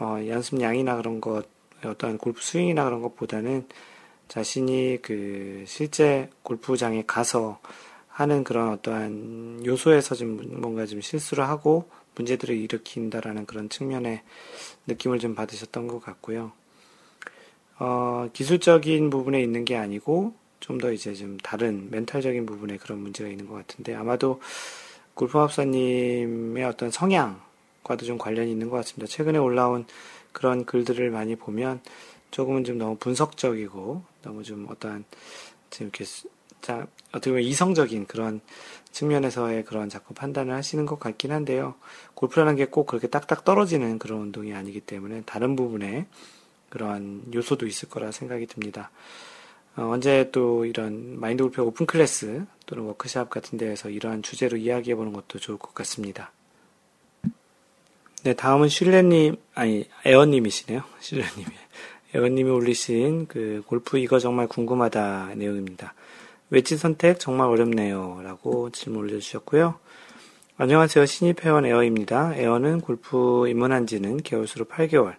[0.00, 1.46] 어, 연습량이나 그런 것,
[1.84, 3.66] 어떤 골프 스윙이나 그런 것보다는
[4.34, 7.60] 자신이 그 실제 골프장에 가서
[8.08, 14.22] 하는 그런 어떠한 요소에서 좀 뭔가 좀 실수를 하고 문제들을 일으킨다라는 그런 측면의
[14.88, 16.50] 느낌을 좀 받으셨던 것 같고요.
[17.78, 23.30] 어, 기술적인 부분에 있는 게 아니고 좀 더 이제 좀 다른 멘탈적인 부분에 그런 문제가
[23.30, 24.40] 있는 것 같은데 아마도
[25.14, 29.06] 골프합사님의 어떤 성향과도 좀 관련이 있는 것 같습니다.
[29.06, 29.86] 최근에 올라온
[30.32, 31.80] 그런 글들을 많이 보면
[32.34, 35.04] 조금은 좀 너무 분석적이고 너무 좀 어떠한
[35.70, 36.04] 지금 이렇게
[36.60, 38.40] 자, 어떻게 보면 이성적인 그런
[38.90, 41.76] 측면에서의 그런 자꾸 판단을 하시는 것 같긴 한데요.
[42.14, 46.08] 골프라는 게 꼭 그렇게 딱딱 떨어지는 그런 운동이 아니기 때문에 다른 부분에
[46.70, 48.90] 그러한 요소도 있을 거라 생각이 듭니다.
[49.76, 54.96] 어, 언제 또 이런 마인드 골프 오픈 클래스 또는 워크샵 같은 데에서 이러한 주제로 이야기해
[54.96, 56.32] 보는 것도 좋을 것 같습니다.
[58.24, 60.82] 네, 다음은 슐레님, 아니, 에어님이시네요.
[60.98, 61.63] 슐레님이.
[62.14, 65.94] 에어님이 올리신 그 골프 이거 정말 궁금하다 내용입니다.
[66.50, 68.20] 웨지 선택 정말 어렵네요.
[68.22, 69.74] 라고 질문 올려주셨고요.
[70.56, 71.06] 안녕하세요.
[71.06, 72.36] 신입 회원 에어입니다.
[72.36, 75.16] 에어는 골프 입문한 지는 개월 수로 8개월.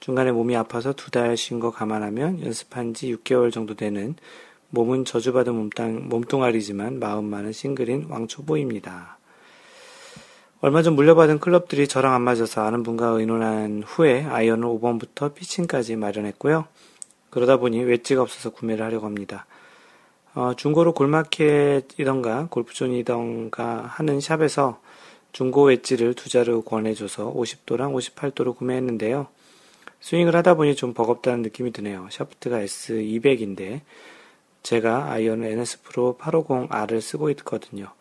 [0.00, 4.14] 중간에 몸이 아파서 두 달 쉰 거 감안하면 연습한 지 6개월 정도 되는
[4.70, 9.18] 몸은 저주받은 몸땅, 몸뚱아리지만 마음만은 싱글인 왕초보입니다.
[10.62, 16.66] 얼마 전 물려받은 클럽들이 저랑 안 맞아서 아는 분과 의논한 후에 아이언을 5번부터 피칭까지 마련했고요.
[17.30, 19.46] 그러다 보니 웨지가 없어서 구매를 하려고 합니다.
[20.34, 24.82] 어, 중고로 골마켓이던가 골프존이던가 하는 샵에서
[25.32, 29.28] 중고 웨지를 두 자루 권해줘서 50도랑 58도로 구매했는데요.
[30.00, 32.08] 스윙을 하다 보니 좀 버겁다는 느낌이 드네요.
[32.10, 33.80] 샤프트가 S200인데
[34.62, 37.94] 제가 아이언을 NS 프로 850R을 쓰고 있거든요.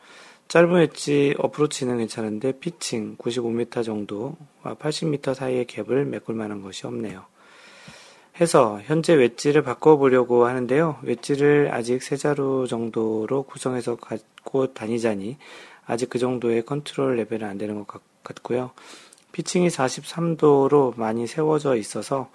[0.50, 7.24] 짧은 웨지 어프로치는 괜찮은데 피칭 95m 정도와 80m 사이의 갭을 메꿀 만한 것이 없네요.
[8.42, 10.98] 해서 현재 웨지를 바꿔보려고 하는데요.
[11.04, 15.38] 웨지를 아직 세 자루 정도로 구성해서 갖고 다니자니
[15.86, 18.72] 아직 그 정도의 컨트롤 레벨은 안 되는 것 같고요.
[19.34, 22.32] 피칭이 43도로 많이 세워져 있어서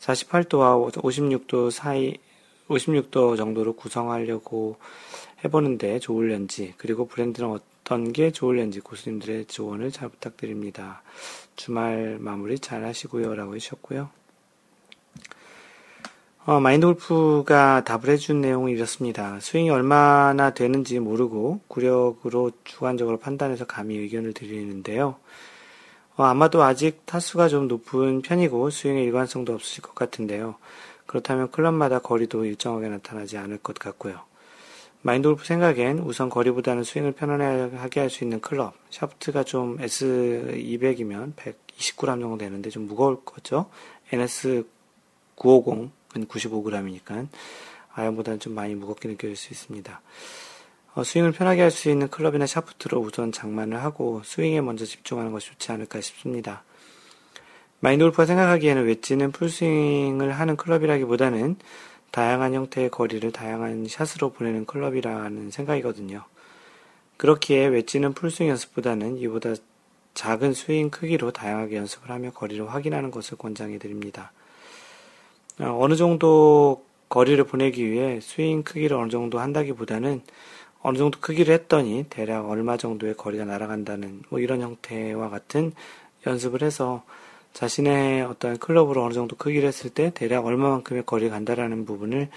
[0.00, 2.16] 48도와 56도 사이
[2.68, 4.78] 56도 정도로 구성하려고
[5.44, 11.02] 해보는데 좋을련지 그리고 브랜드는 어떤 게 좋을련지 고수님들의 조언을 잘 부탁드립니다.
[11.56, 14.10] 주말 마무리 잘 하시고요 라고 해주셨고요.
[16.44, 19.38] 어, 마인드 골프가 답을 해준 내용은 이렇습니다.
[19.38, 25.16] 스윙이 얼마나 되는지 모르고 구력으로 주관적으로 판단해서 감히 의견을 드리는데요.
[26.16, 30.56] 어, 아마도 아직 타수가 좀 높은 편이고 스윙의 일관성도 없으실 것 같은데요.
[31.06, 34.31] 그렇다면 클럽마다 거리도 일정하게 나타나지 않을 것 같고요.
[35.04, 38.74] 마인드 골프 생각엔 우선 거리보다는 스윙을 편안하게 할 수 있는 클럽.
[38.90, 43.68] 샤프트가 좀 S200이면 129g 정도 되는데 좀 무거울 거죠.
[44.10, 45.90] NS950은
[46.28, 47.26] 95g이니까
[47.94, 50.00] 아이언보다는 좀 많이 무겁게 느껴질 수 있습니다.
[50.94, 55.48] 어, 스윙을 편하게 할 수 있는 클럽이나 샤프트로 우선 장만을 하고 스윙에 먼저 집중하는 것이
[55.48, 56.62] 좋지 않을까 싶습니다.
[57.80, 61.56] 마인드 골프가 생각하기에는 웨지는 풀스윙을 하는 클럽이라기보다는
[62.12, 66.22] 다양한 형태의 거리를 다양한 샷으로 보내는 클럽이라는 생각이거든요.
[67.16, 69.54] 그렇기에 웨지는 풀스윙 연습보다는 이보다
[70.14, 74.32] 작은 스윙 크기로 다양하게 연습을 하며 거리를 확인하는 것을 권장해 드립니다.
[75.58, 80.22] 어, 어느 정도 거리를 보내기 위해 스윙 크기를 어느 정도 한다기보다는
[80.82, 85.72] 어느 정도 크기를 했더니 대략 얼마 정도의 거리가 날아간다는 뭐 이런 형태와 같은
[86.26, 87.04] 연습을 해서
[87.52, 92.28] 자신의 어떤 클럽으로 어느 정도 크기를 했을 때 대략 얼마만큼의 거리가 간다라는 부분을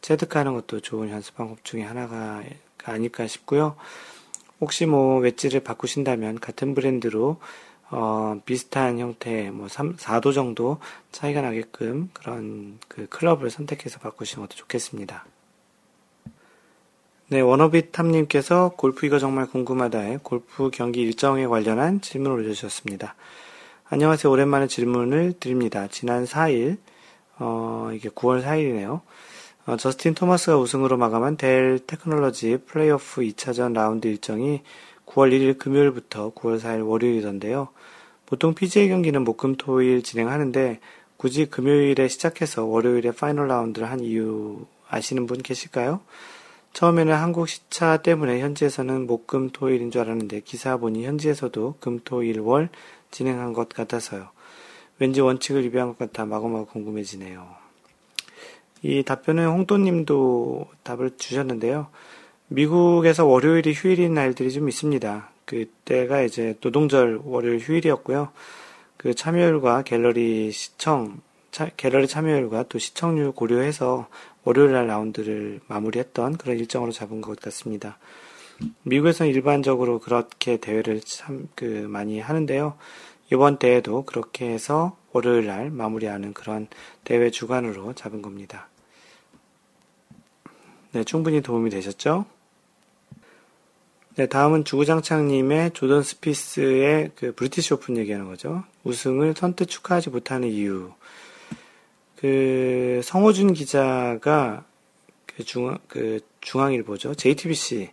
[0.00, 2.42] 체득하는 것도 좋은 연습 방법 중에 하나가
[2.84, 3.76] 아닐까 싶고요.
[4.60, 7.38] 혹시 뭐 웨지를 바꾸신다면 같은 브랜드로
[7.90, 10.78] 어, 비슷한 형태, 뭐 3, 4도 정도
[11.10, 15.26] 차이가 나게끔 그런 그 클럽을 선택해서 바꾸시는 것도 좋겠습니다.
[17.28, 23.14] 네, 워너비 탐님께서 골프 이거 정말 궁금하다에 골프 경기 일정에 관련한 질문을 올려주셨습니다.
[23.92, 24.30] 안녕하세요.
[24.30, 25.88] 오랜만에 질문을 드립니다.
[25.90, 26.76] 지난 4일,
[27.40, 29.00] 어, 이게 9월 4일이네요.
[29.66, 34.62] 어, 저스틴 토마스가 우승으로 마감한 델 테크놀로지 플레이오프 2차전 라운드 일정이
[35.06, 37.66] 9월 1일 금요일부터 9월 4일 월요일이던데요.
[38.26, 40.78] 보통 PGA 경기는 목금 토일 진행하는데
[41.16, 45.98] 굳이 금요일에 시작해서 월요일에 파이널 라운드를 한 이유 아시는 분 계실까요?
[46.74, 52.22] 처음에는 한국 시차 때문에 현지에서는 목, 금, 토일인 줄 알았는데 기사 보니 현지에서도 금, 토,
[52.22, 52.68] 일, 월
[53.10, 54.28] 진행한 것 같아서요.
[54.98, 57.46] 왠지 원칙을 위배한 것 같아 마구마구 궁금해지네요.
[58.82, 61.88] 이 답변은 홍도님도 답을 주셨는데요.
[62.48, 65.30] 미국에서 월요일이 휴일인 날들이 좀 있습니다.
[65.44, 68.30] 그때가 이제 노동절 월요일 휴일이었고요.
[68.96, 71.20] 그 참여율과 갤러리 시청,
[71.50, 74.08] 차, 갤러리 참여율과 또 시청률 고려해서
[74.44, 77.98] 월요일 날 라운드를 마무리했던 그런 일정으로 잡은 것 같습니다.
[78.82, 82.76] 미국에서는 일반적으로 그렇게 대회를 참 그 많이 하는데요.
[83.32, 86.68] 이번 대회도 그렇게 해서 월요일 날 마무리하는 그런
[87.04, 88.68] 대회 주간으로 잡은 겁니다.
[90.92, 92.26] 네, 충분히 도움이 되셨죠?
[94.16, 98.64] 네, 다음은 주구장창님의 조던 스피스의 그 브리티시 오픈 얘기하는 거죠.
[98.84, 100.92] 우승을 선뜻 축하하지 못하는 이유.
[102.16, 104.64] 그 성호준 기자가
[105.26, 107.14] 그 중, 그 중앙일보죠.
[107.14, 107.90] JTBC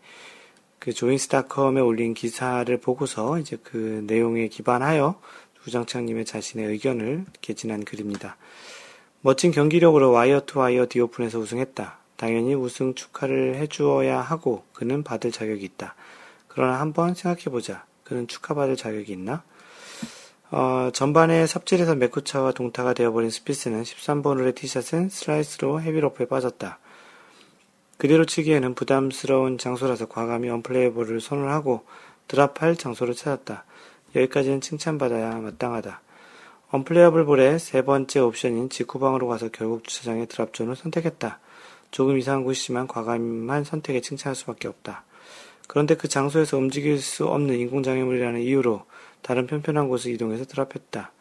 [0.79, 5.19] 그 조인스닷컴에 올린 기사를 보고서 이제 그 내용에 기반하여
[5.63, 8.37] 주구장창님의 자신의 의견을 개진한 글입니다.
[9.21, 11.97] 멋진 경기력으로 와이어 투 와이어 디오픈에서 우승했다.
[12.15, 15.95] 당연히 우승 축하를 해주어야 하고 그는 받을 자격이 있다.
[16.47, 17.85] 그러나 한번 생각해보자.
[18.03, 19.43] 그는 축하받을 자격이 있나?
[20.49, 26.79] 어, 전반에 삽질에서 맷 쿠차와 동타가 되어버린 스피스는 13번 홀의 티샷은 슬라이스로 heavy 러프에 빠졌다.
[27.97, 31.85] 그대로 치기에는 부담스러운 장소라서 과감히 언플레이볼을 선언 하고
[32.27, 33.65] 드랍할 장소를 찾았다.
[34.15, 36.01] 여기까지는 칭찬받아야 마땅하다.
[36.69, 41.39] 언플레이블 볼의 세 번째 옵션인 직후방으로 가서 결국 주차장의 드랍존을 선택했다.
[41.89, 45.03] 조금 이상한 곳이지만 과감한 선택에 칭찬할 수밖에 없다.
[45.67, 48.85] 그런데 그 장소에서 움직일 수 없는 인공장애물이라는 이유로
[49.21, 51.11] 다른 편편한 곳을 이동해서 드랍했다.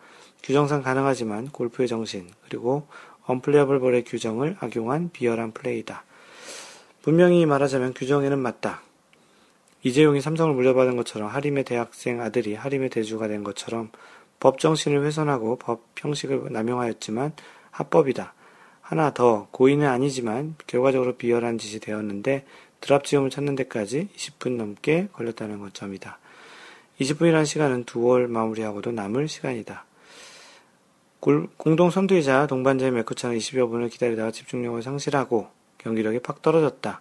[0.42, 2.86] 규정상 가능하지만 골프의 정신, 그리고
[3.26, 6.04] 언플레이블 볼의 규정을 악용한 비열한 플레이다.
[7.06, 8.82] 분명히 말하자면 규정에는 맞다.
[9.84, 13.90] 이재용이 삼성을 물려받은 것처럼 하림의 대학생 아들이 하림의 대주가 된 것처럼
[14.40, 17.32] 법 정신을 훼손하고 법 형식을 남용하였지만
[17.70, 18.34] 합법이다.
[18.80, 22.44] 하나 더 고의는 아니지만 결과적으로 비열한 짓이 되었는데
[22.80, 26.18] 드랍 지음을 찾는 데까지 20분 넘게 걸렸다는 것 점이다.
[27.00, 29.84] 20분이라는 시간은 두 월 마무리하고도 남을 시간이다.
[31.20, 35.54] 공동 선두이자 동반자의 맷 쿠차는 20여 분을 기다리다가 집중력을 상실하고
[35.86, 37.00] 경기력이 팍 떨어졌다.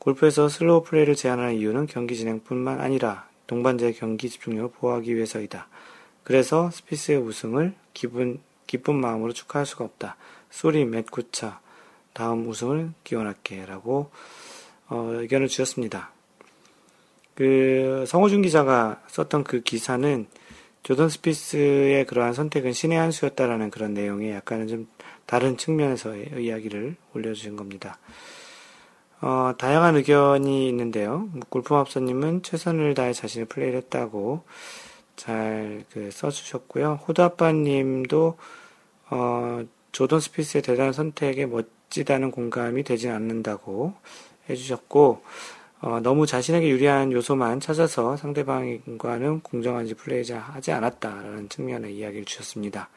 [0.00, 5.68] 골프에서 slow play를 제한하는 이유는 경기 진행뿐만 아니라 동반자의 경기 집중력을 보호하기 위해서이다.
[6.24, 10.16] 그래서 스피스의 우승을 기분, 기쁜 마음으로 축하할 수가 없다.
[10.50, 11.60] Sorry 맷 쿠차
[12.12, 14.10] 다음 우승을 기원할게 라고
[14.88, 16.10] 어, 의견을 주셨습니다.
[17.34, 20.26] 그 성호준 기자가 썼던 그 기사는
[20.82, 24.88] 조던 스피스의 그러한 선택은 신의 한 수였다라는 그런 내용의 약간은 좀
[25.28, 27.98] 다른 측면에서의 이야기를 올려주신 겁니다.
[29.20, 31.28] 어, 다양한 의견이 있는데요.
[31.50, 34.44] 골프맙사님은 최선을 다해 자신의 플레이를 했다고
[35.16, 37.00] 잘 그 써주셨고요.
[37.06, 38.38] 호두아빠님도
[39.10, 43.94] 어, 조던 스피스의 대단한 선택에 멋지다는 공감이 되지 않는다고
[44.48, 45.22] 해주셨고
[45.80, 52.88] 어, 너무 자신에게 유리한 요소만 찾아서 상대방과는 공정한지 플레이하지 않았다라는 측면의 이야기를 주셨습니다.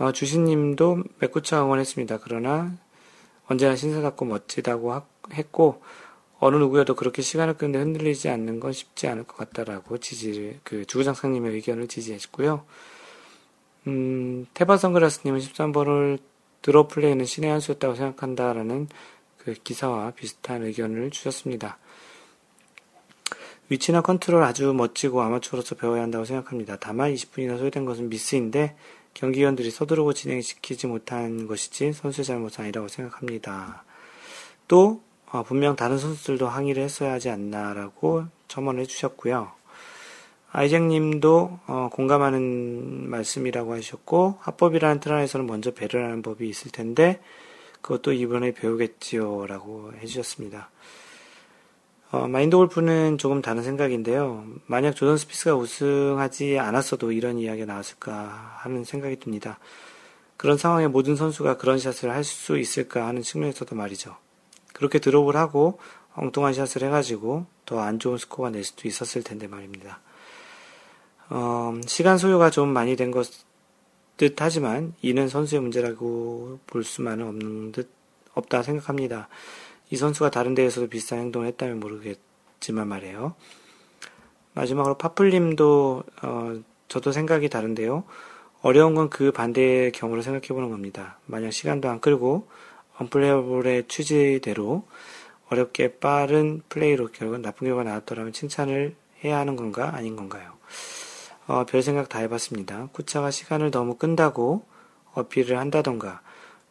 [0.00, 2.20] 어, 주신님도 맷 쿠차 응원했습니다.
[2.22, 2.74] 그러나
[3.46, 5.04] 언제나 신사답고 멋지다고 하,
[5.34, 5.82] 했고
[6.38, 11.52] 어느 누구여도 그렇게 시간을 끄는데 흔들리지 않는 건 쉽지 않을 것 같다라고 지지를 그 주구장창님의
[11.52, 12.64] 의견을 지지했고요.
[13.88, 16.18] 음, 테바 선글라스님은 13번을
[16.62, 18.88] 드롭 플레이는 신의 한 수였다고 생각한다라는
[19.36, 21.76] 그 기사와 비슷한 의견을 주셨습니다.
[23.68, 26.78] 위치나 컨트롤 아주 멋지고 아마추어로서 배워야 한다고 생각합니다.
[26.80, 28.74] 다만 20분이나 소요된 것은 미스인데
[29.14, 33.84] 경기위원들이 서두르고 진행시키지 못한 것이지 선수의 잘못은 아니라고 생각합니다.
[34.68, 39.52] 또 어, 분명 다른 선수들도 항의를 했어야 하지 않나라고 첨언을 해주셨고요.
[40.52, 47.20] 아이잭님도 어, 공감하는 말씀이라고 하셨고 합법이라는 틀 안에서는 먼저 배려를 하는 법이 있을 텐데
[47.80, 50.70] 그것도 이번에 배우겠지요라고 해주셨습니다.
[52.10, 54.44] 어, 마인드 골프는 조금 다른 생각인데요.
[54.66, 59.58] 만약 조던 스피스가 우승하지 않았어도 이런 이야기가 나왔을까 하는 생각이 듭니다.
[60.36, 64.16] 그런 상황에 모든 선수가 그런 샷을 할 수 있을까 하는 측면에서도 말이죠.
[64.72, 65.78] 그렇게 드롭을 하고
[66.14, 70.00] 엉뚱한 샷을 해가지고 더 안 좋은 스코어가 낼 수도 있었을 텐데 말입니다.
[71.28, 73.50] 어, 시간 소요가 좀 많이 된 것
[74.20, 77.88] 듯 하지만 이는 선수의 문제라고 볼 수만은 없는 듯
[78.34, 79.30] 없다 생각합니다.
[79.90, 83.34] 이 선수가 다른 데에서도 비슷한 행동을 했다면 모르겠지만 말이에요.
[84.54, 88.04] 마지막으로 파플님도 어, 저도 생각이 다른데요.
[88.62, 91.18] 어려운 건 그 반대의 경우를 생각해 보는 겁니다.
[91.26, 92.48] 만약 시간도 안 끌고
[92.98, 94.86] 언플레이블의 취지대로
[95.48, 98.94] 어렵게 빠른 플레이로 결국 나쁜 결과가 나왔더라면 칭찬을
[99.24, 100.52] 해야 하는 건가 아닌 건가요?
[101.46, 102.88] 어, 별 생각 다 해봤습니다.
[102.92, 104.64] 쿠차가 시간을 너무 끈다고
[105.14, 106.20] 어필을 한다던가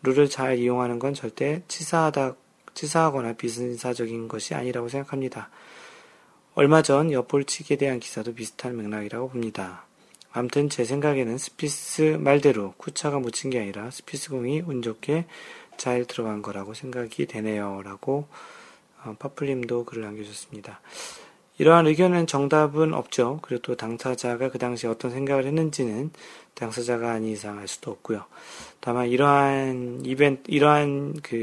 [0.03, 2.35] 룰을 잘 이용하는 건 절대 치사하다
[2.79, 5.49] 치사하거나 비신사적인 것이 아니라고 생각합니다.
[6.55, 9.85] 얼마 전 옆볼치기에 대한 기사도 비슷한 맥락이라고 봅니다.
[10.31, 15.25] 암튼 제 생각에는 스피스 말대로 쿠차가 묻힌 게 아니라 스피스 공이 운 좋게
[15.75, 17.81] 잘 들어간 거라고 생각이 되네요.
[17.83, 18.27] 라고
[19.03, 20.79] 어, 파플님도 글을 남겨주셨습니다.
[21.59, 23.39] 이러한 의견은 정답은 없죠.
[23.43, 26.11] 그리고 또 당사자가 그 당시에 어떤 생각을 했는지는
[26.55, 28.25] 당사자가 아닌 이상 알 수도 없고요.
[28.79, 31.35] 다만 이러한 이벤트, 이러한 그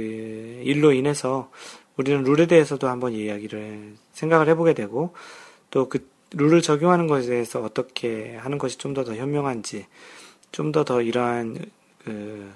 [0.65, 1.51] 일로 인해서
[1.97, 5.15] 우리는 룰에 대해서도 한번 이야기를 생각을 해보게 되고
[5.71, 9.87] 또 그 룰을 적용하는 것에 대해서 어떻게 하는 것이 좀 더더 현명한지
[10.53, 11.57] 좀더더 이러한
[12.05, 12.53] 그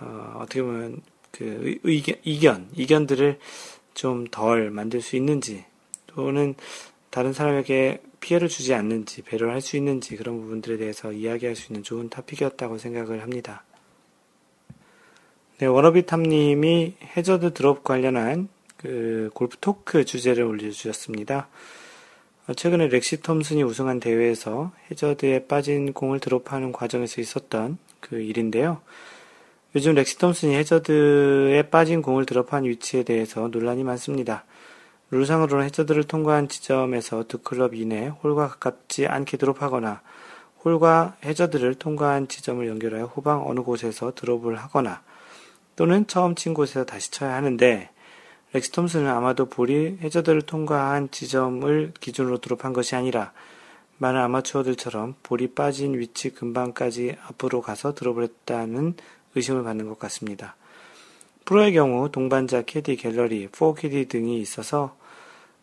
[0.00, 1.00] 어, 어떻게 보면
[1.30, 3.38] 그 의견, 이견, 이견들을
[3.94, 5.64] 좀 덜 만들 수 있는지
[6.14, 6.54] 또는
[7.10, 11.82] 다른 사람에게 피해를 주지 않는지 배려를 할 수 있는지 그런 부분들에 대해서 이야기할 수 있는
[11.82, 13.64] 좋은 타픽이었다고 생각을 합니다.
[15.58, 21.48] 네, 워너비탐님이 해저드 드롭 관련한 그 골프 토크 주제를 올려주셨습니다.
[22.48, 28.80] 어, 최근에 렉시 톰슨이 우승한 대회에서 해저드에 빠진 공을 드롭하는 과정에서 있었던 그 일인데요.
[29.76, 34.44] 요즘 렉시 톰슨이 해저드에 빠진 공을 드롭한 위치에 대해서 논란이 많습니다.
[35.12, 40.00] 룰상으로는 해저드를 통과한 지점에서 두 클럽 이내 홀과 가깝지 않게 드롭하거나
[40.64, 45.02] 홀과 해저드를 통과한 지점을 연결하여 후방 어느 곳에서 드롭을 하거나
[45.76, 47.90] 또는 처음 친 곳에서 다시 쳐야 하는데
[48.54, 53.32] 렉시 톰슨은 아마도 볼이 해저드를 통과한 지점을 기준으로 드롭한 것이 아니라
[53.98, 58.94] 많은 아마추어들처럼 볼이 빠진 위치 근방까지 앞으로 가서 드롭을 했다는
[59.34, 60.56] 의심을 받는 것 같습니다.
[61.44, 65.01] 프로의 경우 동반자 캐디 갤러리, forecaddie 등이 있어서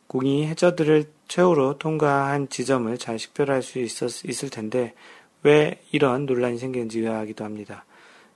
[0.10, 4.95] 공이 해저드를 최후로 통과한 지점을 잘 식별할 수 있었, 있을 텐데
[5.44, 7.86] 왜 이런 논란이 생기는지 의아하기도 합니다.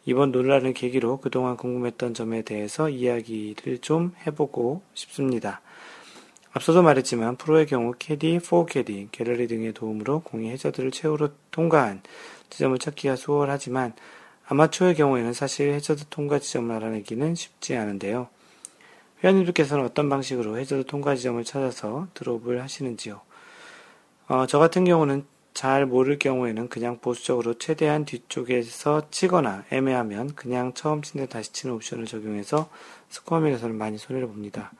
[0.06, 5.62] 이번 논란을 계기로 그동안 궁금했던 점에 대해서 이야기를 좀 해보고 싶습니다.
[6.52, 12.04] 앞서도 말했지만 프로의 경우 캐디, forecaddie, 갤러리 등의 도움으로 공이 해저드를 최후로 통과한
[12.52, 13.94] 지점을 찾기가 수월하지만
[14.46, 18.28] 아마추어의 경우에는 사실 해저드 통과 지점을 알아내기는 쉽지 않은데요.
[19.24, 23.22] 회원님들께서는 어떤 방식으로 해저드 통과 지점을 찾아서 드롭을 하시는지요?
[24.28, 31.02] 어, 저 같은 경우는 잘 모를 경우에는 그냥 보수적으로 최대한 뒤쪽에서 치거나 애매하면 그냥 처음
[31.02, 32.70] 친데 다시 치는 옵션을 적용해서
[33.10, 34.72] 스코어 면에서는 많이 손해를 봅니다.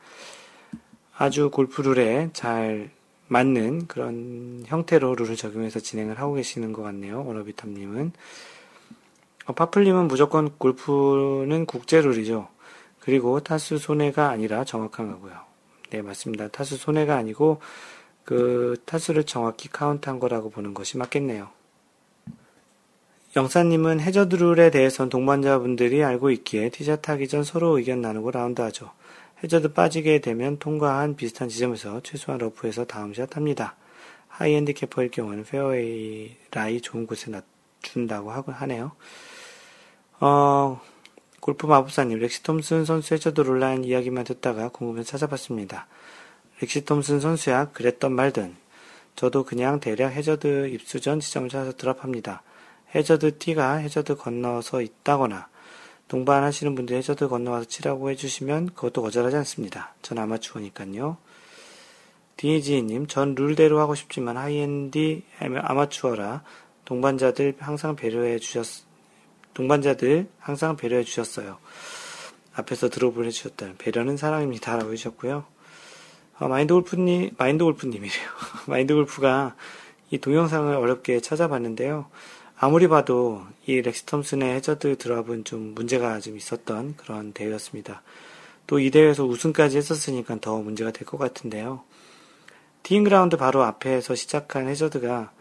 [1.16, 2.90] 아주 골프 룰에 잘
[3.28, 7.24] 맞는 그런 형태로 룰을 적용해서 진행을 하고 계시는 것 같네요.
[7.24, 8.12] 워너비탐님은.
[9.46, 12.48] 어, 파플님은 무조건 골프는 국제 룰이죠.
[13.04, 15.34] 그리고 타수 손해가 아니라 정확한 거고요.
[15.90, 16.48] 네, 맞습니다.
[16.48, 17.60] 타수 손해가 아니고
[18.24, 21.48] 그 타수를 정확히 카운트한 거라고 보는 것이 맞겠네요.
[23.36, 28.90] 영사님은 해저드 룰에 대해선 동반자분들이 알고 있기에 티샷 하기 전 서로 의견 나누고 라운드하죠.
[29.42, 33.76] 해저드 빠지게 되면 통과한 비슷한 지점에서 최소한 러프에서 다음 샷 합니다.
[34.28, 38.92] high handicapper일 경우는 페어웨이 라이 좋은 곳에 놓고 친다고 하네요.
[40.20, 40.80] 어,
[41.44, 45.86] 골프 마법사님, 렉시 톰슨 선수의 저도 논란 이야기만 듣다가 궁금해서 찾아봤습니다.
[46.62, 48.56] 렉시 톰슨 선수야 그랬던 말든
[49.14, 52.42] 저도 그냥 대략 해저드 입수 전 지점을 찾아서 드랍합니다.
[52.94, 55.48] 해저드 티가 해저드 건너서 있다거나
[56.08, 59.94] 동반하시는 분들 해저드 건너와서 치라고 해주시면 그것도 거절하지 않습니다.
[60.00, 61.18] 전 아마추어니까요.
[62.38, 66.42] 디니지님, 전 룰대로 하고 싶지만 high handi 아마추어라
[66.86, 68.93] 동반자들 항상 배려해 주셨,
[69.54, 71.58] 동반자들 항상 배려해 주셨어요.
[72.54, 73.74] 앞에서 드롭을 해주셨다.
[73.78, 74.76] 배려는 사랑입니다.
[74.76, 75.44] 라고 해주셨고요.
[76.38, 78.28] 어, 마인드 골프님, 마인드 골프님이래요.
[78.66, 79.54] 마인드 골프가
[80.10, 82.06] 이 동영상을 어렵게 찾아봤는데요.
[82.56, 88.02] 아무리 봐도 이 렉시 톰슨의 해저드 드랍은 좀 문제가 좀 있었던 그런 대회였습니다.
[88.66, 91.82] 또 이 대회에서 우승까지 했었으니까 더 문제가 될 것 같은데요.
[92.82, 95.32] 티잉 그라운드 바로 앞에서 시작한 해저드가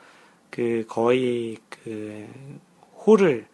[0.50, 2.28] 그 거의 그
[3.06, 3.48] 홀을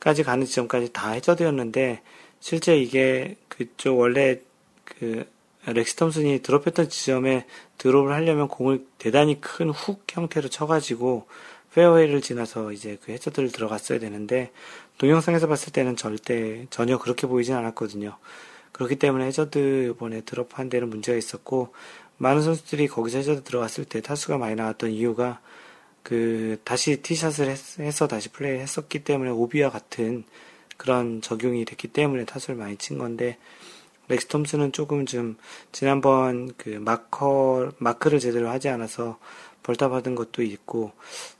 [0.00, 2.02] 까지 가는 지점까지 다 해저드였는데
[2.40, 4.40] 실제 이게 그쪽 원래
[4.84, 5.26] 그
[5.66, 7.46] 렉시 톰슨이 드롭했던 지점에
[7.78, 11.26] 드롭을 하려면 공을 대단히 큰 훅 형태로 쳐가지고
[11.74, 14.50] 페어웨이를 지나서 이제 그 해저드를 들어갔어야 되는데
[14.98, 18.16] 동영상에서 봤을 때는 절대 전혀 그렇게 보이진 않았거든요.
[18.72, 21.74] 그렇기 때문에 해저드 이번에 드롭한 데는 문제가 있었고
[22.16, 25.40] 많은 선수들이 거기서 해저드 들어갔을 때 타수가 많이 나왔던 이유가
[26.02, 27.48] 그 다시 티샷을
[27.80, 30.24] 해서 다시 플레이를 했었기 때문에 오비와 같은
[30.76, 33.36] 그런 적용이 됐기 때문에 타수를 많이 친 건데
[34.08, 35.36] 렉시 톰슨은 조금 좀
[35.72, 39.18] 지난번 그 마커 마크를 제대로 하지 않아서
[39.62, 40.92] 벌타 받은 것도 있고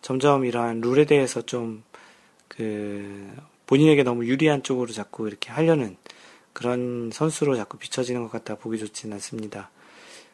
[0.02, 1.82] 점점 이러한 룰에 대해서 좀
[2.60, 3.34] 그
[3.66, 5.96] 본인에게 너무 유리한 쪽으로 자꾸 이렇게 하려는
[6.52, 9.70] 그런 선수로 자꾸 비춰지는 것 같다 보기 좋지는 않습니다.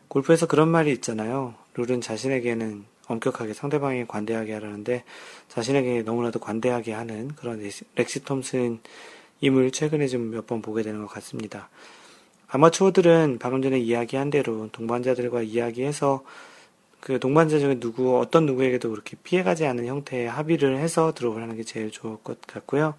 [0.09, 1.55] 골프에서 그런 말이 있잖아요.
[1.75, 5.05] 룰은 자신에게는 엄격하게 상대방에게 관대하게 하라는데
[5.49, 7.61] 자신에게 너무나도 관대하게 하는 그런
[7.95, 8.81] 렉시 톰슨
[9.41, 11.69] 임을 최근에 좀 몇 번 보게 되는 것 같습니다.
[12.49, 16.25] 아마추어들은 방금 전에 이야기한 대로 동반자들과 이야기해서
[17.01, 21.91] 그 동반자 중에 누구, 어떤 누구에게도 그렇게 피해가지 않은 형태의 합의를 해서 하는 게 제일
[21.91, 22.95] 좋을 것 같고요.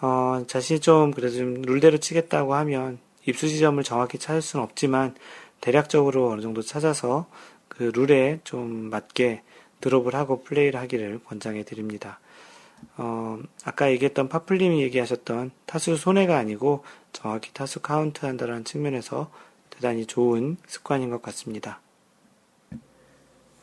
[0.00, 5.14] 어, 자신이 좀 그래도 좀 룰대로 치겠다고 하면 입수 지점을 정확히 찾을 수는 없지만
[5.60, 7.26] 대략적으로 어느 정도 찾아서
[7.78, 9.42] 그 룰에 좀 맞게
[9.80, 12.18] 드롭을 하고 플레이를 하기를 권장해 드립니다.
[12.96, 19.30] 어, 아까 얘기했던 파플님이 얘기하셨던 타수 손해가 아니고 정확히 타수 카운트 한다는 측면에서
[19.70, 21.80] 대단히 좋은 습관인 것 같습니다.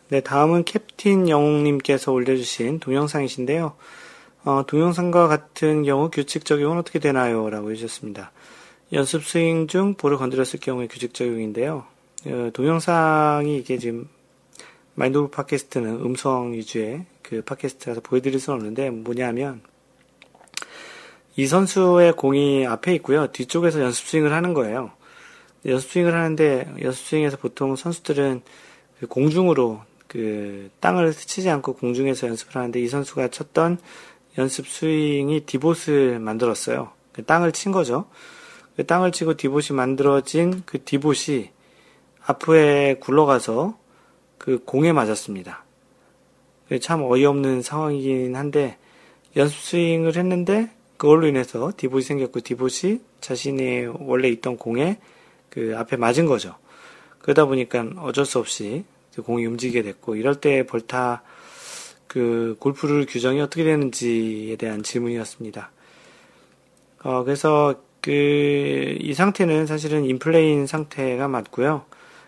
[0.08, 3.76] 네, 다음은 캡틴 영웅님께서 올려주신 동영상이신데요.
[4.46, 7.50] 어, 동영상과 같은 경우 규칙 적용은 어떻게 되나요?
[7.50, 8.32] 라고 해주셨습니다.
[8.94, 11.95] 연습 스윙 중 볼을 건드렸을 경우에 규칙 적용인데요.
[12.28, 14.10] 어, 동영상이 이게 지금
[14.96, 19.62] 마인드골프 팟캐스트는 음성 위주의 그 팟캐스트라서 보여드릴 수는 없는데 뭐냐면
[21.36, 23.32] 이 선수의 공이 앞에 있고요.
[23.32, 24.92] 뒤쪽에서 연습 스윙을 하는 거예요.
[25.66, 28.42] 연습 스윙을 하는데 연습 스윙에서 보통 선수들은
[29.00, 33.78] 그 공중으로 그 땅을 스치지 않고 공중에서 연습을 하는데 이 선수가 쳤던
[34.40, 36.92] 연습 스윙이 디봇을 만들었어요.
[37.12, 38.08] 그 땅을 친 거죠.
[38.76, 41.54] 그 땅을 치고 디봇이 만들어진 그 디봇이
[42.26, 43.78] 앞에 굴러가서
[44.38, 45.64] 그 공에 맞았습니다.
[46.82, 48.78] 참 어이없는 상황이긴 한데
[49.36, 55.00] 연습 스윙을 했는데 그걸로 인해서 디봇이 생겼고 디봇이 자신의 원래 있던 공에
[55.50, 56.56] 그 앞에 맞은 거죠.
[57.20, 61.22] 그러다 보니까 어쩔 수 없이 그 공이 움직이게 됐고 이럴 때 벌타
[62.08, 65.72] 그 골프 룰 규정이 어떻게 되는지에 대한 질문이었습니다.
[67.04, 71.86] 어, 그래서 그 이 상태는 사실은 인플레인 상태가 맞고요.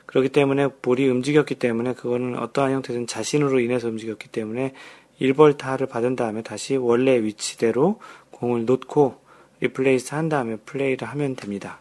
[0.08, 4.74] 그렇기 때문에 볼이 움직였기 때문에 그거는 어떠한 형태든 자신으로 인해서 움직였기 때문에
[5.22, 8.00] 1벌타를 받은 다음에 다시 원래 위치대로
[8.32, 9.22] 공을 놓고
[9.60, 11.80] replace 한 다음에 플레이를 하면 됩니다.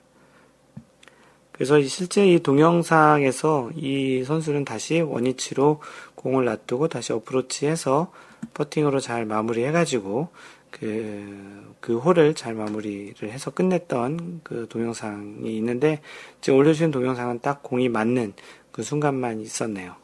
[1.53, 5.81] 그래서 실제 이 동영상에서 이 선수는 다시 원위치로
[6.15, 8.13] 공을 놔두고 다시 어프로치해서
[8.53, 10.29] 퍼팅으로 잘 마무리해가지고
[10.71, 16.01] 그, 그 홀을 잘 마무리를 해서 끝냈던 그 동영상이 있는데,
[16.41, 18.35] 지금 올려주신 동영상은 딱 공이 맞는
[18.73, 19.95] 그 순간만 있었네요.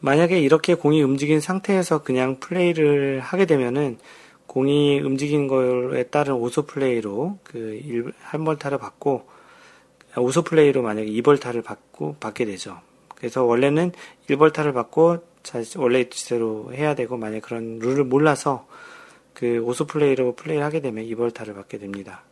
[0.00, 3.98] 만약에 이렇게 공이 움직인 상태에서 그냥 플레이를 하게 되면은
[4.46, 9.28] 공이 움직인 거에 따른 오소 플레이로 그 한 벌타를 받고
[10.16, 12.80] 오소 플레이로 만약에 2벌타를 받고 받게 되죠.
[13.14, 13.92] 그래서 원래는
[14.28, 15.18] 1벌타를 받고
[15.76, 18.66] 원래 위치대로 해야 되고 만약 그런 룰을 몰라서
[19.38, 22.24] 그 오소 플레이로 플레이를 하게 되면 이벌타를 받게 됩니다.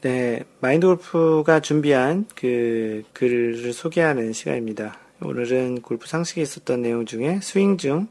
[0.00, 4.96] 네, 마인드 골프가 준비한 그 글을 소개하는 시간입니다.
[5.20, 8.08] 오늘은 골프 상식에 있었던 내용 중에 스윙 중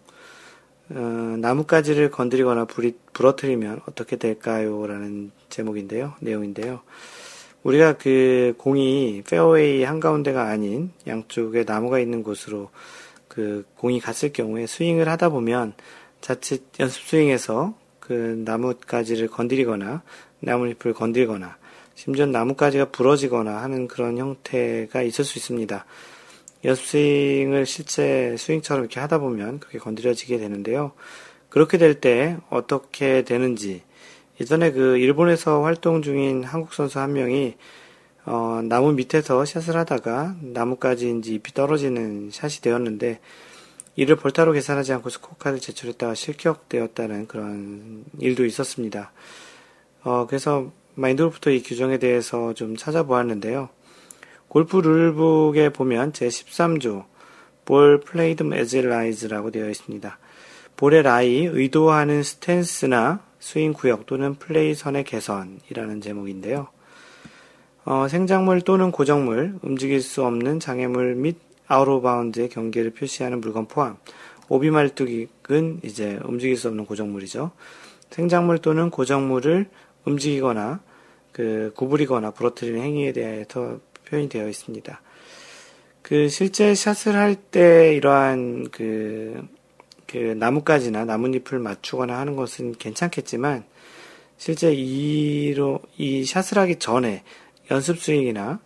[0.92, 1.00] 어,
[1.40, 4.86] 나뭇가지를 건드리거나 불이, 부러뜨리면 어떻게 될까요?
[4.86, 6.14] 라는 제목인데요.
[6.20, 6.82] 내용인데요.
[7.64, 12.70] 우리가 그 공이 페어웨이 한가운데가 아닌 양쪽에 나무가 있는 곳으로
[13.28, 15.74] 그 공이 갔을 경우에 스윙을 하다 보면
[16.22, 20.02] 자칫 연습 스윙에서 그 나뭇가지를 건드리거나
[20.40, 21.58] 나뭇잎을 건드리거나
[21.96, 25.86] 심지어 나뭇가지가 부러지거나 하는 그런 형태가 있을 수 있습니다.
[26.66, 30.92] 연습 스윙을 실제 스윙처럼 이렇게 하다 보면 그게 건드려지게 되는데요.
[31.50, 33.82] 그렇게 될 때 어떻게 되는지
[34.40, 37.56] 예전에 그 일본에서 활동 중인 한국 선수 한 명이
[38.26, 43.20] 어, 나무 밑에서 샷을 하다가 나뭇가지인지 잎이 떨어지는 샷이 되었는데
[44.00, 49.12] 이를 볼타로 계산하지 않고 스코어카드를 제출했다가 실격되었다는 그런 일도 있었습니다.
[50.06, 53.68] 어, 그래서 마인드골프도 이 규정에 대해서 좀 찾아보았는데요.
[54.48, 57.08] 골프 룰북에 보면 제13조
[57.66, 60.18] ball played as it lies라고 되어 있습니다.
[60.78, 66.70] 볼의 라이, 의도하는 스탠스나 스윙 구역 또는 플레이 선의 개선이라는 제목인데요.
[67.84, 73.68] 어, 생작물 또는 고정물, 움직일 수 없는 장애물 및 out of bounds의 경계를 표시하는 물건
[73.68, 73.98] 포함.
[74.50, 77.52] 오비 말뚝은 이제 움직일 수 없는 고정물이죠.
[78.10, 79.70] 생작물 또는 고정물을
[80.06, 80.82] 움직이거나
[81.32, 85.02] 그 구부리거나 부러뜨리는 행위에 대해서 표현이 되어 있습니다.
[86.02, 89.48] 그 실제 샷을 할 때 이러한 그,
[90.08, 93.64] 그 나뭇가지나 나뭇잎을 맞추거나 하는 것은 괜찮겠지만
[94.38, 97.24] 실제 이로 이 샷을 하기 전에
[97.70, 98.60] 연습 스윙이나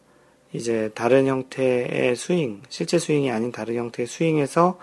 [0.53, 4.79] 이제 다른 형태의 스윙, 실제 스윙이 아닌 다른 형태의 스윙에서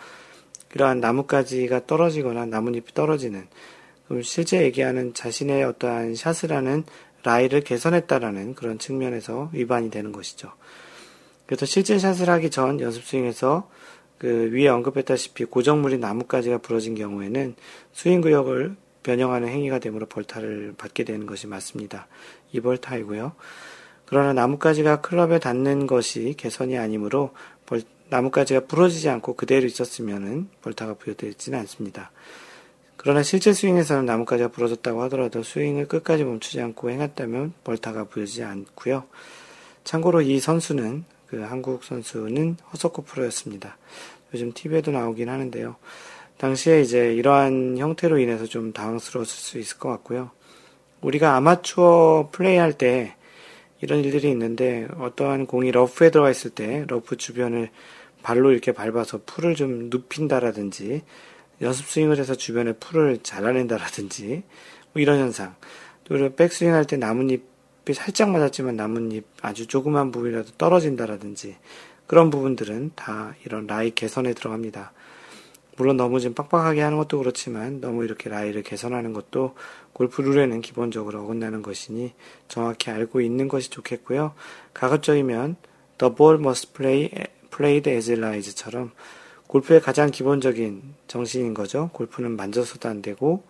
[0.68, 3.47] 그러한 나뭇가지가 떨어지거나 나뭇잎이 떨어지는
[4.06, 6.84] 그럼 실제 얘기하는 자신의 어떠한 샷을 하는
[7.22, 10.52] 라이를 개선했다라는 그런 측면에서 위반이 되는 것이죠.
[11.47, 13.68] 그래서 실제 샷을 하기 전 연습 스윙에서
[14.18, 17.55] 그 위에 언급했다시피 고정물이 나뭇가지가 부러진 경우에는
[17.92, 22.06] 스윙 구역을 변형하는 행위가 되므로 벌타를 받게 되는 것이 맞습니다.
[22.52, 23.32] 이 벌타이고요.
[24.11, 27.31] 그러나 나뭇가지가 클럽에 닿는 것이 개선이 아니므로
[27.65, 32.11] 벌, 나뭇가지가 부러지지 않고 그대로 있었으면 벌타가 부여되지는 않습니다.
[32.97, 39.05] 그러나 실제 스윙에서는 나뭇가지가 부러졌다고 하더라도 스윙을 끝까지 멈추지 않고 행했다면 벌타가 부여지지 않고요.
[39.85, 43.78] 참고로 이 선수는 그 한국 선수는 허석호 프로였습니다.
[44.35, 45.77] 요즘 TV에도 나오긴 하는데요.
[46.37, 50.32] 당시에 이제 이러한 형태로 인해서 좀 당황스러웠을 수 있을 것 같고요.
[51.01, 53.15] 우리가 아마추어 플레이할 때
[53.81, 57.70] 이런 일들이 있는데 어떠한 공이 러프에 들어가 있을 때 러프 주변을
[58.23, 61.02] 발로 이렇게 밟아서 풀을 좀 눕힌다라든지
[61.62, 64.43] 연습 스윙을 해서 주변에 풀을 잘라낸다라든지
[64.93, 65.55] 뭐 이런 현상
[66.05, 71.57] 또 백스윙 할 때 나뭇잎이 살짝 맞았지만 나뭇잎 아주 조그만 부분이라도 떨어진다라든지
[72.07, 74.93] 그런 부분들은 다 이런 라이 개선에 들어갑니다.
[75.77, 79.55] 물론 너무 좀 빡빡하게 하는 것도 그렇지만 너무 이렇게 라이를 개선하는 것도
[79.93, 82.12] 골프 룰에는 기본적으로 어긋나는 것이니
[82.49, 84.35] 정확히 알고 있는 것이 좋겠고요.
[84.73, 85.57] 가급적이면
[85.99, 87.11] the ball must play
[87.55, 88.93] played as it lies처럼
[89.47, 91.91] 골프의 가장 기본적인 정신인 거죠.
[91.93, 93.43] 골프는 만져서도 안 되고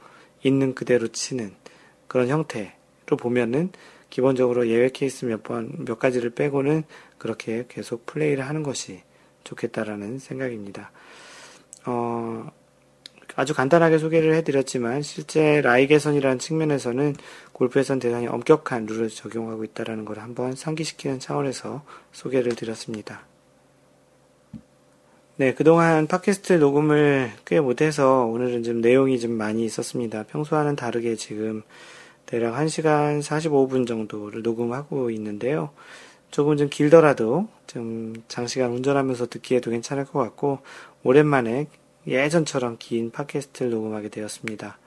[0.43, 1.55] 있는 그대로 치는
[2.09, 3.71] 그런 형태로 보면은
[4.09, 6.83] 기본적으로 예외 케이스 몇 번, 몇 가지를 빼고는
[7.19, 9.03] 그렇게 계속 플레이를 하는 것이
[9.45, 10.91] 좋겠다라는 생각입니다.
[11.87, 12.51] 어,
[13.41, 17.17] 아주 간단하게 소개를 해드렸지만 실제 라이 개선이라는 측면에서는
[17.53, 23.23] 골프에선 대단히 엄격한 룰을 적용하고 있다는 걸 한번 상기시키는 차원에서 소개를 드렸습니다.
[25.37, 30.25] 네, 그동안 팟캐스트 녹음을 꽤 못해서 오늘은 좀 내용이 좀 많이 있었습니다.
[30.25, 31.63] 평소와는 다르게 지금
[32.27, 35.71] 대략 1시간 45분 정도를 녹음하고 있는데요.
[36.31, 40.59] 조금 좀 길더라도 좀 장시간 운전하면서 듣기에도 괜찮을 것 같고
[41.05, 41.69] 오랜만에
[42.07, 44.79] 예전처럼 긴 팟캐스트를 녹음하게 되었습니다.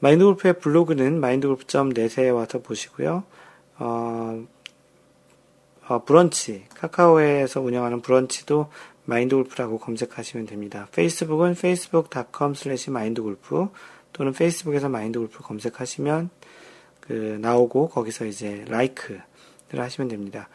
[0.00, 3.24] 마인드골프의 블로그는 마인드골프.net에 와서 보시고요.
[3.78, 4.46] 어,
[5.88, 8.70] 어, 브런치, 카카오에서 운영하는 브런치도
[9.04, 10.88] 마인드골프라고 검색하시면 됩니다.
[10.92, 13.68] 페이스북은 facebook.com slash 마인드골프
[14.12, 16.30] 또는 페이스북에서 마인드골프 검색하시면
[17.00, 19.22] 그 나오고 거기서 이제 라이크를
[19.72, 20.48] 하시면 됩니다.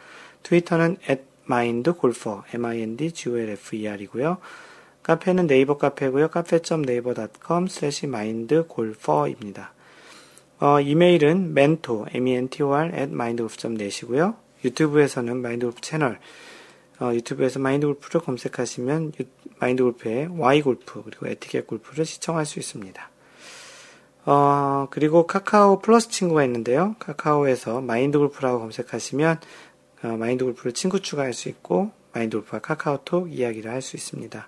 [0.44, 4.38] 트위터는 at mindgolfer, m-i-n-d-g-o-l-f-e-r이고요.
[5.06, 6.30] 카페는 네이버 카페고요.
[6.30, 9.72] cafe.naver.com slash mindgolfer입니다.
[10.60, 14.34] 어, 이메일은 mentor, m-e-n-t-o-r at mindgolf.net이고요.
[14.64, 16.20] 유튜브에서는 마인드골프 채널,
[17.00, 19.12] 어, 유튜브에서 마인드골프를 검색하시면
[19.60, 23.10] 마인드골프의 Y골프 그리고 에티켓 골프를 시청할 수 있습니다.
[24.26, 26.96] 어, 그리고 카카오 플러스 친구가 있는데요.
[26.98, 29.40] 카카오에서 마인드골프라고 검색하시면
[30.02, 34.48] 어, 마인드골프를 친구 추가할 수 있고 마인드골프와 카카오톡 이야기를 할 수 있습니다.